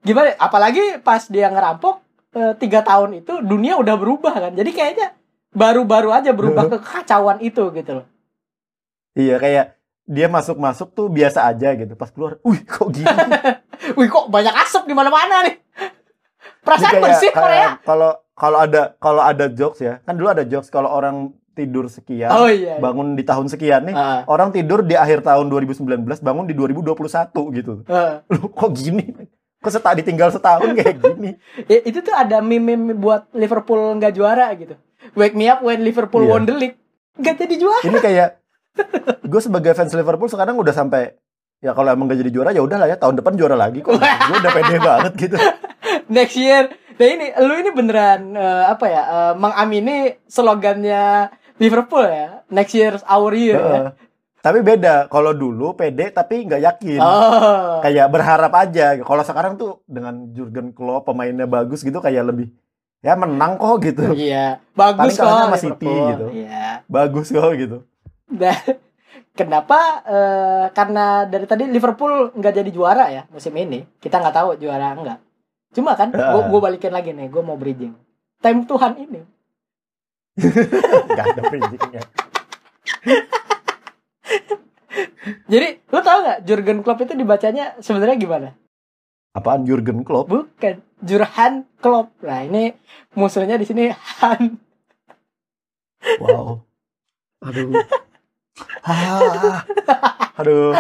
gimana? 0.01 0.33
Apalagi 0.35 0.97
pas 0.97 1.27
dia 1.27 1.45
ngerampok 1.45 1.99
eh, 2.31 2.53
tiga 2.55 2.79
tahun 2.81 3.19
itu 3.19 3.43
dunia 3.43 3.75
udah 3.75 3.95
berubah 3.95 4.33
kan. 4.33 4.51
Jadi 4.55 4.71
kayaknya 4.71 5.13
baru-baru 5.51 6.09
aja 6.09 6.31
berubah 6.31 6.65
ke 6.67 6.79
kekacauan 6.79 7.43
itu 7.43 7.67
gitu 7.69 8.01
loh. 8.01 8.07
Iya 9.11 9.35
kayak 9.37 9.65
dia 10.07 10.25
masuk-masuk 10.25 10.91
tuh 10.91 11.07
biasa 11.07 11.45
aja 11.45 11.75
gitu. 11.75 11.93
Pas 11.93 12.09
keluar, 12.09 12.39
wih 12.41 12.63
kok 12.63 12.89
gini? 12.89 13.07
Wih 13.97 14.07
kok 14.07 14.29
banyak 14.29 14.53
asap 14.61 14.85
di 14.85 14.93
mana-mana 14.93 15.41
nih. 15.41 15.57
Perasaan 16.61 16.93
Kayak- 16.93 17.03
bersih 17.03 17.31
Korea. 17.33 17.69
Kalau 17.81 18.11
kalau 18.31 18.57
ada 18.57 18.93
kalau 18.97 19.21
ada 19.21 19.49
jokes 19.49 19.81
ya, 19.81 19.97
kan 20.01 20.13
dulu 20.13 20.29
ada 20.29 20.45
jokes 20.45 20.69
kalau 20.69 20.85
orang 20.87 21.33
tidur 21.51 21.85
sekian, 21.85 22.29
Oh 22.29 22.45
iya. 22.45 22.75
iya. 22.75 22.75
bangun 22.77 23.13
di 23.13 23.21
tahun 23.21 23.45
sekian 23.45 23.85
nih, 23.85 23.93
Ah, 23.93 24.23
orang 24.25 24.49
tidur 24.49 24.81
di 24.81 24.93
akhir 24.93 25.21
tahun 25.21 25.47
2019, 25.47 25.83
bangun 26.19 26.45
di 26.45 26.53
2021 26.53 26.95
gitu. 27.53 27.73
ah. 27.85 28.23
Lu 28.27 28.47
kok 28.47 28.71
gini? 28.71 29.11
Kok 29.57 29.69
seta 29.69 29.93
ditinggal 29.93 30.29
setahun 30.29 30.73
kayak 30.77 30.97
gini? 30.97 31.37
Ya, 31.65 31.79
itu 31.83 31.99
tuh 31.99 32.11
ada 32.11 32.39
meme-meme 32.39 32.93
buat 32.93 33.29
Liverpool 33.31 33.77
nggak 33.95 34.13
juara 34.13 34.49
gitu. 34.55 34.73
Wake 35.13 35.33
Me 35.33 35.45
Up 35.45 35.59
When 35.59 35.81
Liverpool 35.81 36.23
Iya. 36.23 36.31
Won 36.31 36.43
the 36.43 36.55
League. 36.55 36.77
Gak 37.13 37.37
jadi 37.37 37.55
juara. 37.55 37.83
Ini 37.83 37.99
kayak 37.99 38.29
gue 39.31 39.41
sebagai 39.41 39.71
fans 39.71 39.91
Liverpool 39.91 40.25
sekarang 40.27 40.55
udah 40.55 40.71
sampai 40.71 41.13
ya 41.59 41.71
kalau 41.71 41.91
emang 41.91 42.07
gak 42.07 42.17
jadi 42.17 42.31
juara 42.31 42.49
ya 42.49 42.63
udahlah 42.63 42.87
ya 42.87 42.95
tahun 42.95 43.19
depan 43.19 43.35
juara 43.35 43.53
lagi 43.53 43.79
kok. 43.79 43.93
gue 44.29 44.37
udah 44.39 44.51
pede 44.51 44.77
banget 44.79 45.13
gitu. 45.19 45.37
Next 46.07 46.35
year. 46.35 46.63
Nah 46.91 47.07
ini, 47.07 47.27
lu 47.35 47.53
ini 47.55 47.69
beneran 47.69 48.21
eh, 48.31 48.65
apa 48.67 48.85
ya? 48.85 49.03
eh, 49.03 49.33
mengamini 49.35 49.97
slogannya 50.25 51.33
Liverpool 51.57 52.03
ya. 52.03 52.45
Next 52.47 52.71
year's 52.71 53.03
our 53.05 53.31
year. 53.31 53.57
ya. 53.57 53.65
Heeh. 53.65 53.89
Tapi 54.41 54.59
beda 54.59 55.05
kalau 55.05 55.31
dulu 55.31 55.73
pede 55.73 56.09
tapi 56.09 56.45
nggak 56.45 56.61
yakin. 56.61 56.97
Oh. 56.97 57.77
Kayak 57.79 58.09
berharap 58.09 58.49
aja. 58.51 58.97
Kalau 58.97 59.21
sekarang 59.21 59.53
tuh 59.53 59.85
dengan 59.85 60.31
Jurgen 60.31 60.71
Klopp 60.71 61.05
pemainnya 61.05 61.45
bagus 61.45 61.81
gitu 61.81 61.97
kayak 61.97 62.25
lebih 62.27 62.49
ya 63.01 63.13
menang 63.13 63.57
kok 63.57 63.81
gitu. 63.81 64.13
Iya, 64.13 64.61
bagus 64.73 65.13
Paling 65.13 65.17
kok 65.17 65.29
sama 65.41 65.57
City 65.57 65.85
Liverpool. 65.85 66.09
gitu. 66.09 66.25
Iya. 66.41 66.65
Bagus 66.85 67.27
kok 67.29 67.51
gitu. 67.53 67.77
Dan 68.25 68.57
kenapa? 69.39 69.79
eh, 70.03 70.65
karena 70.71 71.05
dari 71.25 71.45
tadi 71.45 71.63
Liverpool 71.65 72.33
nggak 72.33 72.53
jadi 72.55 72.69
juara 72.69 73.05
ya 73.09 73.23
musim 73.29 73.53
ini. 73.53 73.85
Kita 73.97 74.17
nggak 74.17 74.35
tahu 74.35 74.49
juara 74.57 74.93
enggak. 74.93 75.19
Cuma 75.71 75.95
kan, 75.95 76.11
Ya. 76.11 76.35
gue 76.35 76.59
balikin 76.59 76.91
lagi 76.91 77.15
nih, 77.15 77.31
gue 77.31 77.39
mau 77.39 77.55
bridging. 77.55 77.95
Time 78.43 78.67
Tuhan 78.67 78.97
ini. 78.99 79.21
Gak 81.17 81.25
ada 81.35 81.41
bridgingnya. 81.47 82.01
Jadi, 85.51 85.67
lu 85.87 85.99
tahu 86.01 86.17
nggak 86.23 86.39
Jurgen 86.47 86.79
Klopp 86.81 87.03
itu 87.03 87.13
dibacanya 87.13 87.75
sebenarnya 87.79 88.17
gimana? 88.17 88.49
Apaan 89.31 89.63
Jurgen 89.63 90.03
Klopp? 90.03 90.27
Bukan, 90.27 90.83
Jurhan 90.99 91.63
Klopp. 91.79 92.11
Nah, 92.23 92.43
ini 92.43 92.75
musuhnya 93.15 93.55
di 93.55 93.63
sini 93.67 93.91
Han. 94.23 94.59
Wow. 96.19 96.65
Aduh. 97.45 97.79
Ah. 98.83 99.63
Aduh. 100.41 100.73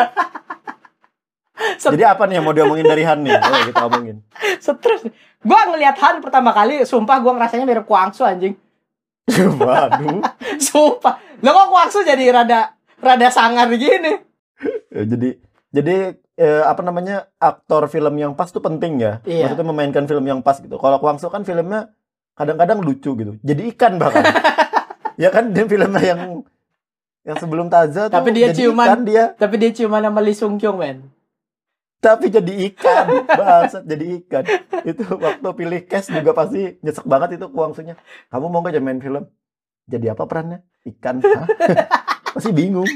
Set- 1.77 1.93
Jadi 1.93 2.03
apa 2.03 2.25
nih 2.25 2.41
yang 2.41 2.45
mau 2.45 2.55
diomongin 2.55 2.87
dari 2.87 3.05
Han 3.05 3.21
nih? 3.23 3.37
Oh, 3.37 3.61
kita 3.69 3.83
omongin. 3.87 4.17
Stres. 4.59 5.05
Gue 5.41 5.61
ngelihat 5.71 5.95
Han 6.01 6.19
pertama 6.19 6.51
kali, 6.51 6.83
sumpah 6.83 7.21
gue 7.21 7.31
ngerasanya 7.31 7.65
mirip 7.69 7.85
Kuangsu 7.85 8.25
anjing. 8.25 8.57
Waduh. 9.61 10.21
Sumpah. 10.57 11.21
Lo 11.41 11.49
kok 11.53 11.67
Kuangsu 11.69 11.99
jadi 12.05 12.23
rada 12.33 12.75
rada 13.01 13.27
sangar 13.33 13.69
gini? 13.73 14.13
Ya, 14.93 15.03
jadi 15.07 15.29
jadi 15.71 15.95
eh, 16.37 16.63
apa 16.65 16.81
namanya 16.83 17.29
aktor 17.41 17.87
film 17.87 18.17
yang 18.17 18.33
pas 18.37 18.51
tuh 18.51 18.61
penting 18.61 19.01
ya. 19.01 19.23
Iya. 19.25 19.49
Maksudnya 19.49 19.67
memainkan 19.67 20.05
film 20.05 20.25
yang 20.27 20.41
pas 20.43 20.59
gitu. 20.59 20.75
Kalau 20.77 20.97
Kwang 21.01 21.17
Soo 21.17 21.31
kan 21.33 21.45
filmnya 21.45 21.93
kadang-kadang 22.35 22.81
lucu 22.81 23.13
gitu. 23.15 23.37
Jadi 23.41 23.61
ikan 23.75 24.01
bahkan. 24.01 24.25
ya 25.21 25.29
kan 25.29 25.53
dia 25.53 25.65
filmnya 25.69 26.01
yang 26.01 26.21
yang 27.21 27.37
sebelum 27.37 27.69
Taza 27.69 28.09
tuh 28.09 28.17
Tapi 28.17 28.29
dia 28.33 28.49
jadi 28.49 28.65
ciuman. 28.65 28.87
ikan 28.89 29.01
dia, 29.05 29.23
Tapi 29.37 29.55
dia 29.61 29.71
cuma 29.77 30.01
nama 30.01 30.17
Lee 30.17 30.33
Sung 30.33 30.57
Kyung, 30.57 30.81
men. 30.81 31.05
Tapi 32.01 32.33
jadi 32.33 32.53
ikan. 32.73 33.05
Bangsat 33.29 33.85
jadi 33.85 34.05
ikan. 34.25 34.43
Itu 34.83 35.05
waktu 35.15 35.49
pilih 35.53 35.79
cast 35.85 36.09
juga 36.09 36.33
pasti 36.33 36.81
nyesek 36.81 37.05
banget 37.05 37.37
itu 37.37 37.45
Kwang 37.53 37.77
Soo-nya. 37.77 37.95
Kamu 38.33 38.49
mau 38.49 38.65
gak 38.65 38.73
jadi 38.75 38.83
main 38.83 38.97
film? 38.97 39.29
Jadi 39.85 40.09
apa 40.09 40.25
perannya? 40.25 40.65
Ikan. 40.81 41.21
Pasti 42.33 42.49
bingung. 42.51 42.89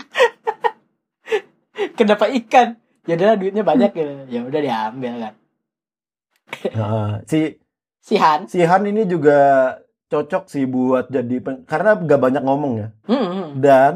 Kenapa 1.93 2.25
ikan? 2.31 2.79
Ya 3.05 3.13
udah 3.19 3.37
duitnya 3.37 3.61
banyak 3.61 3.91
gitu. 3.93 4.13
Ya 4.31 4.41
udah 4.41 4.61
diambil 4.63 5.13
kan. 5.21 5.33
Nah, 6.73 7.13
si 7.29 7.61
Si 8.05 8.15
Han. 8.21 8.45
si 8.45 8.61
Han 8.61 8.85
ini 8.85 9.09
juga 9.09 9.37
cocok 10.13 10.45
sih 10.45 10.69
buat 10.69 11.09
jadi 11.09 11.41
pen- 11.41 11.65
karena 11.65 11.97
gak 11.97 12.21
banyak 12.21 12.43
ngomong 12.45 12.73
ya. 12.77 12.87
Hmm, 13.09 13.25
hmm. 13.25 13.47
Dan 13.61 13.91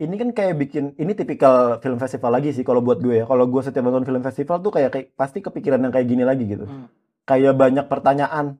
ini 0.00 0.14
kan 0.16 0.32
kayak 0.32 0.56
bikin 0.56 0.84
ini 0.96 1.12
tipikal 1.12 1.76
film 1.78 2.00
festival 2.00 2.32
lagi 2.32 2.50
sih 2.50 2.64
kalau 2.64 2.80
buat 2.80 2.98
gue 2.98 3.20
ya. 3.20 3.24
Kalau 3.24 3.44
gue 3.44 3.60
setiap 3.60 3.84
nonton 3.84 4.02
film 4.02 4.24
festival 4.24 4.56
tuh 4.58 4.72
kayak, 4.72 4.90
kayak 4.90 5.06
pasti 5.12 5.38
kepikiran 5.38 5.76
yang 5.78 5.92
kayak 5.92 6.08
gini 6.08 6.24
lagi 6.24 6.48
gitu. 6.48 6.64
Hmm. 6.64 6.88
Kayak 7.22 7.54
banyak 7.54 7.84
pertanyaan. 7.84 8.56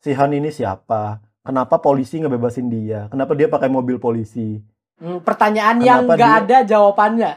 Si 0.00 0.16
Han 0.16 0.32
ini 0.32 0.48
siapa? 0.48 1.20
Kenapa 1.44 1.76
polisi 1.76 2.18
ngebebasin 2.18 2.72
dia? 2.72 3.12
Kenapa 3.12 3.36
dia 3.36 3.46
pakai 3.46 3.68
mobil 3.68 4.00
polisi? 4.00 4.56
Hmm, 4.96 5.20
pertanyaan 5.20 5.78
yang 5.78 6.08
Kenapa 6.08 6.14
nggak 6.16 6.32
dia- 6.32 6.40
ada 6.40 6.58
jawabannya. 6.64 7.30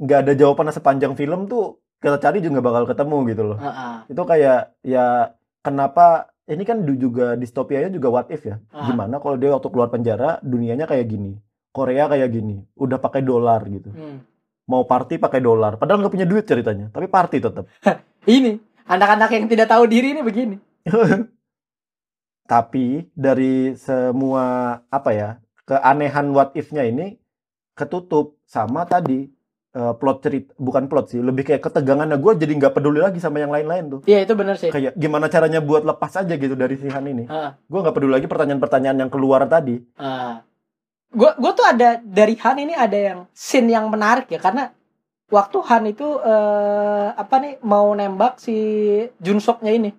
Nggak 0.00 0.18
ada 0.24 0.32
jawabannya 0.32 0.72
sepanjang 0.72 1.12
film 1.14 1.44
tuh 1.46 1.78
kita 2.00 2.16
cari 2.16 2.40
juga 2.40 2.64
bakal 2.64 2.88
ketemu 2.88 3.16
gitu 3.28 3.42
loh. 3.44 3.58
Heeh. 3.60 3.94
Itu 4.08 4.22
kayak 4.24 4.72
ya 4.80 5.36
kenapa 5.60 6.32
ini 6.48 6.64
kan 6.64 6.80
juga 6.88 7.36
distopianya 7.36 7.92
juga 7.92 8.08
what 8.08 8.32
if 8.32 8.40
ya. 8.42 8.56
Ah. 8.72 8.88
Gimana 8.88 9.20
kalau 9.20 9.36
dia 9.36 9.52
waktu 9.52 9.68
keluar 9.68 9.92
penjara 9.92 10.40
dunianya 10.40 10.88
kayak 10.88 11.06
gini. 11.06 11.36
Korea 11.70 12.10
kayak 12.10 12.28
gini, 12.34 12.62
udah 12.74 12.98
pakai 12.98 13.22
dolar 13.22 13.62
gitu. 13.66 13.90
Hmm. 13.94 14.26
mau 14.70 14.86
party 14.86 15.18
pakai 15.18 15.42
dolar. 15.42 15.82
Padahal 15.82 15.98
nggak 15.98 16.14
punya 16.14 16.30
duit 16.30 16.46
ceritanya, 16.46 16.94
tapi 16.94 17.10
party 17.10 17.42
tetap. 17.42 17.66
Ini 18.38 18.54
anak-anak 18.86 19.30
yang 19.34 19.50
tidak 19.50 19.66
tahu 19.66 19.90
diri 19.90 20.14
ini 20.14 20.22
begini. 20.22 20.56
tapi 22.50 23.06
dari 23.14 23.78
semua 23.78 24.78
apa 24.90 25.10
ya 25.14 25.30
keanehan 25.62 26.34
what 26.34 26.50
if-nya 26.58 26.82
ini 26.82 27.14
ketutup 27.78 28.34
sama 28.42 28.82
tadi 28.90 29.30
eh, 29.70 29.94
plot 29.94 30.18
cerita, 30.26 30.50
bukan 30.58 30.90
plot 30.90 31.14
sih, 31.14 31.22
lebih 31.22 31.46
kayak 31.46 31.62
ketegangannya 31.62 32.18
gue 32.18 32.32
jadi 32.42 32.52
nggak 32.58 32.74
peduli 32.74 32.98
lagi 32.98 33.22
sama 33.22 33.38
yang 33.38 33.54
lain-lain 33.54 33.84
tuh. 33.86 34.00
Iya 34.10 34.26
itu 34.26 34.34
benar 34.34 34.58
sih. 34.58 34.74
Kayak 34.74 34.98
gimana 34.98 35.30
caranya 35.30 35.62
buat 35.62 35.86
lepas 35.86 36.10
aja 36.18 36.34
gitu 36.34 36.58
dari 36.58 36.74
si 36.74 36.90
Han 36.90 37.06
ini. 37.06 37.30
Heeh. 37.30 37.50
Gue 37.70 37.78
nggak 37.78 37.94
peduli 37.94 38.18
lagi 38.18 38.26
pertanyaan-pertanyaan 38.26 38.98
yang 39.06 39.10
keluar 39.14 39.46
tadi. 39.46 39.78
Gue 41.10 41.30
gue 41.32 41.52
tuh 41.52 41.64
ada 41.64 41.98
dari 41.98 42.34
Han 42.36 42.58
ini 42.60 42.72
ada 42.72 42.94
yang 42.94 43.18
scene 43.30 43.68
yang 43.68 43.86
menarik 43.86 44.26
ya 44.26 44.38
karena 44.38 44.70
waktu 45.26 45.58
Han 45.60 45.84
itu 45.88 46.06
eh, 46.16 47.08
apa 47.12 47.34
nih 47.36 47.58
mau 47.62 47.90
nembak 47.90 48.36
si 48.36 48.54
Junsoknya 49.16 49.72
ini 49.72 49.90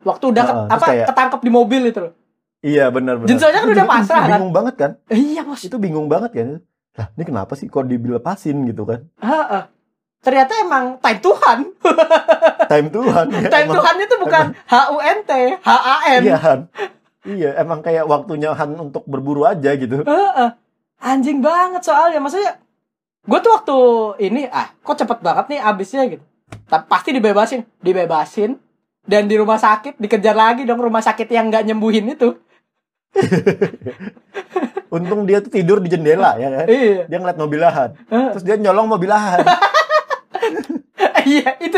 waktu 0.00 0.24
udah 0.26 0.42
ke- 0.42 0.50
Heeh, 0.50 0.62
terus 0.62 0.74
apa 0.74 0.86
kayak- 0.86 1.08
ketangkep 1.08 1.40
di 1.40 1.50
mobil 1.50 1.82
itu 1.86 2.00
loh 2.00 2.14
Iya 2.58 2.90
benar-benar. 2.90 3.28
Jinsoknya 3.28 3.54
kan 3.56 3.64
Itu 3.64 3.72
udah 3.72 3.86
pasrah 3.86 4.18
kan 4.20 4.30
Bingung 4.34 4.50
banget 4.52 4.74
kan? 4.76 4.90
Iya 5.08 5.40
bos 5.42 5.62
Itu 5.62 5.78
bingung 5.78 6.06
banget 6.06 6.30
kan? 6.32 6.48
Lah 6.92 7.06
ini 7.12 7.24
kenapa 7.24 7.52
sih 7.54 7.66
kok 7.66 7.86
dilepasin 7.86 8.56
gitu 8.64 8.82
kan? 8.82 9.06
Heeh. 9.16 9.62
ternyata 10.18 10.52
emang 10.58 10.98
time 10.98 11.20
Tuhan 11.20 11.58
Time 12.66 12.88
Tuhan. 12.90 13.26
ya, 13.30 13.48
time 13.54 13.64
emang- 13.64 13.76
Tuhan 13.78 13.94
itu 14.00 14.14
bukan 14.18 14.44
H 14.60 14.74
U 14.90 14.98
N 14.98 15.18
T 15.22 15.32
H 15.56 15.70
A 15.70 15.96
N 16.10 16.20
Iya 16.20 16.36
Han. 16.36 16.60
Iya 17.28 17.60
emang 17.60 17.84
kayak 17.84 18.08
waktunya 18.08 18.56
Han 18.56 18.72
untuk 18.80 19.04
berburu 19.04 19.44
aja 19.44 19.76
gitu. 19.76 20.00
Heeh. 20.00 20.50
Anjing 21.04 21.44
banget 21.44 21.84
soalnya. 21.84 22.24
Maksudnya 22.24 22.56
gue 23.28 23.38
tuh 23.44 23.52
waktu 23.52 23.76
ini 24.24 24.48
ah 24.48 24.72
kok 24.80 24.96
cepet 24.96 25.20
banget 25.20 25.44
nih 25.52 25.60
abisnya 25.60 26.08
gitu. 26.08 26.24
Tapi 26.64 26.84
pasti 26.88 27.12
dibebasin, 27.12 27.60
dibebasin 27.84 28.56
dan 29.04 29.28
di 29.28 29.36
rumah 29.36 29.60
sakit 29.60 30.00
dikejar 30.00 30.32
lagi 30.32 30.64
dong 30.64 30.80
rumah 30.80 31.04
sakit 31.04 31.28
yang 31.28 31.52
nggak 31.52 31.68
nyembuhin 31.68 32.16
itu. 32.16 32.32
Untung 34.88 35.28
dia 35.28 35.44
tuh 35.44 35.52
tidur 35.52 35.84
di 35.84 35.92
jendela 35.92 36.40
ya 36.40 36.48
kan. 36.48 36.64
Iya. 36.64 37.04
Dia 37.12 37.18
ngeliat 37.20 37.36
mobil 37.36 37.60
Han. 37.60 37.90
Heeh. 38.08 38.30
Terus 38.32 38.44
dia 38.48 38.56
nyolong 38.56 38.88
mobil 38.88 39.12
Han. 39.12 39.44
Iya 41.28 41.60
itu 41.60 41.76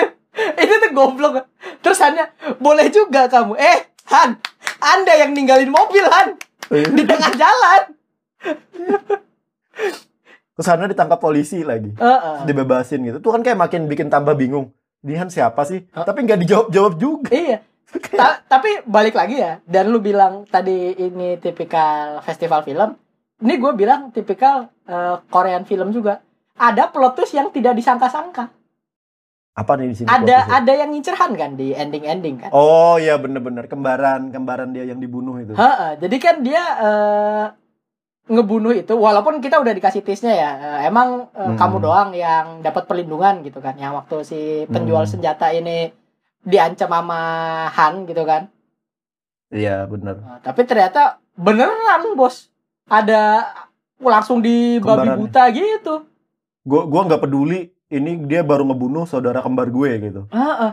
itu 0.63 0.75
tuh 0.79 0.91
goblok. 0.95 1.43
Terus 1.83 1.99
hanya 2.07 2.31
boleh 2.63 2.87
juga 2.95 3.27
kamu. 3.27 3.59
Eh 3.59 3.91
Han, 4.15 4.39
Anda 4.81 5.13
yang 5.21 5.37
ninggalin 5.37 5.71
mobil 5.71 6.05
Han 6.09 6.37
di 6.69 7.03
tengah 7.05 7.33
jalan. 7.37 7.83
Han 10.61 10.93
ditangkap 10.93 11.21
polisi 11.21 11.65
lagi. 11.65 11.97
Heeh. 11.97 12.35
Terus 12.45 12.49
dibebasin 12.49 13.01
gitu. 13.05 13.19
Tuh 13.21 13.33
kan 13.33 13.41
kayak 13.41 13.61
makin 13.61 13.89
bikin 13.89 14.13
tambah 14.13 14.37
bingung. 14.37 14.73
Ini 15.01 15.17
Han 15.25 15.31
siapa 15.33 15.65
sih? 15.65 15.89
Hah? 15.97 16.05
Tapi 16.05 16.29
nggak 16.29 16.41
dijawab-jawab 16.45 16.93
juga. 17.01 17.33
Iya. 17.33 17.65
Ta- 18.21 18.45
tapi 18.47 18.87
balik 18.87 19.19
lagi 19.19 19.43
ya, 19.43 19.59
dan 19.67 19.91
lu 19.91 19.99
bilang 19.99 20.47
tadi 20.47 20.95
ini 20.95 21.41
tipikal 21.43 22.23
festival 22.23 22.63
film. 22.63 22.95
Ini 23.41 23.57
gue 23.57 23.73
bilang 23.73 24.13
tipikal 24.13 24.69
eh, 24.87 25.17
Korean 25.27 25.65
film 25.65 25.91
juga. 25.91 26.21
Ada 26.61 26.93
plot 26.93 27.17
twist 27.17 27.33
yang 27.35 27.49
tidak 27.49 27.73
disangka-sangka. 27.75 28.53
Apa 29.51 29.75
nih 29.75 29.91
di 29.91 29.97
sini? 29.99 30.09
Ada 30.09 30.63
ada 30.63 30.73
yang 30.73 30.95
ngincerhan 30.95 31.33
kan 31.35 31.51
di 31.59 31.75
ending-ending 31.75 32.37
kan. 32.39 32.51
Oh 32.55 32.97
iya 32.97 33.19
bener-bener 33.19 33.67
kembaran 33.67 34.31
kembaran 34.31 34.71
dia 34.71 34.87
yang 34.87 35.03
dibunuh 35.03 35.37
itu. 35.37 35.53
Heeh, 35.53 35.99
jadi 35.99 36.17
kan 36.23 36.37
dia 36.41 36.63
eh, 36.79 37.45
ngebunuh 38.31 38.71
itu 38.71 38.95
walaupun 38.95 39.43
kita 39.43 39.59
udah 39.59 39.75
dikasih 39.75 40.07
tipsnya 40.07 40.33
ya. 40.33 40.51
eh, 40.55 40.79
emang 40.87 41.27
eh, 41.35 41.51
Hmm. 41.51 41.59
kamu 41.59 41.77
doang 41.83 42.11
yang 42.15 42.63
dapat 42.63 42.87
perlindungan 42.87 43.43
gitu 43.43 43.59
kan. 43.59 43.75
Yang 43.75 43.93
waktu 44.05 44.17
si 44.23 44.41
penjual 44.71 45.03
Hmm. 45.03 45.13
senjata 45.19 45.51
ini 45.51 45.91
diancam 46.41 46.89
sama 46.89 47.21
Han 47.69 48.07
gitu 48.07 48.23
kan. 48.23 48.47
Iya 49.51 49.83
bener. 49.85 50.23
Nah, 50.23 50.39
tapi 50.41 50.63
ternyata 50.63 51.19
beneran 51.35 52.15
bos 52.15 52.49
ada 52.87 53.51
langsung 53.99 54.39
di 54.39 54.79
babi 54.79 55.11
buta 55.11 55.43
gitu. 55.51 56.07
Gua 56.63 56.87
gua 56.87 57.03
nggak 57.11 57.27
peduli. 57.27 57.67
Ini 57.91 58.23
dia 58.23 58.41
baru 58.41 58.63
ngebunuh 58.65 59.03
saudara 59.05 59.43
kembar 59.43 59.67
gue 59.67 59.91
gitu. 60.01 60.21
Heeh. 60.31 60.73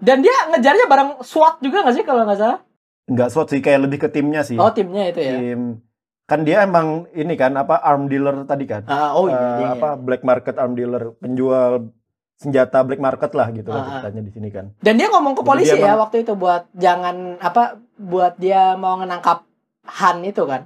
Dan 0.00 0.20
dia 0.20 0.32
ngejarnya 0.48 0.86
bareng 0.86 1.10
SWAT 1.20 1.60
juga 1.60 1.84
nggak 1.84 1.94
sih 1.94 2.04
kalau 2.04 2.24
nggak 2.24 2.40
salah? 2.40 2.60
nggak 3.04 3.28
SWAT 3.28 3.48
sih 3.50 3.60
kayak 3.60 3.84
lebih 3.84 3.98
ke 4.00 4.08
timnya 4.08 4.40
sih. 4.40 4.56
Oh 4.56 4.72
timnya 4.72 5.04
itu 5.06 5.20
ya. 5.20 5.36
Tim 5.36 5.84
kan 6.24 6.40
dia 6.40 6.64
emang 6.64 7.04
ini 7.12 7.36
kan 7.36 7.52
apa 7.52 7.76
arm 7.76 8.08
dealer 8.08 8.48
tadi 8.48 8.64
kan. 8.64 8.88
Ah, 8.88 9.12
oh 9.12 9.28
iya, 9.28 9.36
Eh, 9.36 9.56
iya, 9.60 9.68
apa 9.76 9.92
black 9.94 10.24
market 10.24 10.56
arm 10.56 10.72
dealer 10.72 11.12
penjual 11.14 11.92
senjata 12.34 12.80
black 12.80 12.98
market 12.98 13.28
lah 13.30 13.52
gitu 13.52 13.68
ah. 13.68 14.00
ceritanya 14.00 14.24
di 14.24 14.32
sini 14.32 14.48
kan. 14.48 14.72
Dan 14.80 14.96
dia 14.96 15.12
ngomong 15.12 15.36
ke 15.36 15.44
polisi 15.44 15.76
ya 15.76 15.84
emang- 15.84 16.00
waktu 16.00 16.24
itu 16.24 16.32
buat 16.32 16.64
jangan 16.72 17.36
apa 17.38 17.76
buat 17.94 18.40
dia 18.40 18.72
mau 18.74 18.96
ngenangkap 18.96 19.44
Han 19.84 20.24
itu 20.24 20.48
kan. 20.48 20.64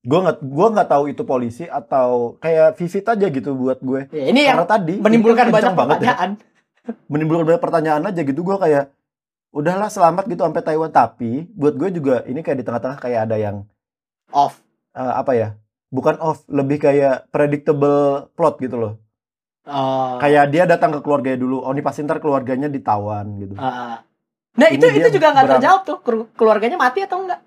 Gue 0.00 0.18
nggak 0.20 0.38
gua 0.40 0.66
nggak 0.70 0.88
tahu 0.88 1.04
itu 1.08 1.22
polisi 1.22 1.64
atau 1.64 2.38
kayak 2.38 2.74
visit 2.74 3.04
aja 3.04 3.26
gitu 3.26 3.50
buat 3.52 3.78
gue. 3.80 4.06
Ya, 4.08 4.24
ini 4.26 4.40
yang 4.42 4.56
Karena 4.56 4.70
tadi 4.70 4.94
ini 4.94 5.02
menimbulkan 5.02 5.44
kan 5.44 5.52
banyak 5.52 5.74
banget 5.74 5.96
ya. 5.96 6.06
pertanyaan. 6.06 6.30
menimbulkan 7.12 7.44
banyak 7.44 7.60
pertanyaan 7.60 8.02
aja 8.04 8.20
gitu 8.22 8.40
gue 8.40 8.56
kayak 8.56 8.84
udahlah 9.50 9.88
selamat 9.88 10.24
gitu 10.26 10.40
sampai 10.40 10.62
Taiwan 10.62 10.88
tapi 10.88 11.48
buat 11.50 11.74
gue 11.74 11.88
juga 11.90 12.22
ini 12.24 12.40
kayak 12.40 12.58
di 12.58 12.64
tengah-tengah 12.64 12.98
kayak 12.98 13.20
ada 13.24 13.36
yang 13.36 13.56
Off. 14.28 14.60
eh, 14.92 15.12
apa 15.14 15.32
ya 15.32 15.48
bukan 15.88 16.16
off 16.18 16.44
lebih 16.46 16.76
kayak 16.78 17.28
predictable 17.28 18.28
plot 18.32 18.56
gitu 18.58 18.76
loh 18.76 18.94
Oh. 19.64 20.16
kayak 20.16 20.48
dia 20.48 20.64
datang 20.64 20.96
ke 20.96 21.00
keluarganya 21.00 21.36
dulu 21.38 21.60
oh 21.60 21.68
ini 21.70 21.80
pasti 21.80 22.00
ntar 22.00 22.16
keluarganya 22.18 22.68
ditawan 22.68 23.36
gitu 23.36 23.52
ah. 23.54 24.00
Nah 24.54 24.66
Ini 24.66 24.80
itu 24.80 24.86
itu 24.96 25.08
juga 25.12 25.28
nggak 25.30 25.44
terjawab 25.50 25.80
tuh 25.84 25.98
Kelu- 26.00 26.28
keluarganya 26.32 26.74
mati 26.74 27.04
atau 27.04 27.20
enggak? 27.20 27.40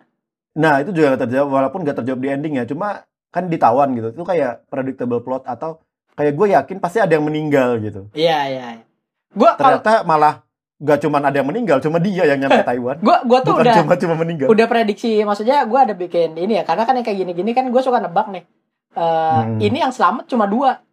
Nah 0.54 0.80
itu 0.80 0.92
juga 0.92 1.16
nggak 1.16 1.22
terjawab 1.26 1.50
walaupun 1.50 1.80
nggak 1.82 1.98
terjawab 2.04 2.20
di 2.20 2.30
ending 2.30 2.54
ya 2.60 2.66
cuma 2.66 3.04
kan 3.32 3.48
ditawan 3.48 3.96
gitu 3.96 4.12
itu 4.12 4.24
kayak 4.24 4.68
predictable 4.68 5.24
plot 5.24 5.48
atau 5.48 5.80
kayak 6.14 6.36
gue 6.36 6.48
yakin 6.52 6.78
pasti 6.78 7.00
ada 7.00 7.16
yang 7.16 7.24
meninggal 7.24 7.80
gitu 7.80 8.12
Iya 8.12 8.40
iya. 8.48 8.66
iya. 8.76 8.84
Gua 9.32 9.56
ternyata 9.56 10.04
malah 10.04 10.44
gak 10.76 11.00
cuman 11.00 11.24
ada 11.24 11.40
yang 11.40 11.48
meninggal 11.48 11.80
cuma 11.80 12.02
dia 12.02 12.26
yang 12.26 12.36
nyampe 12.36 12.66
Taiwan 12.68 13.00
gua 13.00 13.24
gua 13.24 13.40
tuh 13.40 13.54
bukan 13.56 13.64
udah 13.64 13.76
cuma 13.80 13.96
cuma 13.96 14.16
meninggal 14.18 14.48
udah 14.50 14.66
prediksi 14.68 15.22
maksudnya 15.22 15.64
gua 15.64 15.86
ada 15.86 15.94
bikin 15.94 16.36
ini 16.36 16.60
ya 16.60 16.64
karena 16.66 16.84
kan 16.84 16.98
yang 16.98 17.06
kayak 17.06 17.22
gini-gini 17.22 17.54
kan 17.54 17.70
gue 17.70 17.82
suka 17.82 18.02
nebak 18.02 18.28
nih. 18.28 18.44
Eh, 18.92 19.00
Hmm. 19.00 19.56
Ini 19.62 19.88
yang 19.88 19.94
selamat 19.96 20.28
cuma 20.28 20.52
dua. 20.52 20.84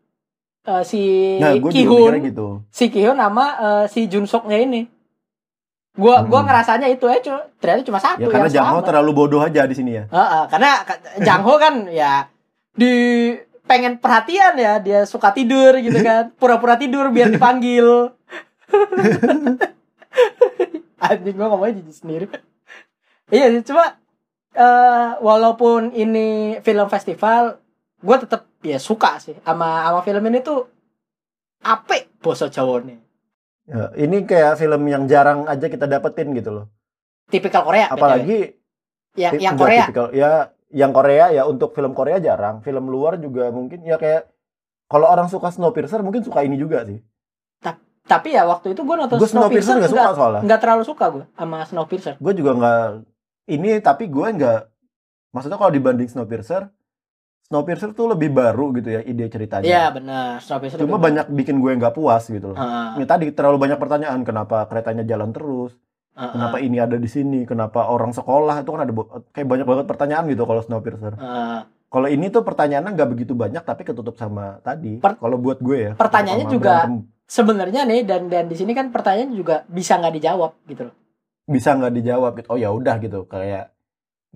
Eh, 0.62 0.82
si 0.84 1.00
nah 1.40 1.50
gue 1.50 1.72
Kihun, 1.72 2.12
gitu 2.20 2.62
si 2.68 2.92
Kihun 2.92 3.16
sama 3.16 3.46
eh, 3.58 3.84
si 3.88 4.06
Junsoknya 4.06 4.60
ini. 4.60 4.86
Gua 5.94 6.22
gua 6.22 6.40
Hmm. 6.40 6.46
ngerasanya 6.46 6.86
itu 6.86 7.04
aja 7.04 7.18
cu- 7.18 7.46
ternyata 7.58 7.82
cuma 7.82 7.98
satu 7.98 8.20
Ya 8.20 8.28
karena 8.28 8.44
yang 8.44 8.54
Jang 8.54 8.66
Ho 8.66 8.72
selamat. 8.74 8.86
terlalu 8.86 9.10
bodoh 9.14 9.40
aja 9.40 9.62
di 9.62 9.74
sini 9.74 9.90
ya. 9.94 10.04
Heeh, 10.06 10.42
karena 10.46 10.70
ka- 10.82 11.00
Jang 11.18 11.42
Ho 11.42 11.54
kan 11.56 11.74
ya 11.86 12.28
di 12.72 12.92
pengen 13.64 13.96
perhatian 13.96 14.54
ya 14.54 14.78
dia 14.78 15.04
suka 15.04 15.28
tidur 15.30 15.76
gitu 15.76 16.00
kan 16.00 16.32
pura-pura 16.32 16.74
tidur 16.74 17.08
biar 17.08 17.28
dipanggil 17.28 18.16
anjing 20.98 21.34
gua 21.34 21.48
ngomongnya 21.48 21.76
jijik 21.76 21.94
sendiri 21.94 22.26
iya 23.28 23.50
sih 23.50 23.62
cuma 23.62 24.00
eh 24.50 25.10
walaupun 25.18 25.92
ini 25.92 26.28
film 26.58 26.86
festival 26.86 27.60
gua 27.98 28.16
tetap 28.16 28.48
ya 28.60 28.78
suka 28.78 29.18
sih 29.18 29.36
sama 29.38 29.84
sama 29.84 30.00
film 30.00 30.24
ini 30.24 30.40
tuh 30.40 30.64
apik 31.60 32.08
boso 32.18 32.46
Jawane 32.46 33.04
Ya, 33.68 33.92
ini 33.94 34.24
kayak 34.24 34.56
film 34.56 34.82
yang 34.88 35.04
jarang 35.04 35.44
aja 35.44 35.68
kita 35.68 35.84
dapetin 35.84 36.32
gitu 36.32 36.50
loh. 36.50 36.66
tipikal 37.28 37.60
Korea 37.60 37.86
BTW. 37.86 37.94
Apalagi 37.94 38.38
yang 39.14 39.32
tip- 39.36 39.42
yang 39.44 39.52
enggak 39.52 39.66
Korea 39.68 39.82
tipikal- 39.84 40.12
ya 40.16 40.30
yang 40.70 40.92
Korea 40.92 41.26
ya 41.28 41.42
untuk 41.44 41.76
film 41.76 41.92
Korea 41.92 42.16
jarang. 42.18 42.60
Film 42.60 42.88
luar 42.88 43.16
juga 43.16 43.52
mungkin 43.52 43.84
ya 43.84 43.96
kayak 43.96 44.32
kalau 44.88 45.04
orang 45.04 45.28
suka 45.28 45.52
Snowpiercer 45.52 46.00
mungkin 46.00 46.24
suka 46.24 46.40
ini 46.40 46.56
juga 46.56 46.84
sih. 46.84 47.04
tapi 48.08 48.32
ya 48.32 48.48
waktu 48.48 48.72
itu 48.72 48.88
gua 48.88 49.04
nonton 49.04 49.20
Gue 49.20 49.28
Snowpiercer 49.28 49.76
Snowpiercer 49.76 49.84
gak 49.84 49.92
suka 49.92 50.16
soalnya. 50.16 50.40
nggak 50.40 50.60
terlalu 50.64 50.84
suka 50.88 51.04
gua 51.12 51.24
sama 51.36 51.60
Snowpiercer 51.68 52.14
Gue 52.16 52.32
juga 52.32 52.56
nggak 52.56 52.84
ini 53.52 53.70
tapi 53.84 54.08
gue 54.08 54.28
nggak 54.32 54.60
maksudnya 55.28 55.60
kalau 55.60 55.68
dibanding 55.68 56.08
Snowpiercer 56.08 56.72
Snowpiercer 57.48 57.96
tuh 57.96 58.12
lebih 58.12 58.28
baru 58.28 58.76
gitu 58.76 58.92
ya 58.92 59.00
ide 59.00 59.24
ceritanya. 59.32 59.64
Iya 59.64 59.84
benar, 59.88 60.36
Snowpiercer. 60.44 60.84
Cuma 60.84 61.00
banyak 61.00 61.32
bikin 61.32 61.64
gue 61.64 61.72
nggak 61.80 61.96
puas 61.96 62.28
gitu 62.28 62.52
loh. 62.52 62.56
Ini 63.00 63.08
tadi 63.08 63.32
terlalu 63.32 63.56
banyak 63.56 63.80
pertanyaan 63.80 64.20
kenapa 64.20 64.68
keretanya 64.68 65.00
jalan 65.08 65.32
terus, 65.32 65.72
heeh, 66.12 66.28
kenapa 66.28 66.60
ini 66.60 66.76
ada 66.76 67.00
di 67.00 67.08
sini, 67.08 67.48
kenapa 67.48 67.88
orang 67.88 68.12
sekolah 68.12 68.60
itu 68.60 68.68
kan 68.68 68.84
ada 68.84 68.92
kayak 69.32 69.48
banyak 69.48 69.64
banget 69.64 69.86
pertanyaan 69.88 70.28
gitu 70.28 70.44
kalau 70.44 70.60
Snowpiercer. 70.60 71.16
heeh. 71.16 71.60
Kalau 71.88 72.04
ini 72.04 72.28
tuh 72.28 72.44
pertanyaannya 72.44 72.92
nggak 72.92 73.10
begitu 73.16 73.32
banyak 73.32 73.64
tapi 73.64 73.80
ketutup 73.80 74.20
sama 74.20 74.60
tadi. 74.60 75.00
Per- 75.00 75.16
kalau 75.16 75.40
buat 75.40 75.56
gue 75.64 75.78
ya. 75.80 75.92
Pertanyaannya 75.96 76.46
juga-. 76.52 76.84
Sebenarnya 77.24 77.88
nih 77.88 78.04
dan 78.04 78.28
dan 78.28 78.44
di 78.44 78.56
sini 78.56 78.76
kan 78.76 78.92
pertanyaan 78.92 79.32
juga 79.32 79.64
bisa 79.72 79.96
nggak 79.96 80.14
dijawab 80.20 80.52
gitu 80.68 80.92
loh. 80.92 80.94
bisa 81.48 81.72
nggak 81.72 81.92
dijawab 81.96 82.32
gitu. 82.36 82.48
Oh 82.52 82.60
ya 82.60 82.68
udah 82.68 83.00
gitu 83.00 83.24
kayak 83.24 83.72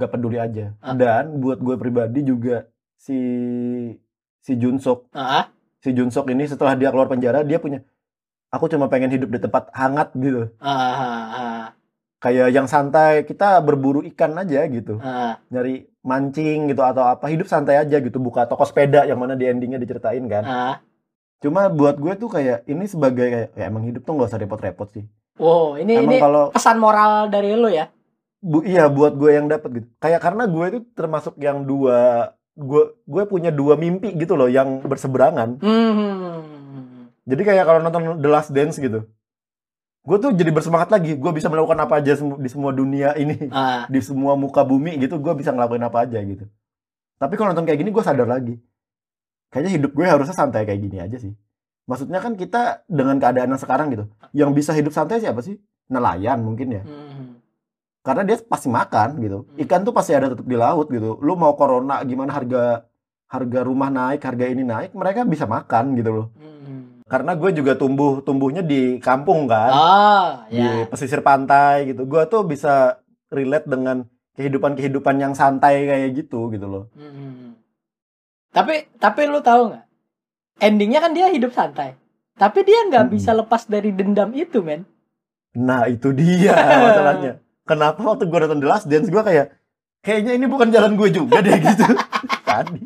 nggak 0.00 0.10
peduli 0.16 0.40
aja. 0.40 0.72
Dan 0.96 1.44
buat 1.44 1.60
gue 1.60 1.76
pribadi 1.76 2.24
juga 2.24 2.71
si 3.02 3.18
si 4.38 4.52
Junsok 4.54 5.10
Heeh. 5.10 5.44
si 5.82 5.90
Junsok 5.90 6.30
ini 6.30 6.46
setelah 6.46 6.78
dia 6.78 6.94
keluar 6.94 7.10
penjara 7.10 7.42
dia 7.42 7.58
punya 7.58 7.82
aku 8.54 8.70
cuma 8.70 8.86
pengen 8.86 9.10
hidup 9.10 9.32
di 9.32 9.40
tempat 9.40 9.72
hangat 9.74 10.14
gitu. 10.14 10.52
heeh, 10.62 11.62
Kayak 12.22 12.48
yang 12.54 12.70
santai 12.70 13.26
kita 13.26 13.58
berburu 13.58 14.06
ikan 14.14 14.38
aja 14.38 14.62
gitu. 14.70 15.02
heeh. 15.02 15.34
nyari 15.50 15.74
mancing 16.02 16.70
gitu 16.70 16.82
atau 16.82 17.02
apa 17.06 17.26
hidup 17.26 17.46
santai 17.46 17.78
aja 17.78 17.98
gitu 17.98 18.18
buka 18.18 18.46
toko 18.46 18.62
sepeda 18.66 19.02
yang 19.06 19.18
mana 19.18 19.34
di 19.34 19.46
endingnya 19.50 19.78
diceritain 19.78 20.22
kan 20.30 20.44
Heeh. 20.46 20.74
cuma 21.42 21.66
buat 21.66 21.98
gue 21.98 22.14
tuh 22.14 22.30
kayak 22.30 22.66
ini 22.70 22.86
sebagai 22.86 23.26
kayak 23.26 23.50
ya 23.58 23.64
emang 23.66 23.82
hidup 23.86 24.06
tuh 24.06 24.14
nggak 24.14 24.30
usah 24.30 24.40
repot-repot 24.42 24.88
sih 24.94 25.06
Wow, 25.40 25.80
ini 25.80 25.96
emang 25.96 26.12
ini 26.12 26.16
kalau 26.22 26.44
pesan 26.52 26.76
moral 26.76 27.32
dari 27.32 27.56
lu 27.56 27.66
ya. 27.66 27.88
bu, 28.38 28.62
iya 28.62 28.86
buat 28.86 29.16
gue 29.16 29.30
yang 29.32 29.46
dapat 29.50 29.70
gitu 29.80 29.88
kayak 29.98 30.20
karena 30.22 30.44
gue 30.46 30.64
itu 30.70 30.78
termasuk 30.94 31.34
yang 31.40 31.64
dua 31.64 32.30
gue 32.52 32.82
gue 33.08 33.22
punya 33.24 33.48
dua 33.48 33.80
mimpi 33.80 34.12
gitu 34.16 34.36
loh 34.36 34.48
yang 34.48 34.84
berseberangan. 34.84 35.60
Hmm. 35.62 37.08
jadi 37.22 37.42
kayak 37.42 37.64
kalau 37.64 37.80
nonton 37.80 38.18
The 38.20 38.28
Last 38.28 38.50
Dance 38.52 38.76
gitu 38.76 39.08
gue 40.02 40.16
tuh 40.18 40.30
jadi 40.34 40.50
bersemangat 40.50 40.90
lagi. 40.90 41.14
Gue 41.14 41.30
bisa 41.30 41.46
melakukan 41.46 41.78
apa 41.78 42.02
aja 42.02 42.18
di 42.18 42.48
semua 42.50 42.74
dunia 42.74 43.14
ini 43.14 43.46
Ah, 43.54 43.86
di 43.86 44.02
semua 44.02 44.34
muka 44.34 44.66
bumi 44.66 44.98
gitu 44.98 45.18
gue 45.22 45.32
bisa 45.38 45.54
ngelakuin 45.54 45.86
apa 45.86 46.02
aja 46.02 46.18
gitu. 46.18 46.50
Tapi 47.22 47.38
kalau 47.38 47.54
nonton 47.54 47.70
kayak 47.70 47.78
gini 47.78 47.94
gue 47.94 48.02
sadar 48.02 48.26
lagi. 48.26 48.58
Kayaknya 49.54 49.72
hidup 49.78 49.90
gue 49.94 50.06
harusnya 50.08 50.34
santai 50.34 50.66
kayak 50.66 50.80
gini 50.82 50.98
aja 50.98 51.16
sih. 51.22 51.30
Maksudnya 51.86 52.18
kan 52.18 52.34
kita 52.34 52.82
dengan 52.90 53.22
keadaan 53.22 53.54
yang 53.54 53.62
sekarang 53.62 53.94
gitu 53.94 54.10
yang 54.34 54.50
bisa 54.50 54.74
hidup 54.74 54.90
santai 54.90 55.22
siapa 55.22 55.38
sih? 55.38 55.54
Nelayan 55.86 56.42
mungkin 56.42 56.82
ya. 56.82 56.82
Hmm. 56.82 57.38
Karena 58.02 58.22
dia 58.22 58.36
pasti 58.42 58.66
makan 58.66 59.08
gitu 59.18 59.38
ikan 59.58 59.80
tuh 59.80 59.90
pasti 59.90 60.10
ada 60.10 60.28
tetap 60.28 60.42
di 60.42 60.54
laut 60.54 60.86
gitu 60.86 61.16
lu 61.18 61.34
mau 61.34 61.54
corona 61.54 62.02
gimana 62.02 62.30
harga 62.32 62.84
harga 63.26 63.60
rumah 63.62 63.88
naik 63.88 64.20
harga 64.20 64.44
ini 64.44 64.62
naik 64.62 64.90
mereka 64.92 65.22
bisa 65.24 65.46
makan 65.46 65.94
gitu 65.94 66.10
loh 66.12 66.26
Hmm. 66.62 67.02
karena 67.06 67.34
gue 67.34 67.50
juga 67.52 67.72
tumbuh 67.74 68.20
tumbuhnya 68.20 68.62
di 68.62 68.96
kampung 68.98 69.44
kan 69.44 69.70
Oh, 69.70 70.26
di 70.46 70.58
ya. 70.58 70.86
pesisir 70.86 71.20
pantai 71.20 71.84
gitu. 71.86 72.06
Gua 72.06 72.24
tuh 72.24 72.42
bisa 72.42 73.02
relate 73.28 73.66
dengan 73.66 74.06
kehidupan-kehidupan 74.32 75.16
yang 75.16 75.34
santai 75.34 75.84
kayak 75.84 76.10
gitu 76.16 76.48
gitu 76.48 76.64
loh. 76.64 76.84
Hmm. 76.94 77.58
Tapi 78.48 78.88
tapi 78.96 79.20
lu 79.26 79.40
tahu 79.40 79.68
nggak? 79.68 79.84
Endingnya 80.60 81.00
kan 81.00 81.12
dia 81.12 81.28
hidup 81.28 81.50
santai. 81.50 81.96
Tapi 82.32 82.62
dia 82.62 82.86
nggak 82.86 83.04
Hmm. 83.08 83.12
bisa 83.12 83.30
lepas 83.32 83.66
dari 83.66 83.90
dendam 83.90 84.32
itu, 84.32 84.62
men. 84.62 84.88
Nah, 85.52 85.84
itu 85.86 86.12
dia 86.12 86.52
masalahnya. 86.84 87.42
Kenapa 87.62 88.00
waktu 88.02 88.26
gua 88.26 88.46
nonton 88.46 88.60
The 88.62 88.68
Last 88.68 88.86
Dance 88.90 89.08
gua 89.08 89.22
kayak 89.22 89.54
kayaknya 90.02 90.34
ini 90.34 90.46
bukan 90.50 90.74
jalan 90.74 90.98
gue 90.98 91.08
juga 91.14 91.38
deh 91.38 91.56
gitu. 91.66 91.86
Tadi. 92.42 92.82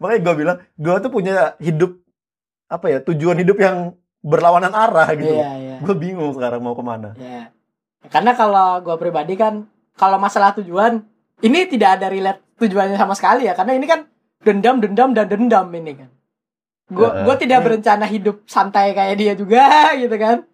Makanya 0.00 0.20
gua 0.24 0.34
bilang, 0.34 0.58
gua 0.80 0.96
tuh 1.04 1.12
punya 1.12 1.54
hidup 1.60 2.00
apa 2.70 2.86
ya, 2.86 2.98
tujuan 3.02 3.36
hidup 3.42 3.58
yang 3.60 3.92
berlawanan 4.22 4.72
arah 4.72 5.08
gitu. 5.16 5.32
Iya, 5.32 5.50
iya. 5.58 5.76
Gue 5.80 5.96
bingung 5.96 6.32
sekarang 6.36 6.60
mau 6.60 6.76
ke 6.76 6.84
mana. 6.84 7.16
Ya. 7.16 7.50
Karena 8.08 8.32
kalau 8.36 8.80
gue 8.80 8.96
pribadi 9.00 9.34
kan, 9.36 9.68
kalau 9.96 10.16
masalah 10.20 10.56
tujuan, 10.56 11.04
ini 11.40 11.68
tidak 11.68 12.00
ada 12.00 12.06
relate 12.08 12.40
tujuannya 12.60 12.96
sama 12.96 13.16
sekali 13.16 13.48
ya. 13.48 13.56
Karena 13.56 13.76
ini 13.76 13.86
kan 13.88 14.06
dendam, 14.44 14.80
dendam, 14.80 15.12
dan 15.16 15.26
dendam 15.28 15.66
ini 15.72 15.92
kan. 16.04 16.10
Gue 16.90 17.08
Heeh. 17.08 17.24
gue 17.24 17.34
tidak 17.42 17.60
berencana 17.64 18.06
hidup 18.08 18.44
santai 18.44 18.92
kayak 18.92 19.16
dia 19.16 19.32
juga 19.36 19.64
gitu 20.02 20.16
kan. 20.16 20.44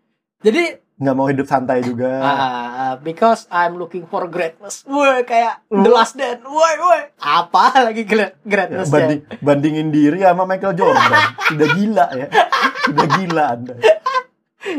Jadi 0.43 0.79
Nggak 0.97 1.13
mau 1.13 1.27
hidup 1.27 1.45
santai 1.45 1.81
juga. 1.81 2.09
ah, 2.19 2.95
because 2.97 3.45
I'm 3.49 3.77
looking 3.77 4.05
for 4.05 4.25
greatness. 4.27 4.81
Woi 4.83 5.23
kayak 5.23 5.61
Uh. 5.67 5.81
The 5.81 5.91
Last 5.91 6.15
Dance. 6.15 6.41
Woi 6.41 6.75
woi. 6.79 7.01
Apa 7.17 7.83
lagi 7.83 8.03
gre- 8.03 8.33
Ya, 8.35 8.45
greatness 8.45 8.89
banding, 8.89 9.21
bandingin 9.39 9.89
diri 9.91 10.21
sama 10.21 10.45
Michael 10.45 10.73
Jordan. 10.73 11.13
Sudah 11.47 11.69
gila 11.71 12.07
ya. 12.15 12.27
Sudah 12.83 13.07
gila 13.13 13.45
Anda. 13.51 13.75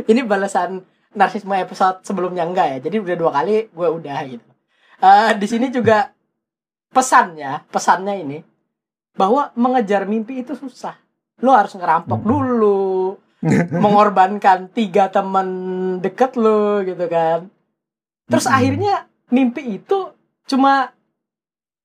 ini 0.03 0.19
balasan 0.21 0.83
narsisme 1.09 1.53
episode 1.53 2.03
sebelumnya 2.03 2.43
enggak 2.43 2.67
ya 2.67 2.77
jadi 2.81 2.97
udah 2.99 3.15
dua 3.15 3.31
kali 3.31 3.67
gue 3.67 3.87
udah 3.89 4.17
gitu 4.27 4.47
Eh 4.97 5.31
di 5.33 5.45
sini 5.45 5.69
juga 5.69 6.11
pesannya 6.89 7.63
pesannya 7.67 8.15
ini 8.17 8.39
bahwa 9.13 9.49
mengejar 9.53 10.03
mimpi 10.03 10.41
itu 10.41 10.53
susah 10.53 10.97
lo 11.39 11.53
harus 11.53 11.71
ngerampok 11.71 12.17
Hmm. 12.17 12.27
dulu 12.27 12.81
mengorbankan 13.83 14.67
tiga 14.69 15.07
teman 15.07 15.47
deket 15.99 16.35
lo 16.35 16.81
gitu 16.81 17.05
kan 17.05 17.47
terus 18.25 18.45
Hmm. 18.45 18.55
akhirnya 18.55 18.93
mimpi 19.27 19.77
itu 19.77 20.11
cuma 20.45 20.91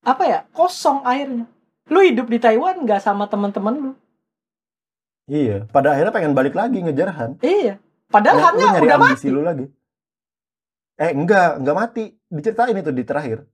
apa 0.00 0.22
ya 0.24 0.38
kosong 0.50 1.02
airnya 1.02 1.46
lu 1.86 2.00
hidup 2.00 2.26
di 2.26 2.38
Taiwan 2.38 2.80
nggak 2.80 3.00
sama 3.00 3.26
teman-teman 3.26 3.74
lu 3.74 3.92
Iya, 5.24 5.64
pada 5.66 5.94
akhirnya 5.94 6.10
pengen 6.10 6.34
balik 6.34 6.52
lagi 6.52 6.82
ngejar 6.82 7.08
Han. 7.12 7.38
iya 7.40 7.78
padahal 8.08 8.36
Lu- 8.36 8.44
Hannya 8.44 8.68
lu 8.74 8.84
udah 8.84 8.98
mati 9.00 9.28
lu 9.28 9.40
lagi. 9.40 9.66
Eh, 10.94 11.10
enggak, 11.10 11.56
enggak 11.56 11.76
mati. 11.76 12.04
Diceritain 12.28 12.76
itu 12.76 12.90
di 12.90 13.02
terakhir. 13.02 13.46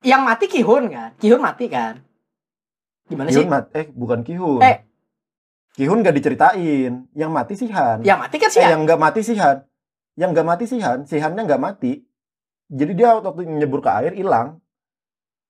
yang 0.00 0.20
mati 0.20 0.44
Kihun 0.46 0.84
kan 0.88 1.10
Kihun 1.16 1.40
mati 1.40 1.64
kan 1.66 1.96
gimana 3.04 3.28
sih 3.28 3.40
Kihun 3.40 3.48
mat 3.48 3.72
eh 3.72 3.88
bukan 3.90 4.20
Kihun. 4.20 4.60
Eh. 4.60 4.84
Kihun 5.74 6.06
nggak 6.06 6.14
diceritain. 6.14 7.10
Yang 7.12 7.30
mati 7.34 7.54
si 7.58 7.66
Han. 7.68 7.98
yang 8.06 8.22
mati 8.22 8.36
kan 8.38 8.50
sih 8.50 8.62
eh, 8.62 8.70
ya 8.70 8.78
yang 8.78 8.86
nggak 8.86 9.00
mati 9.00 9.20
si 9.26 9.34
Han. 9.34 9.66
Yang 10.14 10.30
nggak 10.30 10.46
mati 10.46 10.64
si 10.70 10.76
Han, 10.78 10.98
si 11.10 11.16
Hannya 11.18 11.42
nggak 11.42 11.62
mati. 11.62 11.92
Jadi 12.70 12.92
dia 12.94 13.18
waktu 13.18 13.42
nyebur 13.44 13.82
ke 13.82 13.90
air 13.90 14.14
hilang. 14.14 14.62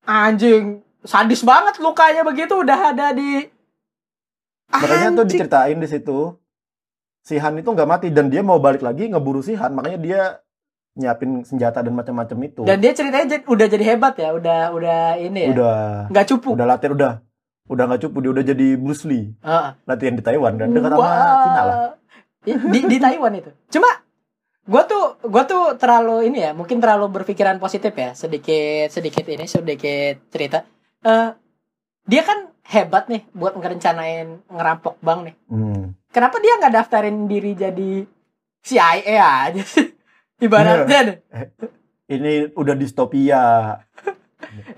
anjing 0.04 0.84
sadis 1.00 1.40
banget 1.40 1.80
lukanya 1.80 2.20
begitu 2.24 2.60
udah 2.60 2.92
ada 2.92 3.12
di 3.12 3.48
Makanya 4.68 5.16
tuh 5.16 5.24
diceritain 5.28 5.76
di 5.76 5.88
situ. 5.88 6.36
Si 7.24 7.36
Han 7.36 7.56
itu 7.56 7.68
nggak 7.68 7.88
mati 7.88 8.08
dan 8.08 8.28
dia 8.32 8.40
mau 8.44 8.60
balik 8.60 8.80
lagi 8.84 9.08
ngeburu 9.08 9.40
si 9.40 9.56
Han, 9.56 9.72
makanya 9.76 10.00
dia 10.00 10.20
nyiapin 10.94 11.42
senjata 11.42 11.82
dan 11.82 11.90
macam-macam 11.90 12.38
itu. 12.46 12.62
dan 12.62 12.78
dia 12.78 12.94
ceritanya 12.94 13.42
udah 13.50 13.66
jadi 13.66 13.84
hebat 13.94 14.14
ya 14.14 14.30
udah 14.30 14.60
udah 14.70 15.00
ini 15.18 15.40
ya 15.42 15.50
udah 15.50 15.78
nggak 16.06 16.26
cupu 16.30 16.54
udah 16.54 16.66
latihan 16.70 16.94
udah 16.94 17.12
udah 17.64 17.84
nggak 17.88 18.00
cupu 18.04 18.20
dia 18.20 18.30
udah 18.36 18.44
jadi 18.44 18.66
Bruce 18.76 19.04
Lee. 19.08 19.32
Heeh. 19.40 19.70
latihan 19.88 20.14
di 20.16 20.22
Taiwan 20.24 20.60
dan 20.60 20.76
dekat 20.76 20.92
sama. 20.92 21.08
Cina 21.44 21.62
lah. 21.64 21.76
Di 22.44 22.80
di 22.84 22.96
Taiwan 23.00 23.32
itu. 23.40 23.50
Cuma 23.72 23.88
gue 24.64 24.82
tuh 24.88 25.04
gue 25.24 25.42
tuh 25.44 25.64
terlalu 25.76 26.28
ini 26.32 26.38
ya 26.44 26.50
mungkin 26.52 26.80
terlalu 26.80 27.08
berpikiran 27.08 27.56
positif 27.56 27.96
ya. 27.96 28.12
Sedikit 28.12 28.92
sedikit 28.92 29.24
ini 29.32 29.48
sedikit 29.48 30.20
cerita. 30.28 30.68
Eh 31.04 31.28
dia 32.04 32.22
kan 32.22 32.52
hebat 32.68 33.08
nih 33.08 33.24
buat 33.32 33.56
ngerencanain 33.56 34.44
ngerampok 34.48 35.00
bank 35.00 35.20
nih. 35.32 35.36
Hmm. 35.48 35.96
kenapa 36.14 36.38
dia 36.38 36.60
nggak 36.60 36.74
daftarin 36.78 37.26
diri 37.26 37.56
jadi 37.56 38.04
CIA 38.60 39.48
aja 39.48 39.62
sih? 39.64 39.88
Ibaratnya 40.44 41.00
deh. 41.08 41.18
ini 42.12 42.52
udah 42.52 42.76
distopia. 42.76 43.44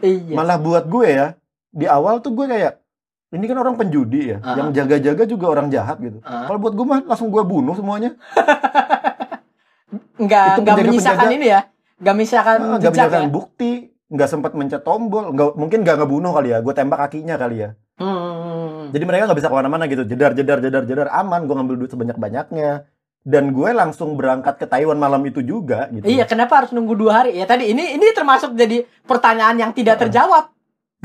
Iya. 0.00 0.38
Malah 0.38 0.56
buat 0.62 0.88
gue 0.88 1.08
ya 1.10 1.36
di 1.76 1.84
awal 1.86 2.18
tuh 2.18 2.32
gue 2.32 2.46
kayak 2.46 2.80
ini 3.28 3.44
kan 3.44 3.58
orang 3.58 3.76
penjudi 3.76 4.32
ya 4.32 4.38
Ah. 4.40 4.56
yang 4.56 4.68
jaga-jaga 4.72 5.22
juga 5.24 5.46
orang 5.50 5.68
jahat 5.68 6.00
gitu 6.00 6.18
Ah. 6.22 6.48
kalau 6.48 6.56
buat 6.56 6.72
gue 6.72 6.86
mah 6.86 7.04
langsung 7.04 7.28
gue 7.28 7.42
bunuh 7.42 7.74
semuanya 7.74 8.16
nggak 10.16 10.44
nggak 10.58 10.76
menyisakan 10.78 11.16
penjaga- 11.20 11.36
ini 11.36 11.46
ya 11.46 11.60
nggak 11.96 12.14
menyisakan 12.14 12.56
nggak 12.58 12.80
jejak 12.82 12.96
ya 12.96 13.04
menjaga 13.08 13.28
bukti 13.28 13.72
nggak 14.06 14.28
sempat 14.28 14.52
mencet 14.52 14.82
tombol 14.82 15.30
nggak 15.30 15.48
mungkin 15.54 15.78
nggak 15.82 15.96
ngebunuh 15.98 16.32
kali 16.32 16.48
ya 16.50 16.58
gue 16.58 16.72
tembak 16.72 16.98
kakinya 17.00 17.36
kali 17.36 17.58
ya 17.60 17.70
Hmm. 17.96 18.92
jadi 18.92 19.04
mereka 19.04 19.24
nggak 19.24 19.38
bisa 19.40 19.48
ke 19.48 19.56
mana-mana 19.56 19.84
gitu 19.84 20.04
jedar 20.04 20.32
jedar 20.32 20.60
jedar 20.60 20.84
jedar 20.84 21.08
aman 21.10 21.44
gue 21.44 21.54
ngambil 21.54 21.76
duit 21.78 21.88
sebanyak 21.88 22.12
banyaknya 22.14 22.84
dan 23.24 23.50
gue 23.50 23.70
langsung 23.72 24.14
berangkat 24.14 24.54
ke 24.54 24.66
Taiwan 24.66 24.94
malam 24.96 25.24
itu 25.24 25.40
juga 25.40 25.88
gitu 25.88 26.04
Iya, 26.04 26.22
kenapa 26.24 26.60
harus 26.60 26.70
nunggu 26.70 26.94
dua 26.94 27.12
hari? 27.18 27.34
Ya 27.34 27.42
tadi 27.42 27.66
ini 27.66 27.96
ini 27.96 28.06
termasuk 28.12 28.52
jadi 28.52 28.86
pertanyaan 29.02 29.58
yang 29.58 29.72
tidak 29.72 29.98
terjawab. 29.98 30.52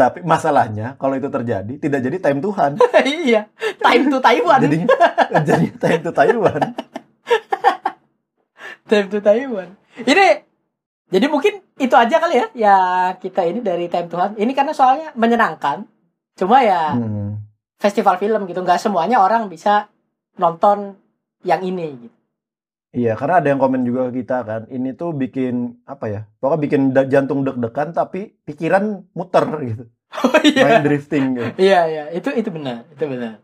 Tapi 0.02 0.26
masalahnya 0.26 0.98
kalau 0.98 1.14
itu 1.14 1.30
terjadi 1.30 1.74
tidak 1.78 2.02
jadi 2.02 2.18
time 2.18 2.42
Tuhan 2.42 2.72
iya, 3.30 3.46
time 3.78 4.10
to 4.10 4.18
Taiwan. 4.18 4.58
jadi 4.58 4.78
jadi 5.46 5.68
time 5.78 6.02
to 6.02 6.12
Taiwan 6.12 6.62
time 8.90 9.08
to 9.08 9.20
Taiwan. 9.22 9.70
Ini 10.02 10.26
jadi 11.12 11.26
mungkin 11.28 11.62
itu 11.78 11.96
aja 11.96 12.18
kali 12.18 12.36
ya 12.40 12.46
ya 12.56 12.78
kita 13.20 13.46
ini 13.46 13.60
dari 13.62 13.86
time 13.88 14.10
Tuhan. 14.10 14.30
Ini 14.36 14.52
karena 14.52 14.74
soalnya 14.74 15.14
menyenangkan. 15.14 15.86
Cuma 16.36 16.64
ya 16.64 16.96
Hmm. 16.96 17.38
festival 17.78 18.18
film 18.18 18.48
gitu, 18.48 18.62
nggak 18.62 18.80
semuanya 18.80 19.22
orang 19.22 19.46
bisa 19.48 19.90
nonton 20.38 20.96
yang 21.44 21.62
ini 21.62 22.08
gitu. 22.08 22.18
Iya, 22.92 23.16
karena 23.16 23.40
ada 23.40 23.48
yang 23.48 23.60
komen 23.64 23.88
juga 23.88 24.12
ke 24.12 24.20
kita 24.24 24.44
kan. 24.44 24.62
Ini 24.68 25.00
tuh 25.00 25.16
bikin 25.16 25.80
apa 25.88 26.06
ya? 26.12 26.22
Pokoknya 26.44 26.60
bikin 26.60 26.82
jantung 27.08 27.48
deg-degan 27.48 27.96
tapi 27.96 28.36
pikiran 28.44 29.08
muter 29.16 29.46
gitu. 29.72 29.84
Oh 30.12 30.40
iya. 30.44 30.64
Main 30.68 30.84
drifting 30.84 31.26
gitu. 31.40 31.50
Iya, 31.56 31.80
iya, 31.88 32.04
itu 32.12 32.30
itu 32.36 32.52
benar, 32.52 32.84
itu 32.92 33.04
benar. 33.08 33.40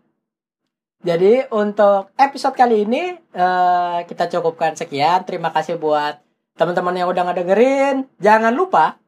Jadi 1.00 1.48
untuk 1.56 2.12
episode 2.20 2.60
kali 2.60 2.84
ini 2.84 3.16
eh, 3.16 3.98
kita 4.04 4.28
cukupkan 4.28 4.76
sekian. 4.76 5.24
Terima 5.24 5.56
kasih 5.56 5.80
buat 5.80 6.20
teman-teman 6.60 7.00
yang 7.00 7.08
udah 7.08 7.24
ngedengerin. 7.32 8.12
Jangan 8.20 8.52
lupa 8.52 9.00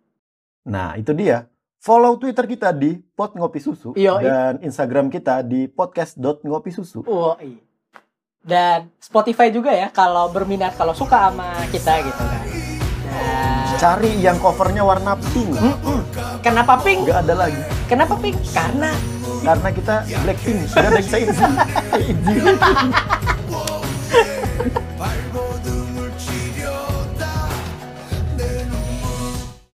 Nah, 0.70 0.96
itu 1.00 1.12
dia. 1.18 1.50
Follow 1.80 2.20
Twitter 2.20 2.44
kita 2.44 2.76
di 2.76 3.00
Pot 3.16 3.34
Ngopi 3.40 3.64
Susu 3.64 3.96
Yoi. 3.96 4.22
dan 4.22 4.60
Instagram 4.60 5.08
kita 5.08 5.40
di 5.48 5.72
podcast.ngopisusu. 5.72 7.08
oh, 7.08 7.40
iya. 7.40 7.64
Dan 8.44 8.88
Spotify 8.98 9.52
juga 9.52 9.70
ya 9.76 9.92
kalau 9.92 10.32
berminat 10.32 10.76
kalau 10.80 10.96
suka 10.96 11.30
sama 11.30 11.54
kita 11.70 12.00
gitu 12.04 12.24
kan. 12.24 12.46
Nah, 13.10 13.76
Cari 13.80 14.12
yang 14.22 14.38
covernya 14.38 14.84
warna 14.86 15.16
pink. 15.34 15.56
mm-mm. 15.56 16.00
kenapa 16.44 16.80
pink? 16.84 17.08
Nggak 17.08 17.20
ada 17.28 17.36
lagi. 17.48 17.62
Kenapa 17.90 18.16
pink? 18.20 18.38
Karena 18.54 18.92
Karena 19.40 19.70
kita 19.72 19.96
Blackpink. 20.24 20.68
Saya 20.68 21.20
izin. 21.24 21.52